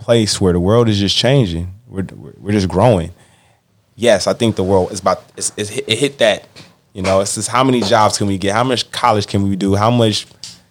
[0.00, 1.72] place where the world is just changing.
[1.86, 3.12] We're we're we're just growing.
[3.94, 6.48] Yes, I think the world is about it's, it's, it hit that.
[6.92, 8.52] You know, it's just how many jobs can we get?
[8.52, 9.76] How much college can we do?
[9.76, 10.26] How much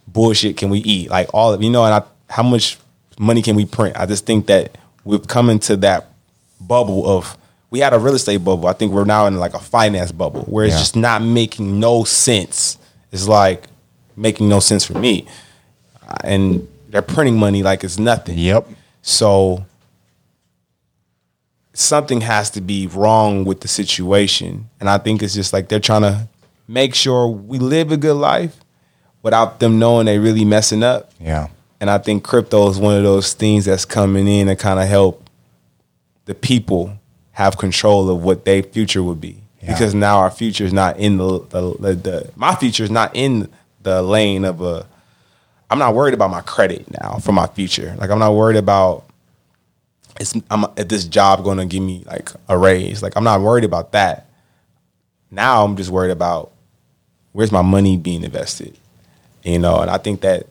[0.06, 1.10] bullshit can we eat?
[1.10, 2.78] Like all of you know, and I, how much
[3.18, 3.96] money can we print?
[3.98, 6.10] I just think that we've come into that
[6.60, 7.38] bubble of
[7.70, 8.68] we had a real estate bubble.
[8.68, 10.80] I think we're now in like a finance bubble where it's Yeah.
[10.80, 12.78] just not making no sense.
[13.12, 13.64] It's like
[14.16, 15.28] making no sense for me
[16.24, 18.38] and they're printing money like it's nothing.
[18.38, 18.68] Yep.
[19.02, 19.66] So
[21.74, 24.70] something has to be wrong with the situation.
[24.80, 26.28] And I think it's just like they're trying to
[26.68, 28.58] make sure we live a good life
[29.22, 31.12] without them knowing they really messing up.
[31.20, 31.48] Yeah.
[31.80, 34.88] And I think crypto is one of those things that's coming in and kind of
[34.88, 35.30] help
[36.26, 36.94] the people
[37.38, 39.38] have control of what their future would be.
[39.62, 39.74] Yeah.
[39.74, 43.16] Because now our future is not in the, the, the, the my future is not
[43.16, 43.48] in
[43.84, 44.88] the lane of a
[45.70, 47.96] I'm not worried about my credit now for my future.
[48.00, 49.06] Like I'm not worried about
[50.20, 53.04] it's I'm at this job going to give me like a raise.
[53.04, 54.32] Like I'm not worried about that.
[55.30, 56.52] Now I'm just worried about
[57.34, 58.76] where's my money being invested.
[59.44, 60.48] You know, and I think that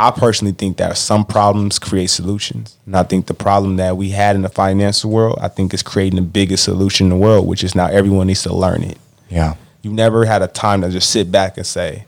[0.00, 2.76] I personally think that some problems create solutions.
[2.86, 5.82] And I think the problem that we had in the financial world, I think is
[5.82, 8.96] creating the biggest solution in the world, which is now everyone needs to learn it.
[9.28, 9.56] Yeah.
[9.82, 12.04] You never had a time to just sit back and say,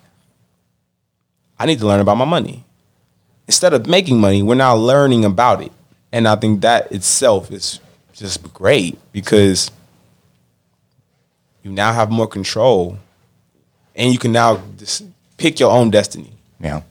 [1.59, 2.65] I need to learn about my money.
[3.49, 5.73] Instead of making money, we're now learning about it.
[6.13, 7.81] And I think that itself is
[8.13, 9.69] just great because
[11.65, 12.99] you now have more control
[13.97, 15.03] and you can now just
[15.37, 16.33] pick your own destiny.
[16.61, 16.83] Yeah.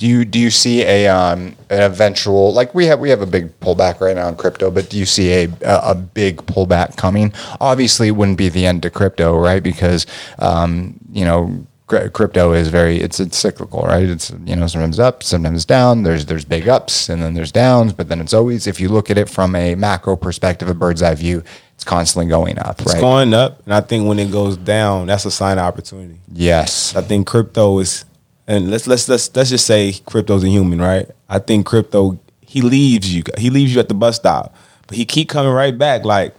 [0.00, 3.26] Do you do you see a um an eventual like we have we have a
[3.26, 6.96] big pullback right now in crypto, but do you see a a, a big pullback
[6.96, 7.32] coming?
[7.60, 9.62] Obviously, it wouldn't be the end to crypto, right?
[9.62, 10.06] Because
[10.38, 14.08] um you know crypto is very it's it's cyclical, right?
[14.08, 16.02] It's you know sometimes up, sometimes down.
[16.04, 19.10] There's there's big ups and then there's downs, but then it's always if you look
[19.10, 21.42] at it from a macro perspective, a bird's eye view,
[21.74, 23.00] it's constantly going up, It's right?
[23.00, 26.20] going up, and I think when it goes down, that's a sign of opportunity.
[26.32, 28.04] yes, I think crypto is,
[28.50, 31.08] and let's let's let's let's just say crypto's a human, right?
[31.28, 34.56] I think crypto he leaves you, he leaves you at the bus stop,
[34.88, 36.04] but he keep coming right back.
[36.04, 36.34] Like,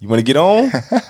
[0.00, 1.02] you want to get on, and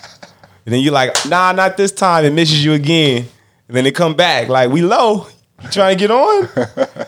[0.66, 2.26] then you're like, nah, not this time.
[2.26, 3.26] It misses you again,
[3.68, 5.26] and then they come back like, we low.
[5.62, 6.48] You trying to get on?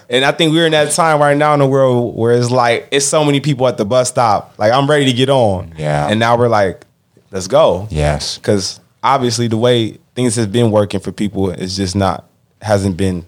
[0.08, 2.88] and I think we're in that time right now in the world where it's like
[2.90, 4.54] it's so many people at the bus stop.
[4.58, 5.74] Like I'm ready to get on.
[5.76, 6.08] Yeah.
[6.08, 6.84] And now we're like,
[7.30, 11.94] let's go yes, because obviously the way things have been working for people is just
[11.94, 12.29] not
[12.60, 13.26] hasn't been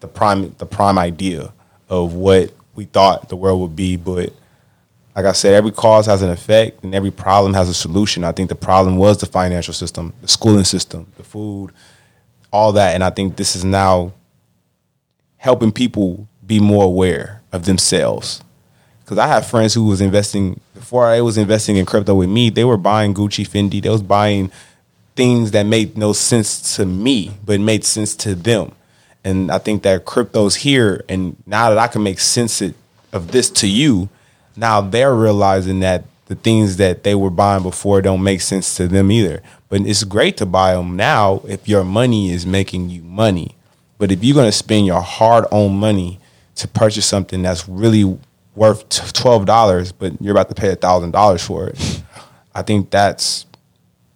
[0.00, 1.52] the prime the prime idea
[1.88, 4.32] of what we thought the world would be but
[5.14, 8.32] like i said every cause has an effect and every problem has a solution i
[8.32, 11.70] think the problem was the financial system the schooling system the food
[12.52, 14.12] all that and i think this is now
[15.36, 18.42] helping people be more aware of themselves
[19.12, 22.48] because I have friends who was investing before I was investing in crypto with me.
[22.48, 23.82] They were buying Gucci, Fendi.
[23.82, 24.50] They was buying
[25.14, 28.72] things that made no sense to me, but made sense to them.
[29.24, 32.62] And I think that crypto's here, and now that I can make sense
[33.12, 34.08] of this to you,
[34.56, 38.88] now they're realizing that the things that they were buying before don't make sense to
[38.88, 39.42] them either.
[39.68, 43.54] But it's great to buy them now if your money is making you money.
[43.98, 46.18] But if you're going to spend your hard-earned money
[46.56, 48.18] to purchase something that's really
[48.54, 52.02] worth twelve dollars, but you're about to pay thousand dollars for it,
[52.54, 53.46] I think that's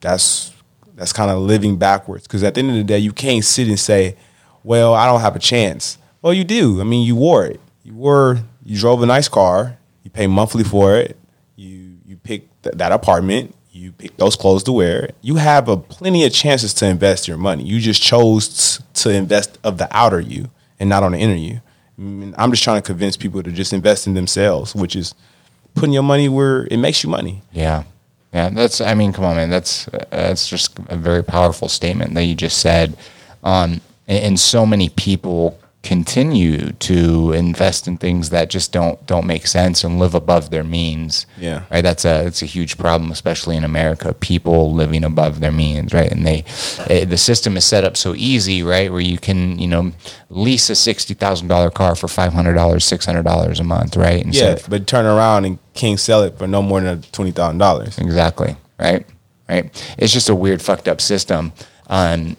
[0.00, 0.52] that's
[0.96, 2.24] that's kind of living backwards.
[2.24, 4.16] Because at the end of the day, you can't sit and say,
[4.64, 6.80] "Well, I don't have a chance." Well, you do.
[6.80, 7.60] I mean, you wore it.
[7.84, 8.40] You wore.
[8.64, 9.78] You drove a nice car.
[10.02, 11.16] You pay monthly for it.
[11.54, 13.54] You you pick th- that apartment.
[13.70, 15.10] You pick those clothes to wear.
[15.20, 17.62] You have a plenty of chances to invest your money.
[17.64, 20.50] You just chose to invest of the outer you
[20.80, 21.60] and not on the inner you.
[21.98, 25.14] I mean, I'm just trying to convince people to just invest in themselves, which is
[25.74, 27.42] putting your money where it makes you money.
[27.52, 27.84] Yeah.
[28.32, 28.80] Yeah, that's.
[28.80, 29.50] I mean, come on, man.
[29.50, 32.96] That's that's just a very powerful statement that you just said.
[33.42, 39.24] Um, and, and so many people continue to invest in things that just don't don't
[39.24, 41.26] make sense and live above their means.
[41.38, 41.62] Yeah.
[41.70, 41.82] right.
[41.82, 44.12] That's a that's a huge problem, especially in America.
[44.12, 46.10] People living above their means, right?
[46.10, 46.44] And they
[46.88, 49.92] eh, the system is set up so easy, right, where you can you know
[50.28, 53.96] lease a sixty thousand dollar car for five hundred dollars, six hundred dollars a month,
[53.96, 54.24] right?
[54.24, 57.58] And Yeah, but turn around and can't sell it for no more than twenty thousand
[57.58, 57.96] dollars.
[57.98, 58.56] Exactly.
[58.76, 59.06] Right.
[59.48, 59.70] Right.
[59.96, 61.52] It's just a weird, fucked up system.
[61.86, 62.36] Um,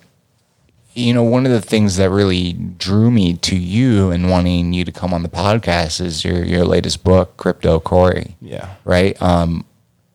[0.98, 4.84] you know, one of the things that really drew me to you and wanting you
[4.84, 8.36] to come on the podcast is your your latest book, Crypto Corey.
[8.42, 8.76] Yeah.
[8.84, 9.20] Right.
[9.22, 9.66] Um,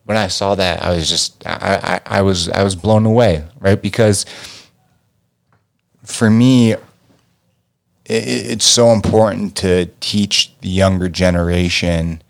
[0.03, 3.45] when I saw that, I was just I, I, I was I was blown away.
[3.59, 3.81] Right.
[3.81, 4.25] Because
[6.03, 6.81] for me, it,
[8.05, 12.21] it's so important to teach the younger generation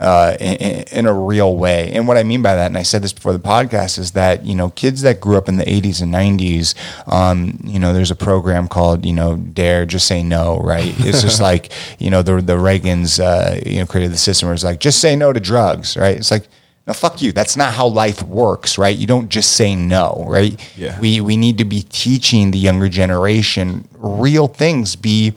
[0.00, 1.92] uh, in, in a real way.
[1.92, 4.44] And what I mean by that, and I said this before the podcast, is that
[4.44, 6.74] you know kids that grew up in the '80s and '90s,
[7.10, 10.94] um, you know, there's a program called you know Dare, just say no, right?
[11.04, 14.54] It's just like you know the the Reagans, uh, you know, created the system where
[14.54, 16.16] it's like just say no to drugs, right?
[16.16, 16.48] It's like.
[16.86, 17.32] No, fuck you.
[17.32, 18.94] That's not how life works, right?
[18.94, 20.60] You don't just say no, right?
[20.76, 21.00] Yeah.
[21.00, 24.94] We we need to be teaching the younger generation real things.
[24.94, 25.32] Be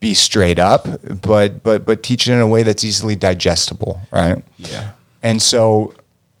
[0.00, 0.86] be straight up,
[1.22, 4.42] but but but teach it in a way that's easily digestible, right?
[4.58, 4.92] Yeah.
[5.22, 5.94] And so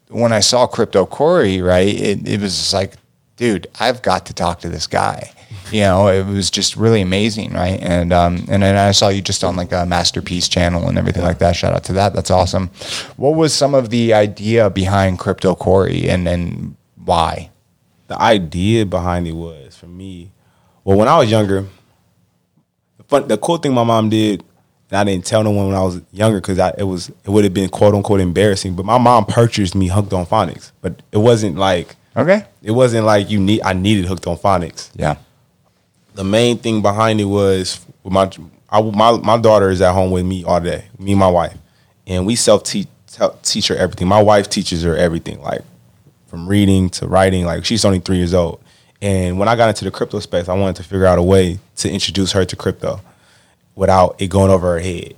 [0.08, 2.94] when I saw Crypto Corey, right, it, it was just like,
[3.36, 5.32] dude, I've got to talk to this guy.
[5.70, 7.78] You know, it was just really amazing, right?
[7.80, 11.22] And um, and then I saw you just on like a masterpiece channel and everything
[11.22, 11.54] like that.
[11.54, 12.14] Shout out to that.
[12.14, 12.70] That's awesome.
[13.16, 17.50] What was some of the idea behind Crypto Corey and and why?
[18.10, 20.32] the idea behind it was for me.
[20.82, 21.66] Well, when I was younger,
[23.10, 24.42] fun, the cool thing my mom did,
[24.90, 27.44] and I didn't tell no one when I was younger because it was it would
[27.44, 28.74] have been quote unquote embarrassing.
[28.74, 32.44] But my mom purchased me hooked on phonics, but it wasn't like Okay.
[32.62, 33.60] it wasn't like you need.
[33.62, 34.90] I needed hooked on phonics.
[34.94, 35.16] Yeah.
[36.14, 38.30] The main thing behind it was with my
[38.70, 41.56] I, my my daughter is at home with me all day, me and my wife,
[42.06, 42.88] and we self teach
[43.42, 44.08] teach her everything.
[44.08, 45.62] My wife teaches her everything, like
[46.26, 47.44] from reading to writing.
[47.44, 48.60] Like she's only three years old.
[49.02, 51.58] And when I got into the crypto space, I wanted to figure out a way
[51.76, 53.00] to introduce her to crypto
[53.74, 55.14] without it going over her head.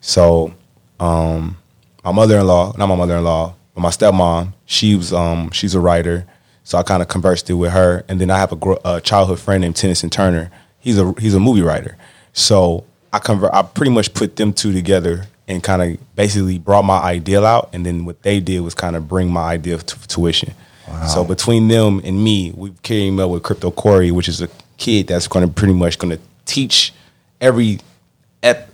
[0.00, 0.54] So,
[0.98, 1.56] um,
[2.04, 6.26] my mother-in-law, not my mother-in-law, but my stepmom, she was um, she's a writer.
[6.64, 9.00] So I kind of conversed it with her, and then I have a, gro- a
[9.00, 10.50] childhood friend named Tennyson Turner.
[10.78, 11.96] He's a he's a movie writer.
[12.32, 13.52] So I convert.
[13.52, 17.70] I pretty much put them two together and kind of basically brought my ideal out,
[17.72, 20.54] and then what they did was kind of bring my idea to fruition.
[21.08, 25.08] So between them and me, we came up with Crypto Corey, which is a kid
[25.08, 26.92] that's going to pretty much going to teach
[27.40, 27.80] every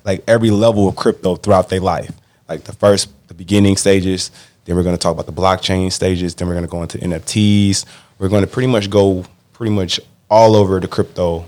[0.05, 2.13] like every level of crypto throughout their life.
[2.49, 4.31] Like the first, the beginning stages.
[4.65, 6.35] Then we're going to talk about the blockchain stages.
[6.35, 7.85] Then we're going to go into NFTs.
[8.19, 11.47] We're going to pretty much go pretty much all over the crypto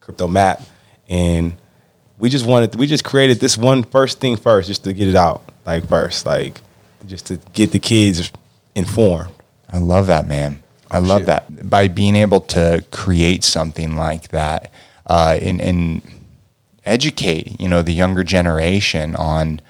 [0.00, 0.60] crypto map,
[1.08, 1.54] and
[2.18, 5.16] we just wanted we just created this one first thing first, just to get it
[5.16, 6.60] out like first, like
[7.06, 8.30] just to get the kids
[8.74, 9.32] informed.
[9.72, 10.62] I love that, man.
[10.90, 11.26] I love shit.
[11.26, 11.70] that.
[11.70, 14.70] By being able to create something like that
[15.06, 16.02] uh, and, and
[16.84, 19.60] educate, you know, the younger generation on,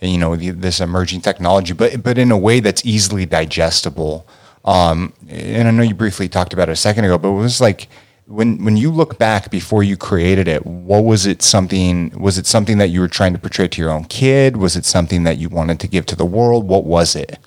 [0.00, 4.26] you know, the, this emerging technology, but but in a way that's easily digestible.
[4.64, 7.60] Um, and I know you briefly talked about it a second ago, but it was
[7.60, 7.88] like
[8.26, 12.10] when when you look back before you created it, what was it something?
[12.18, 14.56] Was it something that you were trying to portray to your own kid?
[14.56, 16.68] Was it something that you wanted to give to the world?
[16.68, 17.38] What was it?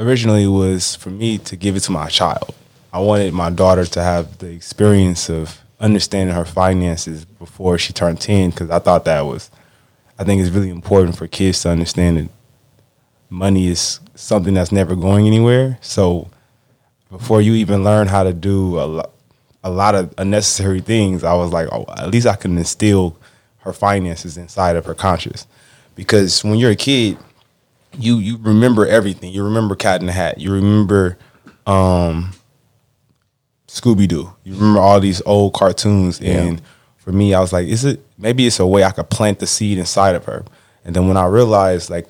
[0.00, 2.54] Originally was for me to give it to my child.
[2.92, 8.20] I wanted my daughter to have the experience of understanding her finances before she turned
[8.20, 9.50] 10 because I thought that was,
[10.18, 12.28] I think it's really important for kids to understand that
[13.28, 15.78] money is something that's never going anywhere.
[15.82, 16.28] So
[17.10, 19.10] before you even learn how to do a lot,
[19.62, 23.16] a lot of unnecessary things, I was like, oh, at least I can instill
[23.58, 25.46] her finances inside of her conscious.
[25.94, 27.18] Because when you're a kid,
[27.98, 29.32] you you remember everything.
[29.32, 30.38] You remember Cat in the Hat.
[30.38, 31.18] You remember
[31.66, 32.32] um,
[33.68, 34.32] Scooby Doo.
[34.44, 36.20] You remember all these old cartoons.
[36.20, 36.60] And
[36.98, 39.46] for me, I was like, is it maybe it's a way I could plant the
[39.46, 40.44] seed inside of her.
[40.84, 42.08] And then when I realized like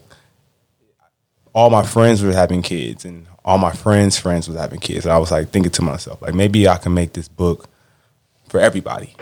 [1.52, 5.18] all my friends were having kids and all my friends' friends was having kids, I
[5.18, 7.68] was like thinking to myself, like maybe I can make this book
[8.48, 9.14] for everybody.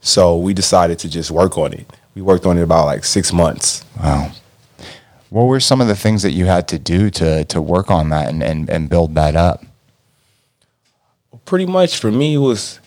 [0.00, 1.90] So we decided to just work on it.
[2.14, 3.84] We worked on it about like six months.
[3.98, 4.32] Wow.
[5.30, 8.10] What were some of the things that you had to do to to work on
[8.10, 9.64] that and, and, and build that up?
[11.44, 12.78] pretty much for me it was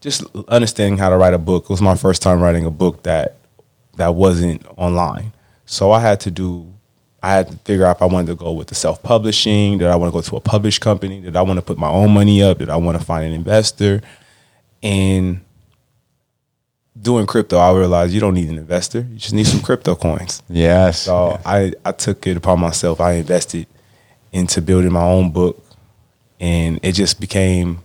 [0.00, 1.64] just understanding how to write a book.
[1.64, 3.36] It was my first time writing a book that
[3.96, 5.32] that wasn't online.
[5.66, 6.72] So I had to do
[7.22, 9.88] I had to figure out if I wanted to go with the self publishing, did
[9.88, 12.10] I want to go to a published company, did I want to put my own
[12.12, 14.02] money up, did I want to find an investor?
[14.82, 15.40] And
[17.00, 19.00] doing crypto, I realized you don't need an investor.
[19.00, 20.42] You just need some crypto coins.
[20.48, 21.02] Yes.
[21.02, 23.00] So I, I took it upon myself.
[23.00, 23.66] I invested
[24.32, 25.64] into building my own book,
[26.38, 27.80] and it just became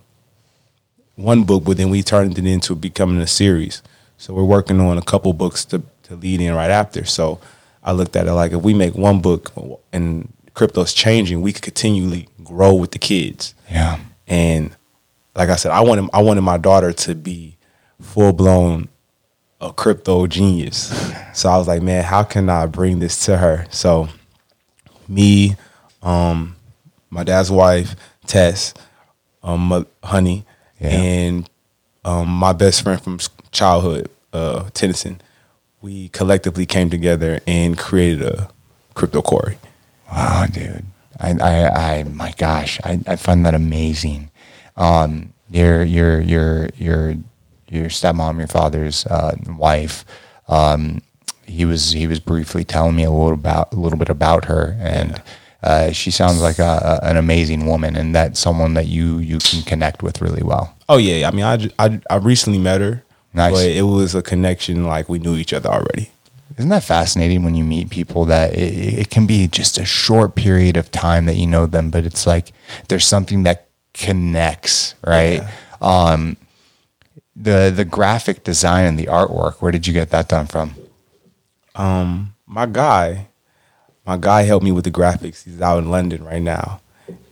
[1.16, 1.64] one book.
[1.64, 3.82] But then we turned it into becoming a series.
[4.18, 7.04] So we're working on a couple books to to lead in right after.
[7.04, 7.40] So
[7.82, 9.52] I looked at it like if we make one book
[9.92, 13.54] and crypto's changing, we could continually grow with the kids.
[13.70, 13.98] yeah.
[14.28, 14.74] And
[15.34, 17.56] like I said, I wanted I wanted my daughter to be
[18.00, 18.88] full blown
[19.60, 20.88] a crypto genius.
[21.34, 23.66] So I was like, man, how can I bring this to her?
[23.70, 24.08] So
[25.08, 25.56] me,
[26.02, 26.56] um,
[27.10, 27.94] my dad's wife,
[28.26, 28.74] Tess,
[29.42, 30.44] um, Honey,
[30.80, 30.88] Yeah.
[30.90, 31.50] and
[32.04, 33.18] um, my best friend from
[33.50, 35.20] childhood, uh, Tennyson,
[35.80, 38.50] we collectively came together and created a
[38.94, 39.58] crypto Corey.
[40.10, 40.84] Wow, dude.
[41.18, 41.68] I, I,
[41.98, 44.30] I, my gosh, I, I find that amazing.
[44.76, 47.14] Um, your, your, your, your,
[47.68, 50.04] your stepmom, your father's uh, wife.
[50.48, 51.02] Um,
[51.46, 54.76] he was, he was briefly telling me a little about, a little bit about her,
[54.80, 55.22] and
[55.62, 59.38] uh, she sounds like a, a, an amazing woman, and that's someone that you, you
[59.38, 60.76] can connect with really well.
[60.88, 63.52] Oh yeah, I mean, I, I, I recently met her, Nice.
[63.52, 66.10] but it was a connection like we knew each other already.
[66.56, 70.36] Isn't that fascinating when you meet people that it, it can be just a short
[70.36, 72.52] period of time that you know them, but it's like
[72.88, 75.42] there's something that connects, right?
[75.82, 76.36] Um,
[77.36, 79.56] the the graphic design and the artwork.
[79.56, 80.74] Where did you get that done from?
[81.74, 83.28] Um, my guy,
[84.06, 85.44] my guy helped me with the graphics.
[85.44, 86.80] He's out in London right now,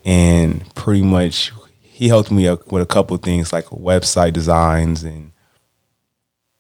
[0.05, 5.03] and pretty much he helped me with a couple things like website designs.
[5.03, 5.33] And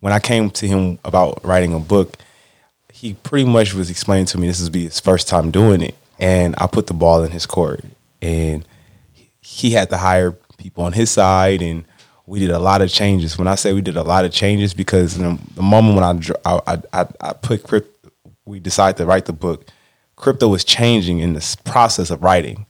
[0.00, 2.16] when I came to him about writing a book,
[2.92, 5.96] he pretty much was explaining to me this is be his first time doing it,
[6.18, 7.84] and I put the ball in his court,
[8.22, 8.66] and
[9.42, 11.84] he had to hire people on his side, and
[12.26, 13.38] we did a lot of changes.
[13.38, 16.04] When I say we did a lot of changes, because the, the moment when
[16.46, 18.10] I, I, I, I, put crypto,
[18.44, 19.66] we decided to write the book,
[20.16, 22.66] crypto was changing in this process of writing.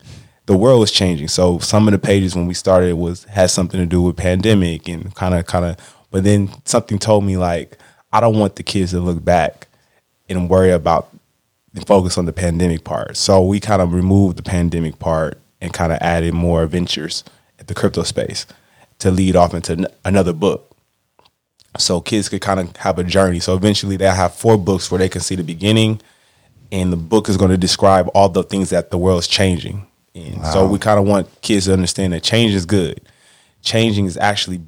[0.47, 1.29] The world was changing.
[1.29, 4.89] So some of the pages when we started was had something to do with pandemic
[4.89, 5.77] and kind of kind of.
[6.11, 7.79] But then something told me like
[8.13, 9.69] I don't want the kids to look back
[10.29, 11.09] and worry about
[11.75, 13.17] and focus on the pandemic part.
[13.17, 17.25] So we kind of removed the pandemic part and kind of added more adventures
[17.59, 18.47] at the crypto space
[19.01, 20.71] to lead off into another book.
[21.77, 23.41] So kids could kind of have a journey.
[23.41, 26.01] So eventually they'll have four books where they can see the beginning
[26.71, 30.45] and the book is going to describe all the things that the world's changing And
[30.47, 33.01] so we kind of want kids to understand that change is good.
[33.63, 34.61] Changing is actually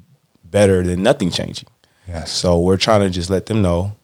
[0.43, 1.69] better than nothing changing.
[2.07, 2.31] Yes.
[2.31, 3.95] So we're trying to just let them know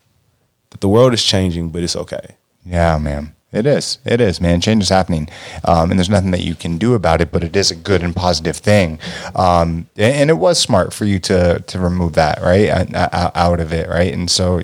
[0.70, 2.36] that the world is changing, but it's okay.
[2.66, 3.36] Yeah, man.
[3.54, 4.00] It is.
[4.04, 4.62] It is, man.
[4.62, 5.30] Change is happening,
[5.64, 7.32] um, and there's nothing that you can do about it.
[7.32, 9.00] But it is a good and positive thing,
[9.36, 13.72] um, and, and it was smart for you to to remove that right out of
[13.72, 14.12] it, right?
[14.12, 14.62] And so,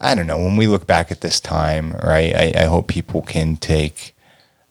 [0.00, 0.38] I don't know.
[0.38, 4.16] When we look back at this time, right, I, I hope people can take,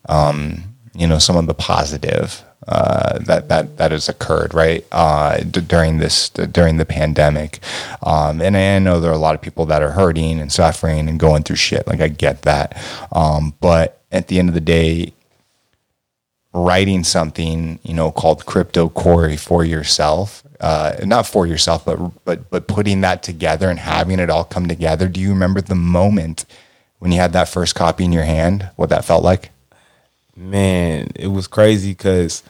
[0.09, 5.37] um, you know, some of the positive uh, that that that has occurred right uh,
[5.37, 7.59] d- during this during the pandemic,
[8.03, 11.07] um, and I know there are a lot of people that are hurting and suffering
[11.07, 11.87] and going through shit.
[11.87, 12.75] Like I get that,
[13.11, 15.13] um, but at the end of the day,
[16.53, 22.49] writing something you know called crypto Corey for yourself, uh, not for yourself, but but
[22.49, 25.07] but putting that together and having it all come together.
[25.07, 26.45] Do you remember the moment
[26.99, 28.69] when you had that first copy in your hand?
[28.75, 29.51] What that felt like?
[30.37, 32.43] Man, it was crazy because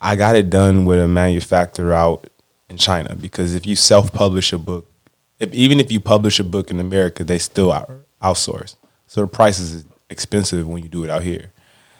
[0.00, 2.30] I got it done with a manufacturer out
[2.70, 3.14] in China.
[3.14, 4.90] Because if you self-publish a book,
[5.38, 7.90] if, even if you publish a book in America, they still out,
[8.22, 8.76] outsource.
[9.06, 11.52] So the price is expensive when you do it out here.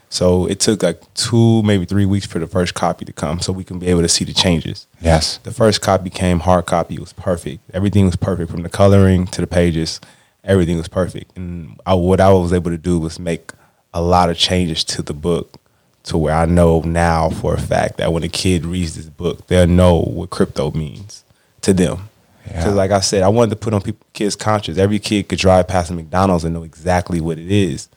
[0.08, 3.52] So it took like two, maybe three weeks for the first copy to come, so
[3.52, 4.86] we can be able to see the changes.
[5.02, 5.36] Yes.
[5.38, 6.94] The first copy came hard copy.
[6.94, 7.60] It was perfect.
[7.74, 10.00] Everything was perfect from the coloring to the pages.
[10.42, 11.36] Everything was perfect.
[11.36, 13.52] And I, what I was able to do was make
[13.98, 15.56] a lot of changes to the book
[16.04, 19.46] to where I know now for a fact that when a kid reads this book,
[19.48, 21.24] they'll know what crypto means
[21.62, 22.08] to them.
[22.44, 22.70] Because, Yeah.
[22.70, 24.78] like I said, I wanted to put on people, kids' conscious.
[24.78, 27.88] Every kid could drive past a McDonald's and know exactly what it is.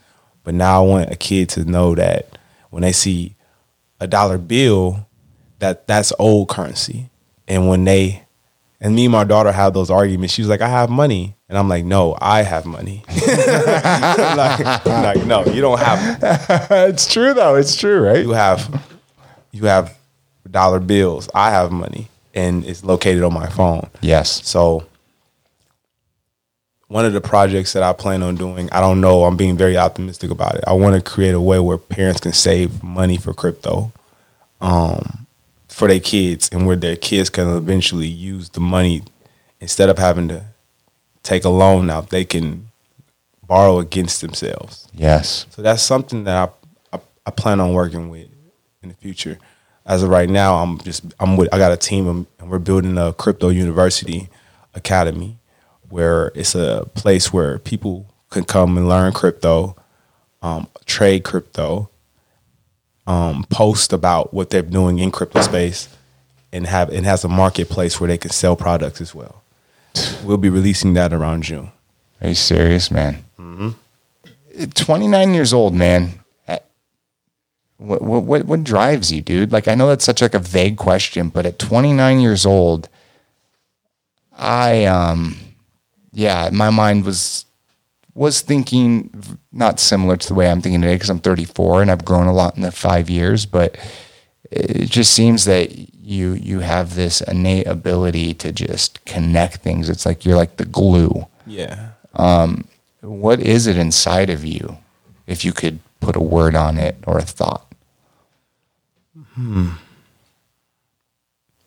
[0.44, 2.38] But now I want a kid to know that
[2.72, 3.36] when they see
[3.99, 5.07] a dollar bill,
[5.60, 7.11] that that's old currency.
[7.48, 8.23] And when they,
[8.82, 11.36] and me and my daughter have those arguments, she was like, I have money.
[11.52, 13.03] And I'm like, no, I have money.
[13.28, 16.18] like, like, no, you don't have
[16.72, 17.56] it's true though.
[17.56, 18.23] It's true, right?
[18.23, 18.82] you have
[19.52, 19.98] you have
[20.49, 21.28] dollar bills.
[21.36, 23.90] I have money and it's located on my phone.
[23.99, 24.48] Yes.
[24.48, 24.88] So
[26.88, 29.76] one of the projects that I plan on doing, I don't know, I'm being very
[29.76, 30.64] optimistic about it.
[30.65, 33.91] I want to create a way where parents can save money for crypto
[34.61, 35.28] um,
[35.68, 39.03] for their kids and where their kids can eventually use the money
[39.60, 40.45] instead of having to
[41.23, 42.69] take a loan out, they can
[43.43, 44.88] borrow against themselves.
[44.93, 45.45] Yes.
[45.49, 46.49] So that's something that
[46.93, 48.27] I, I I plan on working with
[48.81, 49.38] in the future.
[49.85, 52.60] As of right now, I'm just I'm with I got a team and and we're
[52.60, 54.30] building a crypto university
[54.73, 55.38] academy
[55.89, 59.76] where it's a place where people can come and learn crypto,
[60.41, 61.89] um, trade crypto,
[63.06, 65.89] um, post about what they're doing in crypto space,
[66.53, 69.40] and have it has a marketplace where they can sell products as well.
[70.23, 71.72] We'll be releasing that around June.
[72.22, 73.26] Are you serious, man?
[73.39, 74.65] Mm-hmm.
[74.65, 76.22] 29 years old, man.
[77.81, 79.51] What, what what what drives you, dude?
[79.51, 82.88] Like I know that's such like a vague question, but at 29 years old,
[84.38, 85.35] I um
[86.13, 87.45] yeah, my mind was
[88.13, 89.09] was thinking
[89.51, 92.34] not similar to the way I'm thinking today because I'm 34 and I've grown a
[92.34, 93.77] lot in the 5 years, but
[94.51, 95.72] it just seems that
[96.11, 99.89] you you have this innate ability to just connect things.
[99.89, 101.89] It's like you're like the glue Yeah.
[103.01, 104.77] what is it inside of you
[105.25, 107.65] if you could put a word on it or a thought
[109.35, 109.69] Hmm.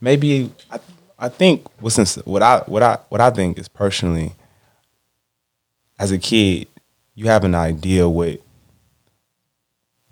[0.00, 0.78] maybe I,
[1.18, 4.32] I think what's ins- what I what I what I think is personally
[5.98, 6.68] as a kid
[7.14, 8.40] you have an idea what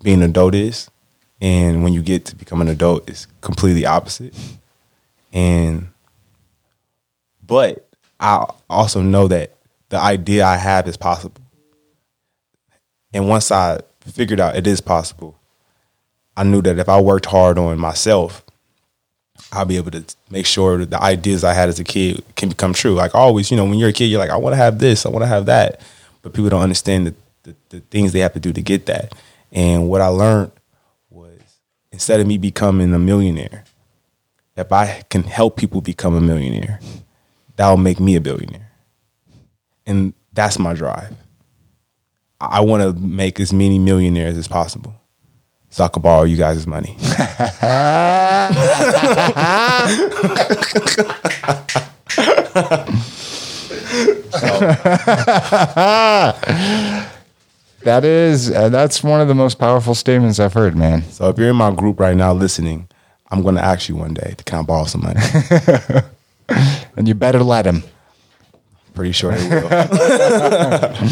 [0.03, 0.89] being an adult is
[1.43, 4.33] and when you get to become an adult it's completely opposite
[5.31, 5.89] and
[7.45, 7.87] but
[8.19, 9.53] I also know that
[9.89, 11.41] the idea I have is possible
[13.13, 15.37] and once I figured out it is possible
[16.35, 18.43] I knew that if I worked hard on myself
[19.51, 22.49] I'll be able to make sure that the ideas I had as a kid can
[22.49, 22.93] become true.
[22.93, 25.05] Like always, you know, when you're a kid, you're like, I want to have this,
[25.05, 25.79] I want to have that,
[26.23, 29.13] but people don't understand the, the, the things they have to do to get that.
[29.51, 30.51] And what I learned
[31.93, 33.63] instead of me becoming a millionaire,
[34.57, 36.79] if I can help people become a millionaire,
[37.55, 38.71] that'll make me a billionaire.
[39.85, 41.15] And that's my drive.
[42.41, 44.95] I want to make as many millionaires as possible
[45.69, 46.97] so I can borrow you guys' money.
[57.83, 61.37] that is uh, that's one of the most powerful statements i've heard man So if
[61.37, 62.87] you're in my group right now listening,
[63.31, 65.19] I'm going to ask you one day to kind of borrow some money.
[66.95, 67.83] and you better let him
[68.93, 69.69] Pretty sure they will.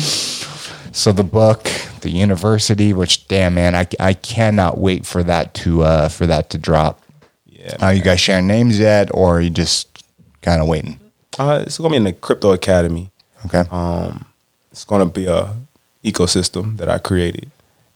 [0.91, 1.63] so the book,
[2.01, 6.51] the university, which damn man, I, I cannot wait for that to uh, for that
[6.51, 7.01] to drop.
[7.47, 7.77] Yeah.
[7.81, 10.03] Are you guys sharing names yet, or are you just
[10.43, 10.99] kind of waiting?
[11.39, 13.09] Uh, it's gonna be in the crypto academy.
[13.47, 13.63] Okay.
[13.71, 14.25] Um,
[14.71, 15.55] it's gonna be a
[16.03, 17.51] ecosystem that I created,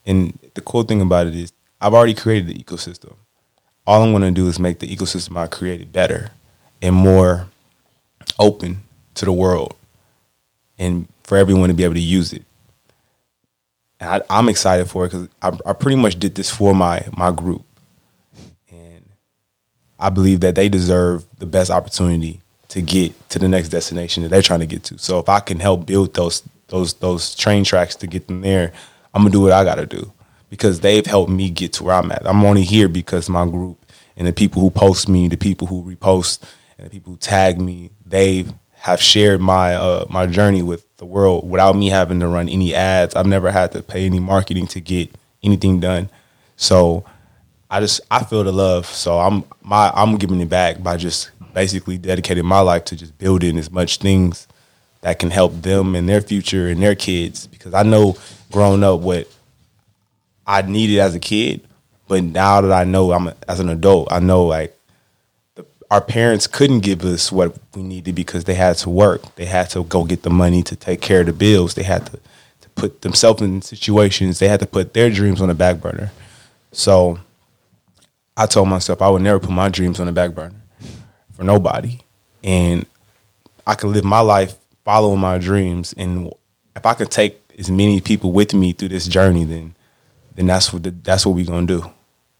[0.05, 1.51] and the cool thing about it is
[1.81, 3.15] I've already created the ecosystem.
[3.87, 6.31] All I'm gonna do is make the ecosystem I created better
[6.81, 7.47] and more
[8.39, 8.83] open
[9.15, 9.75] to the world,
[10.77, 12.43] and for everyone to be able to use it.
[13.99, 17.07] And I, I'm excited for it because I, I pretty much did this for my
[17.15, 17.63] my group,
[18.69, 19.05] and
[19.99, 24.29] I believe that they deserve the best opportunity to get to the next destination that
[24.29, 24.97] they're trying to get to.
[24.97, 28.73] So if I can help build those those those train tracks to get them there,
[29.13, 30.11] I'm gonna do what I gotta do
[30.49, 32.27] because they've helped me get to where I'm at.
[32.27, 33.85] I'm only here because my group
[34.17, 36.41] and the people who post me, the people who repost,
[36.77, 41.05] and the people who tag me, they have shared my uh, my journey with the
[41.05, 43.15] world without me having to run any ads.
[43.15, 45.09] I've never had to pay any marketing to get
[45.43, 46.09] anything done.
[46.55, 47.05] So
[47.69, 48.85] I just I feel the love.
[48.85, 53.17] So I'm my I'm giving it back by just basically dedicating my life to just
[53.17, 54.47] building as much things
[55.05, 57.45] that can help them and their future and their kids.
[57.45, 58.17] Because I know
[58.51, 59.29] growing up what
[60.47, 61.61] I needed as a kid,
[62.07, 64.75] but now that I know I'm a, as an adult, I know like
[65.53, 69.35] the, our parents couldn't give us what we needed because they had to work.
[69.35, 71.75] They had to go get the money to take care of the bills.
[71.75, 72.19] They had to,
[72.61, 74.39] to put themselves in situations.
[74.39, 76.11] They had to put their dreams on the back burner.
[76.71, 77.19] So
[78.35, 80.55] I told myself I would never put my dreams on the back burner
[81.33, 81.99] for nobody.
[82.43, 82.87] And
[83.67, 84.55] I could live my life
[84.85, 85.93] following my dreams.
[85.97, 86.31] And
[86.75, 89.75] if I could take as many people with me through this journey, then
[90.35, 91.91] then that's what the, that's what we gonna do,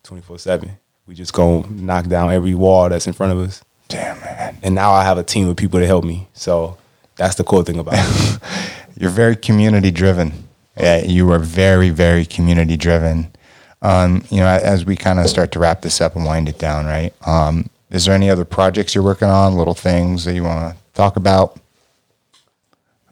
[0.04, 0.78] twenty four seven.
[1.08, 3.62] We just gonna knock down every wall that's in front of us.
[3.88, 6.28] Damn man, And now I have a team of people to help me.
[6.34, 6.78] So
[7.18, 8.40] that's the cool thing about it.
[8.98, 10.48] you're very community driven.
[10.78, 13.32] Yeah, you are very very community driven.
[13.82, 16.58] Um, you know, as we kind of start to wrap this up and wind it
[16.58, 17.14] down, right?
[17.28, 20.82] Um, is there any other projects you're working on, little things that you want to
[20.94, 21.60] talk about?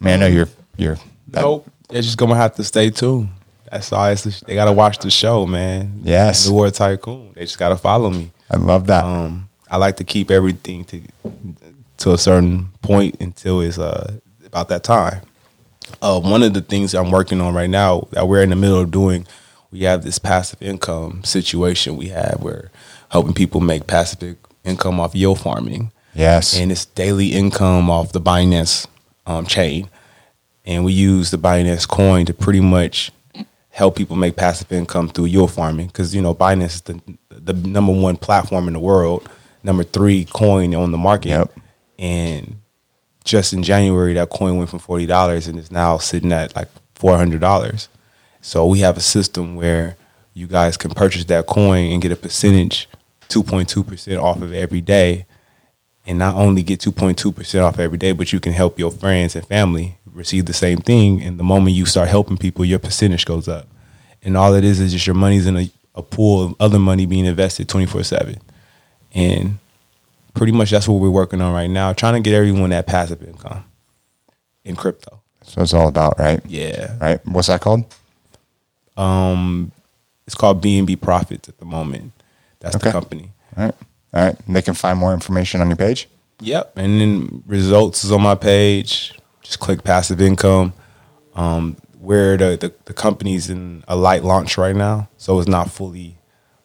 [0.04, 0.98] I mean, I know you're you're
[1.34, 1.70] nope.
[1.90, 3.30] They're just gonna have to stay tuned.
[3.72, 4.06] That's all.
[4.08, 6.02] It's, they gotta watch the show, man.
[6.04, 6.46] Yes.
[6.46, 7.32] the War Tycoon.
[7.34, 8.32] They just gotta follow me.
[8.52, 9.06] I love that.
[9.06, 11.02] Um, I like to keep everything to
[11.98, 14.16] to a certain point until it's uh,
[14.46, 15.22] about that time.
[16.02, 18.80] Uh, one of the things I'm working on right now that we're in the middle
[18.80, 19.26] of doing,
[19.72, 22.72] we have this passive income situation we have where
[23.10, 25.92] helping people make passive income off yield farming.
[26.14, 26.58] yes.
[26.58, 28.88] And it's daily income off the Binance
[29.26, 29.90] um, chain.
[30.66, 33.12] And we use the Binance coin to pretty much
[33.70, 37.54] help people make passive income through yield farming because you know Binance is the the
[37.54, 39.28] number one platform in the world,
[39.64, 41.52] number three coin on the market, Yep.
[42.00, 42.56] and
[43.26, 46.70] just in January that coin went from forty dollars and is now sitting at like
[46.96, 47.90] four hundred dollars.
[48.42, 49.98] So we have a system where
[50.34, 52.88] you guys can purchase that coin and get a percentage,
[53.28, 55.26] two point two percent off of every day,
[56.06, 58.78] and not only get two point two percent off every day, but you can help
[58.80, 61.22] your friends and family receive the same thing.
[61.22, 63.68] And the moment you start helping people, your percentage goes up.
[64.24, 67.06] And all it is is just your money's in a, a pool of other money
[67.06, 68.38] being invested twenty four seven.
[69.14, 69.60] And
[70.34, 73.22] pretty much that's what we're working on right now, trying to get everyone that passive
[73.24, 73.66] income
[74.64, 75.20] in crypto.
[75.40, 76.40] That's what it's all about, right?
[76.48, 76.98] Yeah.
[77.00, 77.26] Right.
[77.28, 77.84] What's that called?
[78.98, 79.72] Um
[80.26, 82.14] it's called BNB Profits at the moment.
[82.62, 82.88] That's Okay.
[82.88, 83.32] the company.
[83.58, 83.76] All right.
[84.14, 84.36] All right.
[84.48, 86.08] And they can find more information on your page.
[86.40, 86.78] Yep.
[86.78, 89.14] And then results is on my page.
[89.44, 90.74] Just click passive income.
[91.36, 95.08] Um, where the, the, the company's in a light launch right now.
[95.18, 96.18] So it's not fully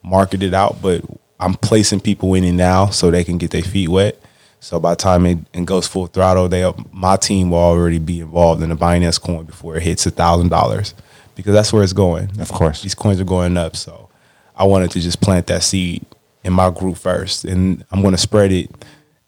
[0.03, 1.01] marketed out, but
[1.39, 4.19] I'm placing people in it now so they can get their feet wet.
[4.59, 8.19] So by the time it, it goes full throttle, they my team will already be
[8.19, 10.93] involved in the Binance coin before it hits a thousand dollars.
[11.35, 12.37] Because that's where it's going.
[12.41, 12.81] Of course.
[12.81, 13.77] These coins are going up.
[13.77, 14.09] So
[14.57, 16.05] I wanted to just plant that seed
[16.43, 17.45] in my group first.
[17.45, 18.69] And I'm gonna spread it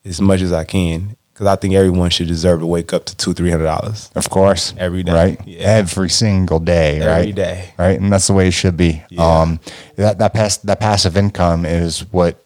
[0.04, 1.16] as much as I can.
[1.34, 4.12] Because I think everyone should deserve to wake up to two, three hundred dollars.
[4.16, 4.74] Of course.
[4.78, 5.14] Every day.
[5.14, 5.48] Right.
[5.48, 5.60] Yeah.
[5.62, 7.00] Every single day.
[7.00, 7.20] right.
[7.20, 7.74] Every day.
[7.80, 8.00] Right.
[8.00, 9.02] And that's the way it should be.
[9.10, 9.24] Yeah.
[9.42, 9.60] Um,
[9.96, 12.44] that, that pass, that passive income is what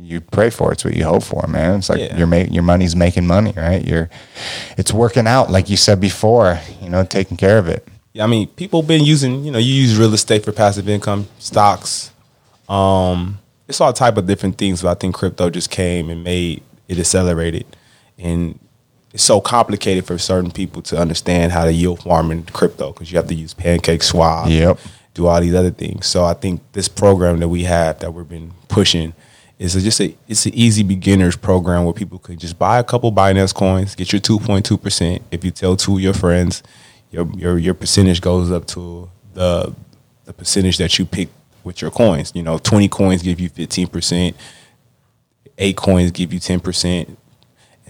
[0.00, 0.72] you pray for.
[0.72, 1.78] It's what you hope for, man.
[1.78, 2.16] It's like Yeah.
[2.16, 3.84] your ma- your money's making money, right?
[3.84, 4.08] You're,
[4.76, 5.50] it's working out.
[5.50, 7.86] Like you said before, you know, taking care of it.
[8.12, 11.28] Yeah, I mean, people been using, you know, you use real estate for passive income,
[11.38, 12.10] stocks.
[12.68, 13.38] Um,
[13.68, 16.98] it's all type of different things, but I think crypto just came and made it
[16.98, 17.66] accelerated.
[18.18, 18.58] And
[19.12, 23.10] it's so complicated for certain people to understand how to yield farm in crypto because
[23.12, 24.78] you have to use PancakeSwap, Yep.
[25.14, 26.06] do all these other things.
[26.06, 29.14] So I think this program that we have that we've been pushing
[29.58, 32.84] is a, just a it's an easy beginners program where people can just buy a
[32.84, 35.22] couple Binance coins, get your two point two percent.
[35.30, 36.62] If you tell two of your friends,
[37.10, 39.74] your your your percentage goes up to the
[40.26, 41.28] the percentage that you pick
[41.64, 42.30] with your coins.
[42.36, 44.36] You know, twenty coins give you fifteen percent,
[45.58, 47.18] eight coins give you ten percent.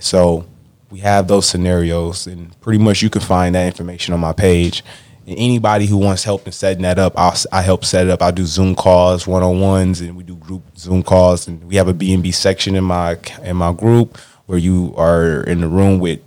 [0.00, 0.46] So
[0.90, 4.82] we have those scenarios, and pretty much you can find that information on my page.
[5.26, 8.22] And anybody who wants help in setting that up, I'll, I help set it up.
[8.22, 11.46] I do Zoom calls, one on ones, and we do group Zoom calls.
[11.46, 14.16] And we have a BNB section in my in my group
[14.46, 16.20] where you are in the room with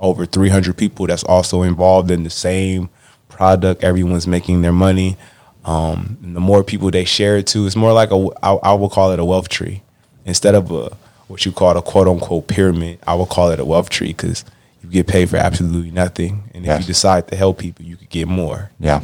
[0.00, 2.90] over 300 people that's also involved in the same
[3.28, 3.84] product.
[3.84, 5.16] Everyone's making their money.
[5.64, 8.88] Um, the more people they share it to, it's more like a I, I will
[8.88, 9.82] call it a wealth tree
[10.28, 10.96] instead of a
[11.28, 12.98] what you call a quote unquote pyramid.
[13.06, 14.44] I would call it a wealth tree because
[14.82, 16.80] you get paid for absolutely nothing, and if Yes.
[16.82, 18.70] you decide to help people, you could get more.
[18.80, 19.00] Yeah.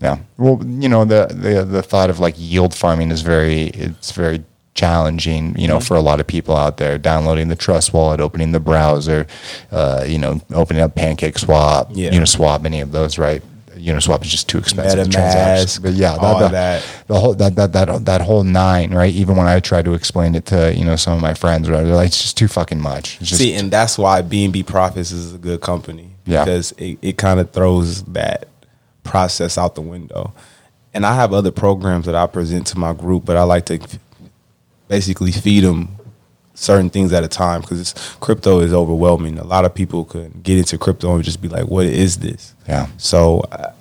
[0.00, 0.18] Yeah.
[0.38, 4.42] Well, you know, the, the the thought of like yield farming is very it's very
[4.72, 5.84] challenging, you know, Mm-hmm.
[5.84, 6.96] for a lot of people out there.
[6.96, 9.26] Downloading the Trust Wallet, opening the browser,
[9.70, 12.10] uh, you know, opening up PancakeSwap, Yeah.
[12.12, 13.42] Uniswap, any of those, right?
[13.80, 15.04] Uniswap is just too expensive.
[15.06, 15.82] to transact.
[15.82, 16.84] But yeah, all the, that.
[17.06, 19.12] the whole that, that that that whole nine, right?
[19.12, 21.86] Even when I try to explain it to you know some of my friends, whatever,
[21.86, 23.18] they're like, it's just too fucking much.
[23.20, 26.44] It's just, See, and that's why BNB Profits is a good company Yeah.
[26.44, 28.48] because it, it kind of throws that
[29.04, 30.32] process out the window.
[30.92, 33.78] And I have other programs that I present to my group, but I like to
[34.88, 35.96] basically feed them
[36.60, 39.38] certain things at a time because crypto is overwhelming.
[39.38, 42.54] A lot of people could get into crypto and just be like, "What is this?"
[42.68, 42.86] Yeah.
[42.98, 43.72] So uh,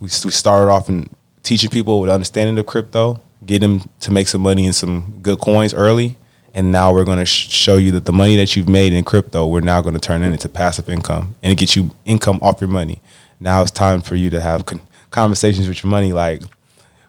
[0.00, 1.08] we we started off in
[1.42, 5.38] teaching people with understanding of crypto, get them to make some money in some good
[5.38, 6.16] coins early,
[6.56, 9.04] and now we're going to sh- show you that the money that you've made in
[9.04, 12.38] crypto, we're now going to turn it into passive income and it gets you income
[12.40, 13.00] off your money.
[13.38, 14.80] Now it's time for you to have con-
[15.10, 16.42] conversations with your money, like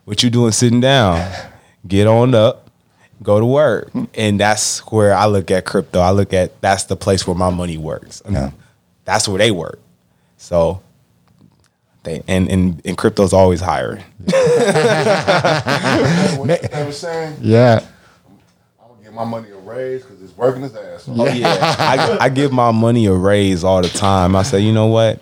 [0.04, 1.32] what you doing sitting down,
[1.88, 2.67] get on up,
[3.24, 6.00] go to work, and that's where I look at crypto.
[6.00, 8.22] I look at that's the place where my money works.
[8.22, 8.52] And Yeah.
[9.06, 9.80] That's where they work.
[10.38, 10.82] So
[12.04, 14.04] they and and, and crypto's always hiring.
[16.38, 17.86] what they was saying, yeah,
[18.82, 21.08] I'm gonna give my money a raise because it's working his ass.
[21.08, 21.20] off.
[21.20, 24.36] Oh yeah, I, I give my money a raise all the time.
[24.36, 25.22] I say, you know what?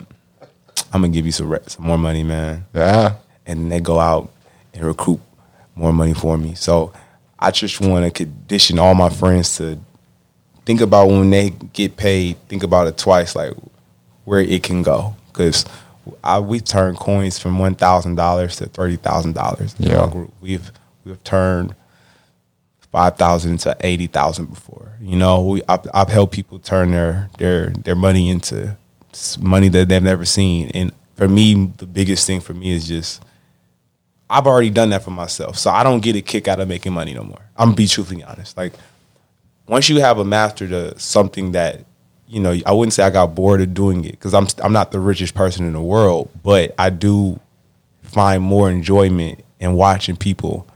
[0.94, 2.66] I'm gonna give you some some more money, man.
[2.74, 3.16] yeah,
[3.46, 4.32] and they go out
[4.74, 5.20] and recruit
[5.76, 6.56] more money for me.
[6.56, 6.92] So
[7.46, 9.78] I just want to condition all my friends to
[10.66, 13.54] think about when they get paid, think about it twice, like
[14.24, 15.16] where it can go.
[15.28, 15.66] Because
[16.42, 20.00] we turn coins from one thousand dollars to thirty thousand dollars in Yeah.
[20.02, 20.34] our group.
[20.42, 20.72] We've
[21.04, 21.76] we've turned
[22.92, 24.94] five thousand to eighty thousand before.
[25.02, 28.76] You know, we I've, I've helped people turn their their their money into
[29.40, 30.70] money that they've never seen.
[30.74, 33.22] And for me, the biggest thing for me is just
[34.30, 36.93] I've already done that for myself, so I don't get a kick out of making
[36.93, 37.41] money no more.
[37.57, 38.57] I'm gonna be truthfully honest.
[38.57, 38.73] Like
[39.68, 41.85] once you have a master to something that
[42.27, 44.91] you know, I wouldn't say I got bored of doing it because I'm I'm not
[44.91, 47.39] the richest person in the world, but I do
[48.02, 50.68] find more enjoyment in watching people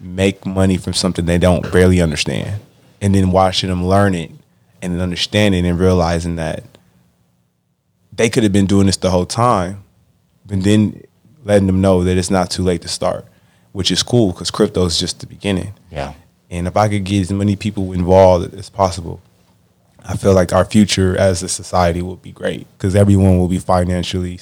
[0.00, 2.60] make money from something they don't barely understand,
[3.00, 4.30] and then watching them learn it
[4.80, 6.62] and understanding and realizing that
[8.12, 9.82] they could have been doing this the whole time,
[10.46, 11.02] but then
[11.48, 13.24] letting them know that it's not too late to start,
[13.72, 15.72] which is cool because crypto is just the beginning.
[15.90, 16.12] yeah.
[16.50, 19.20] And if I could get as many people involved as possible,
[20.02, 23.58] I feel like our future as a society will be great because everyone will be
[23.58, 24.40] financially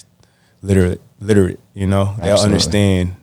[0.62, 1.00] literate.
[1.18, 3.16] Literate, you know, they'll understand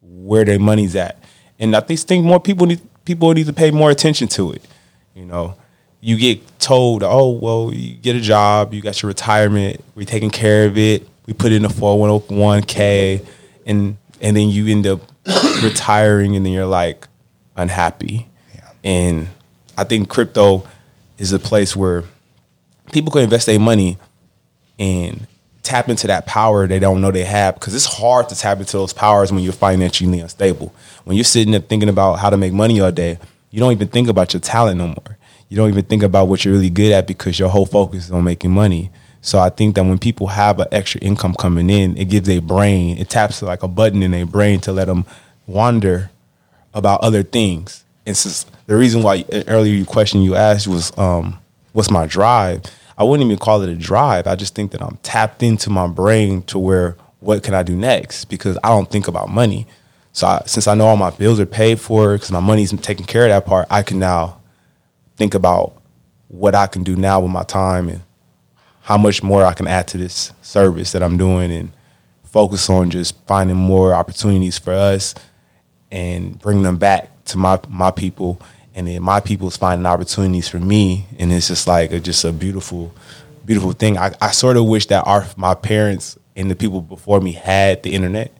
[0.00, 1.18] where their money's at,
[1.58, 4.62] and I just think more people need people need to pay more attention to it.
[5.14, 5.56] You know,
[6.00, 10.30] you get told, oh well, you get a job, you got your retirement, we're taking
[10.30, 13.22] care of it, we put in a four hundred oh one k,
[13.64, 15.00] and and then you end up
[15.62, 17.06] retiring, and then you're like
[17.56, 18.28] unhappy,
[18.82, 19.28] and
[19.78, 20.66] I think crypto
[21.18, 22.02] is a place where
[22.90, 23.96] people can invest their money
[24.76, 25.28] and
[25.62, 28.72] tap into that power they don't know they have because it's hard to tap into
[28.72, 30.74] those powers when you're financially unstable.
[31.04, 33.20] When you're sitting there thinking about how to make money all day,
[33.52, 35.16] you don't even think about your talent no more.
[35.48, 38.10] You don't even think about what you're really good at because your whole focus is
[38.10, 38.90] on making money.
[39.22, 42.38] So I think that when people have an extra income coming in, it gives a
[42.38, 45.04] brain, it taps like a button in their brain to let them
[45.46, 46.10] wander
[46.72, 47.84] about other things.
[48.06, 51.38] And since the reason why earlier your question you asked was, um,
[51.72, 52.62] what's my drive?
[52.96, 54.26] I wouldn't even call it a drive.
[54.26, 57.76] I just think that I'm tapped into my brain to where what can I do
[57.76, 58.26] next?
[58.26, 59.66] Because I don't think about money.
[60.12, 63.06] So I, since I know all my bills are paid for, because my money's taking
[63.06, 64.40] care of that part, I can now
[65.16, 65.74] think about
[66.28, 68.02] what I can do now with my time and
[68.82, 71.70] how much more I can add to this service that I'm doing and
[72.24, 75.14] focus on just finding more opportunities for us
[75.90, 78.40] and bring them back to my my people
[78.74, 82.32] and then my people's finding opportunities for me and it's just like a, just a
[82.32, 82.92] beautiful
[83.44, 87.20] beautiful thing I, I sort of wish that our my parents and the people before
[87.20, 88.32] me had the internet,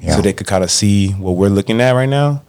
[0.00, 0.14] Yeah.
[0.14, 2.42] so they could kind of see what we're looking at right now.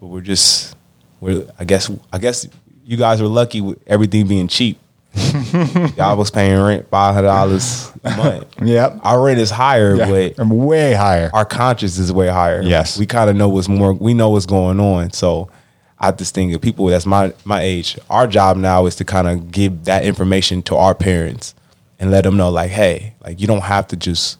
[0.00, 0.76] But we're just,
[1.20, 2.46] we're I guess I guess
[2.84, 4.78] you guys were lucky with everything being cheap.
[5.96, 8.46] Y'all was paying rent five hundred dollars a month.
[8.62, 9.00] Yep.
[9.02, 11.30] Our rent is higher, but I'm way higher.
[11.32, 12.62] our conscience is way higher.
[12.62, 12.98] Yes.
[12.98, 13.92] we kind of know what's more.
[13.92, 15.12] We know what's going on.
[15.12, 15.50] So
[15.98, 17.98] I just think of people that's my my age.
[18.10, 21.54] Our job now is to kind of give that information to our parents
[21.98, 24.38] and let them know, like, hey, like you don't have to just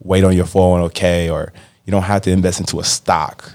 [0.00, 1.52] wait on your 401k or
[1.86, 3.52] you don't have to invest into a stock.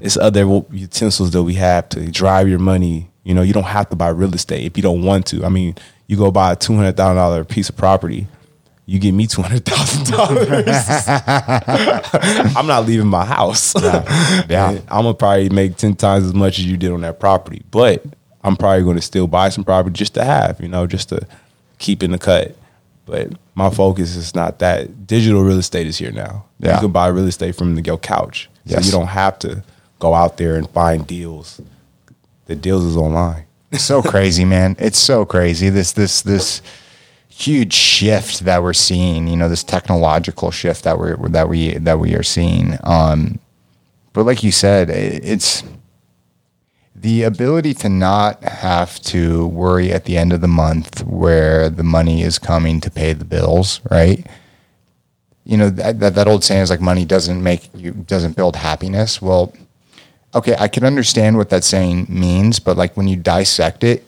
[0.00, 3.10] It's other utensils that we have to drive your money.
[3.24, 5.44] You know, you don't have to buy real estate if you don't want to.
[5.44, 5.74] I mean,
[6.08, 8.26] you go buy a two hundred thousand dollar piece of property,
[8.86, 10.48] you give me two hundred thousand dollars.
[12.56, 13.74] I'm not leaving my house.
[13.80, 14.04] Yeah.
[14.48, 17.62] And I'm gonna probably make ten times as much as you did on that property,
[17.70, 18.04] but
[18.42, 21.26] I'm probably going to still buy some property just to have, you know, just to
[21.78, 22.56] keep in the cut.
[23.04, 25.06] But my focus is not that.
[25.06, 26.44] Digital real estate is here now.
[26.60, 26.74] Yeah.
[26.76, 28.86] You can buy real estate from the, your couch, so Yes.
[28.86, 29.64] you don't have to
[29.98, 31.60] go out there and find deals.
[32.46, 33.44] The deals is online.
[33.72, 34.76] so crazy, man.
[34.78, 35.68] It's so crazy.
[35.68, 36.62] This this this
[37.28, 39.28] huge shift that we're seeing.
[39.28, 42.78] You know, this technological shift that we're that we that we are seeing.
[42.82, 43.38] Um,
[44.12, 45.62] but like you said, it's
[46.94, 51.84] the ability to not have to worry at the end of the month where the
[51.84, 54.26] money is coming to pay the bills, right?
[55.44, 58.56] You know that that, that old saying is like money doesn't make you doesn't build
[58.56, 59.22] happiness.
[59.22, 59.52] Well,
[60.34, 64.04] okay, I can understand what that saying means, but like when you dissect it,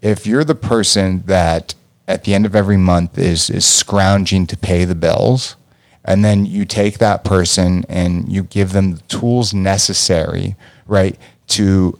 [0.00, 1.74] if you're the person that
[2.08, 5.56] at the end of every month is is scrounging to pay the bills,
[6.04, 10.56] and then you take that person and you give them the tools necessary,
[10.86, 11.18] right,
[11.48, 11.98] to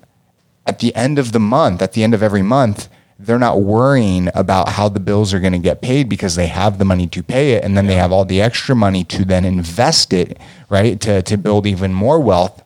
[0.67, 4.31] at the end of the month, at the end of every month, they're not worrying
[4.35, 7.23] about how the bills are going to get paid because they have the money to
[7.23, 10.39] pay it and then they have all the extra money to then invest it,
[10.71, 12.63] right, to to build even more wealth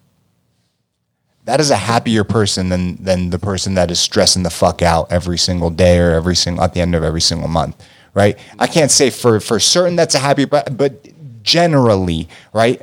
[1.44, 5.10] that is a happier person than than the person that is stressing the fuck out
[5.12, 7.76] every single day or every single at the end of every single month,
[8.14, 8.38] right?
[8.58, 11.06] I can't say for for certain that's a happy, but but
[11.42, 12.80] generally, right?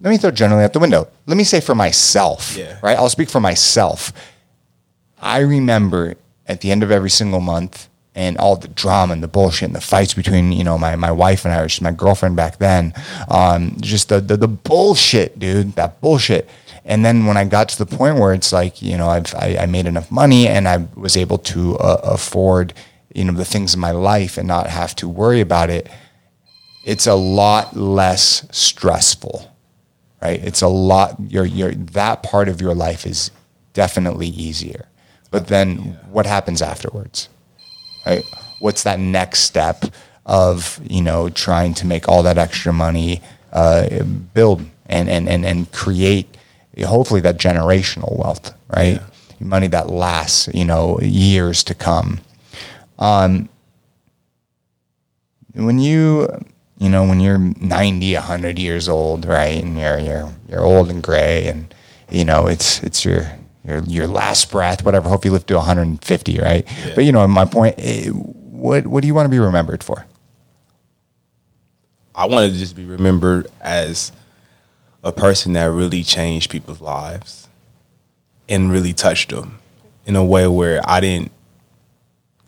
[0.00, 1.08] Let me throw generally out the window.
[1.26, 2.78] Let me say for myself, Yeah.
[2.82, 2.96] right?
[2.98, 4.12] I'll speak for myself.
[5.20, 6.14] I remember
[6.46, 9.76] at the end of every single month and all the drama and the bullshit and
[9.76, 12.58] the fights between, you know, my, my wife and I, or she's my girlfriend back
[12.58, 12.94] then.
[13.28, 16.48] Um, just the, the, the bullshit, dude, that bullshit.
[16.84, 19.58] And then when I got to the point where it's like, you know, I've, I,
[19.60, 22.74] I made enough money and I was able to uh, afford,
[23.14, 25.88] you know, the things in my life and not have to worry about it,
[26.84, 29.52] it's a lot less stressful
[30.22, 30.42] right?
[30.42, 31.16] It's a lot.
[31.20, 33.30] Your your that part of your life is
[33.72, 34.88] definitely easier.
[35.30, 37.28] But then what happens afterwards?
[38.06, 38.24] Right?
[38.60, 39.84] What's that next step
[40.26, 43.22] of you know trying to make all that extra money,
[43.52, 44.04] uh,
[44.34, 46.36] build and and and and create
[46.84, 49.00] hopefully that generational wealth, right?
[49.40, 52.20] Money that lasts, you know, years to come
[52.98, 53.48] Um,
[55.54, 56.28] when you
[56.78, 61.02] you know when you're 90 100 years old right and you're you're you're old and
[61.02, 61.74] gray and
[62.10, 63.32] you know it's it's your
[63.66, 66.66] your your last breath whatever hope you live to 150 right?
[66.94, 70.06] But you know my point eh, what what do you want to be remembered for?
[72.14, 74.10] I wanted to just be remembered as
[75.04, 77.48] a person that really changed people's lives
[78.48, 79.58] and really touched them
[80.06, 81.30] in a way where I didn't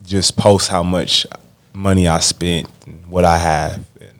[0.03, 1.27] just post how much
[1.73, 3.85] money I spent and what I have.
[4.01, 4.19] And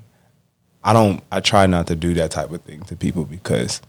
[0.83, 3.81] I don't I try not to do that type of thing to people because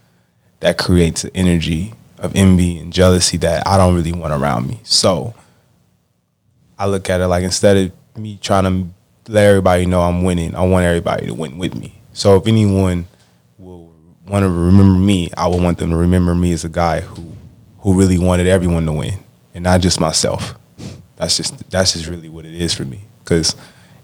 [0.61, 4.79] that creates energy of envy and jealousy that I don't really want around me.
[4.83, 5.33] So
[6.77, 10.55] I look at it like instead of me trying to let everybody know I'm winning,
[10.55, 11.99] I want everybody to win with me.
[12.13, 13.07] So if anyone
[13.57, 13.91] will
[14.27, 17.31] want to remember me, I would want them to remember me as a guy who
[17.79, 19.15] who really wanted everyone to win
[19.55, 20.55] and not just myself.
[21.15, 23.01] That's just that's just really what it is for me.
[23.23, 23.55] Because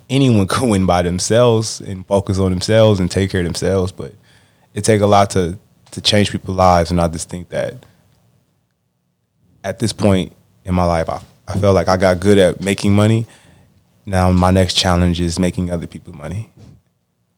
[0.10, 4.14] anyone could win by themselves and focus on themselves and take care of themselves, but
[4.74, 5.60] it take a lot to
[5.92, 6.90] to change people's lives.
[6.90, 7.76] And I just think that
[9.68, 10.32] at this point
[10.64, 13.26] in my life, I, I felt like I got good at making money.
[14.06, 16.50] Now my next challenge is making other people money.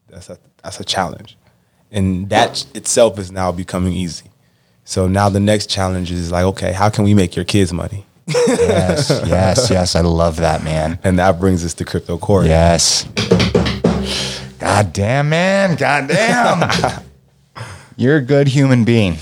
[0.08, 1.36] That's a that's a challenge,
[1.90, 4.30] and that itself is now becoming easy.
[4.84, 8.06] So now the next challenge is like, okay, how can we make your kids money?
[8.26, 12.44] yes yes yes i love that man And that brings us to crypto core.
[12.44, 13.04] Yes.
[14.60, 15.74] God damn, man.
[15.74, 17.02] God damn.
[17.96, 19.16] You're a good human being.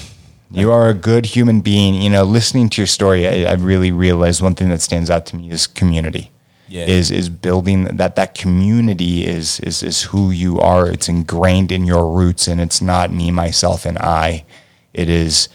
[0.50, 1.94] You are a good human being.
[1.94, 5.26] You know, listening to your story, I, I really realized one thing that stands out
[5.26, 6.30] to me is community.
[6.70, 6.84] Yeah.
[6.84, 10.86] is is building that that community is is is who you are.
[10.86, 14.44] It's ingrained in your roots, and it's not me, myself, and I.
[14.92, 15.48] It is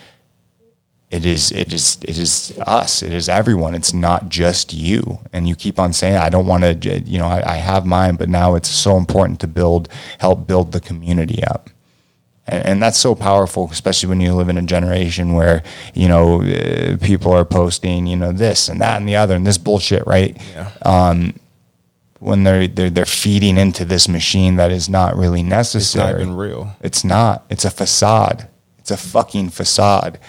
[1.13, 5.47] it is it is it is us it is everyone it's not just you and
[5.47, 8.29] you keep on saying i don't want to you know I, I have mine but
[8.29, 11.69] now it's so important to build help build the community up
[12.47, 15.63] and, and that's so powerful especially when you live in a generation where
[15.93, 19.45] you know uh, people are posting you know this and that and the other and
[19.47, 20.37] this bullshit right
[20.85, 21.33] um,
[22.19, 26.21] when they're, they're they're feeding into this machine that is not really It's not necessary
[26.21, 26.75] even real.
[26.81, 28.47] it's not it's a facade
[28.79, 30.19] it's a fucking facade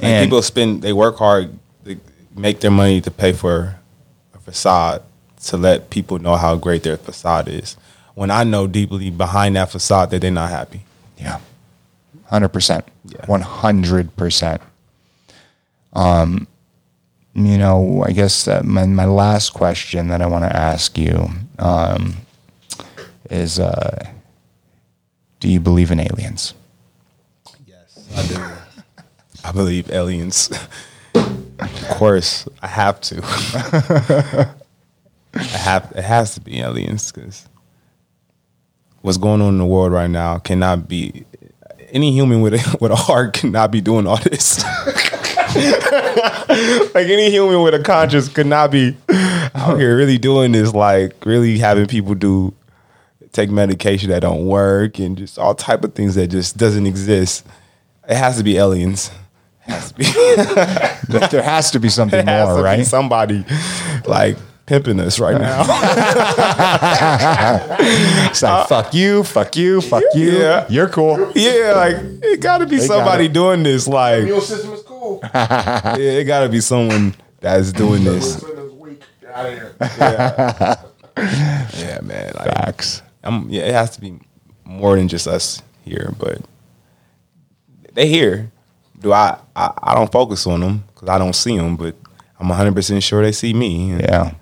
[0.00, 1.98] Like And- people spend, they work hard, they
[2.34, 3.76] make their money to pay for
[4.34, 5.02] a facade
[5.46, 7.76] to let people know how great their facade is.
[8.14, 10.80] When I know deeply behind that facade that they're not happy.
[11.18, 11.40] Yeah.
[12.30, 12.84] 100%.
[13.04, 13.26] Yeah.
[13.26, 14.60] 100%.
[15.92, 16.46] Um,
[17.34, 21.28] you know, I guess that my, my last question that I want to ask you
[21.58, 22.16] um,
[23.30, 24.04] is uh,
[25.40, 26.54] Do you believe in aliens?
[27.66, 28.40] Yes, I do.
[29.44, 30.50] I believe aliens.
[31.14, 33.20] of course, I have to.
[35.34, 35.92] I have.
[35.96, 37.48] It has to be aliens because
[39.04, 41.26] what's going on in the world right now cannot be.
[41.90, 44.64] Any human with a, with a heart cannot be doing all this.
[46.94, 48.96] like any human with a conscience could not be
[49.54, 50.72] out here really doing this.
[50.72, 52.54] Like really having people do
[53.32, 57.46] take medication that don't work and just all type of things that just doesn't exist.
[58.08, 59.10] It has to be aliens.
[59.66, 60.04] It has to be.
[61.28, 62.86] there has to be something more, right?
[62.86, 63.44] somebody
[64.06, 65.64] like pimping us right now.
[68.30, 70.38] It's like, uh, fuck you, fuck you, fuck you.
[70.38, 70.66] Yeah.
[70.68, 71.30] You're cool.
[71.34, 73.32] yeah, like it got to be got somebody it.
[73.32, 73.86] doing this.
[73.86, 75.20] Like, Immune system is cool.
[75.34, 78.34] yeah, it got to be someone that's doing this.
[78.34, 79.02] System is weak.
[79.20, 79.74] Get out of here.
[81.16, 82.32] Yeah, man.
[82.34, 83.00] Like, Facts.
[83.22, 84.18] I'm, yeah, it has to be
[84.64, 86.40] more than just us here, but
[87.92, 88.50] they here.
[88.98, 89.38] Do I?
[89.54, 91.94] I, I don't focus on them because I don't see them, but
[92.40, 93.92] I'm 100 percent sure they see me.
[93.92, 94.34] And Yeah.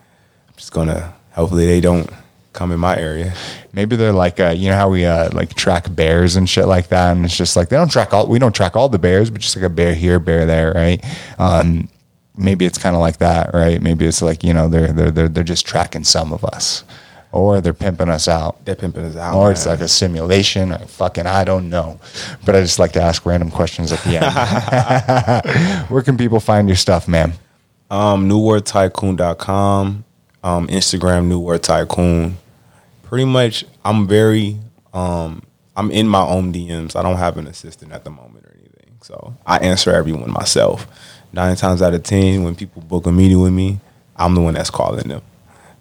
[0.53, 1.15] I'm just gonna.
[1.33, 2.09] Hopefully, they don't
[2.53, 3.33] come in my area.
[3.73, 6.89] Maybe they're like, uh, you know how we uh, like track bears and shit like
[6.89, 8.27] that, and it's just like they don't track all.
[8.27, 11.03] We don't track all the bears, but just like a bear here, bear there, right?
[11.39, 11.89] Um,
[12.37, 13.81] maybe it's kind of like that, right?
[13.81, 16.85] Maybe it's like you know they're they're they're they're just tracking some of us,
[17.33, 19.35] or they're pimping us out, They're pimping us out.
[19.35, 20.73] or it's like a simulation.
[20.73, 21.99] Or fucking, I don't know.
[22.45, 25.87] But I just like to ask random questions at the end.
[25.91, 27.33] Where can people find your stuff, man?
[27.91, 30.05] um, newworldtycoon.com,
[30.43, 32.39] um, Instagram, New World Tycoon.
[33.05, 34.59] Pretty much, I'm very,
[34.93, 35.43] um,
[35.77, 36.97] I'm in my own DMs.
[36.97, 38.97] I don't have an assistant at the moment or anything.
[39.03, 40.87] So I answer everyone myself.
[41.33, 43.81] Nine times out of 10, when people book a meeting with me,
[44.17, 45.23] I'm the one that's calling them.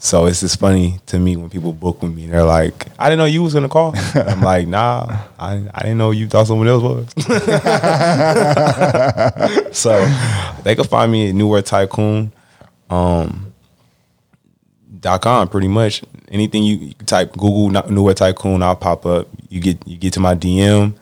[0.03, 2.25] So it's just funny to me when people book with me.
[2.25, 3.93] They're like, I didn't know you was to call.
[4.15, 7.07] I'm like, nah, I, I didn't know you thought someone else was.
[9.77, 10.03] so
[10.63, 12.33] they can find me at New World Tycoon
[12.89, 13.51] um,
[15.02, 16.03] com pretty much.
[16.30, 19.28] Anything you, you type Google World Tycoon, I'll pop up.
[19.49, 20.95] You get you get to my DM,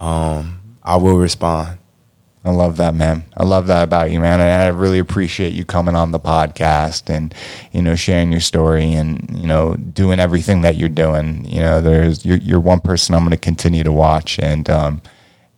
[0.00, 1.78] um, I will respond.
[2.46, 3.24] I love that, man.
[3.38, 4.38] I love that about you, man.
[4.38, 7.34] And I really appreciate you coming on the podcast and,
[7.72, 11.46] you know, sharing your story and, you know, doing everything that you're doing.
[11.46, 14.38] You know, there's, you're, you're one person I'm going to continue to watch.
[14.38, 15.00] And, um,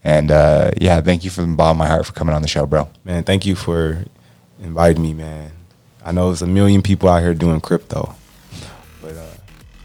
[0.04, 2.48] and, uh, yeah, thank you from the bottom of my heart for coming on the
[2.48, 2.88] show, bro.
[3.02, 4.04] Man, thank you for
[4.62, 5.55] inviting me, man.
[6.06, 8.14] I know there's a million people out here doing crypto,
[9.02, 9.26] but uh,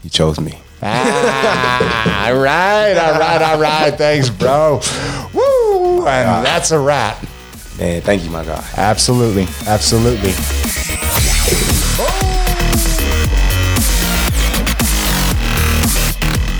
[0.04, 0.56] you chose me.
[0.80, 3.90] Ah, all right, all right, all right.
[3.92, 4.80] Thanks, bro.
[5.34, 6.06] Woo!
[6.06, 7.20] And that's a wrap.
[7.76, 8.64] Man, thank you, my guy.
[8.76, 9.48] Absolutely.
[9.66, 10.30] Absolutely.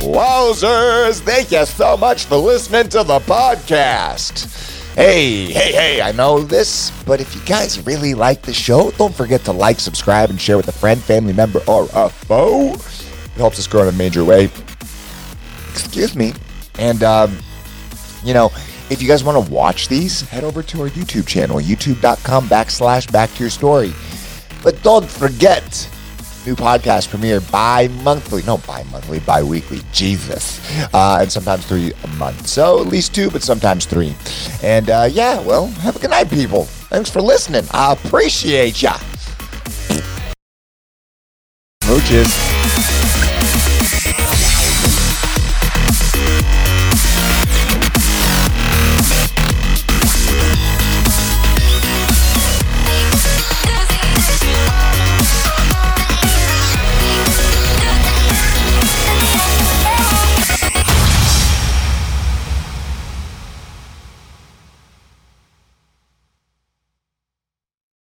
[0.02, 1.20] Wowzers!
[1.20, 4.71] Thank you so much for listening to the podcast.
[4.94, 9.14] Hey, hey, hey, I know this, but if you guys really like the show, don't
[9.14, 12.74] forget to like, subscribe, and share with a friend, family member, or a foe.
[12.74, 14.50] It helps us grow in a major way.
[15.70, 16.34] Excuse me.
[16.78, 17.38] And, um,
[18.22, 18.50] you know,
[18.90, 23.10] if you guys want to watch these, head over to our YouTube channel, youtube.com backslash
[23.10, 23.94] back to your story.
[24.62, 25.88] But don't forget,
[26.46, 30.60] new podcast premiere bi-monthly no bi-monthly bi-weekly jesus.
[30.92, 34.14] Uh, and sometimes three a month so at least two but sometimes three.
[34.62, 36.64] And uh, yeah well have a good night people.
[36.64, 37.64] Thanks for listening.
[37.70, 38.96] I appreciate ya.
[41.84, 42.41] Mooches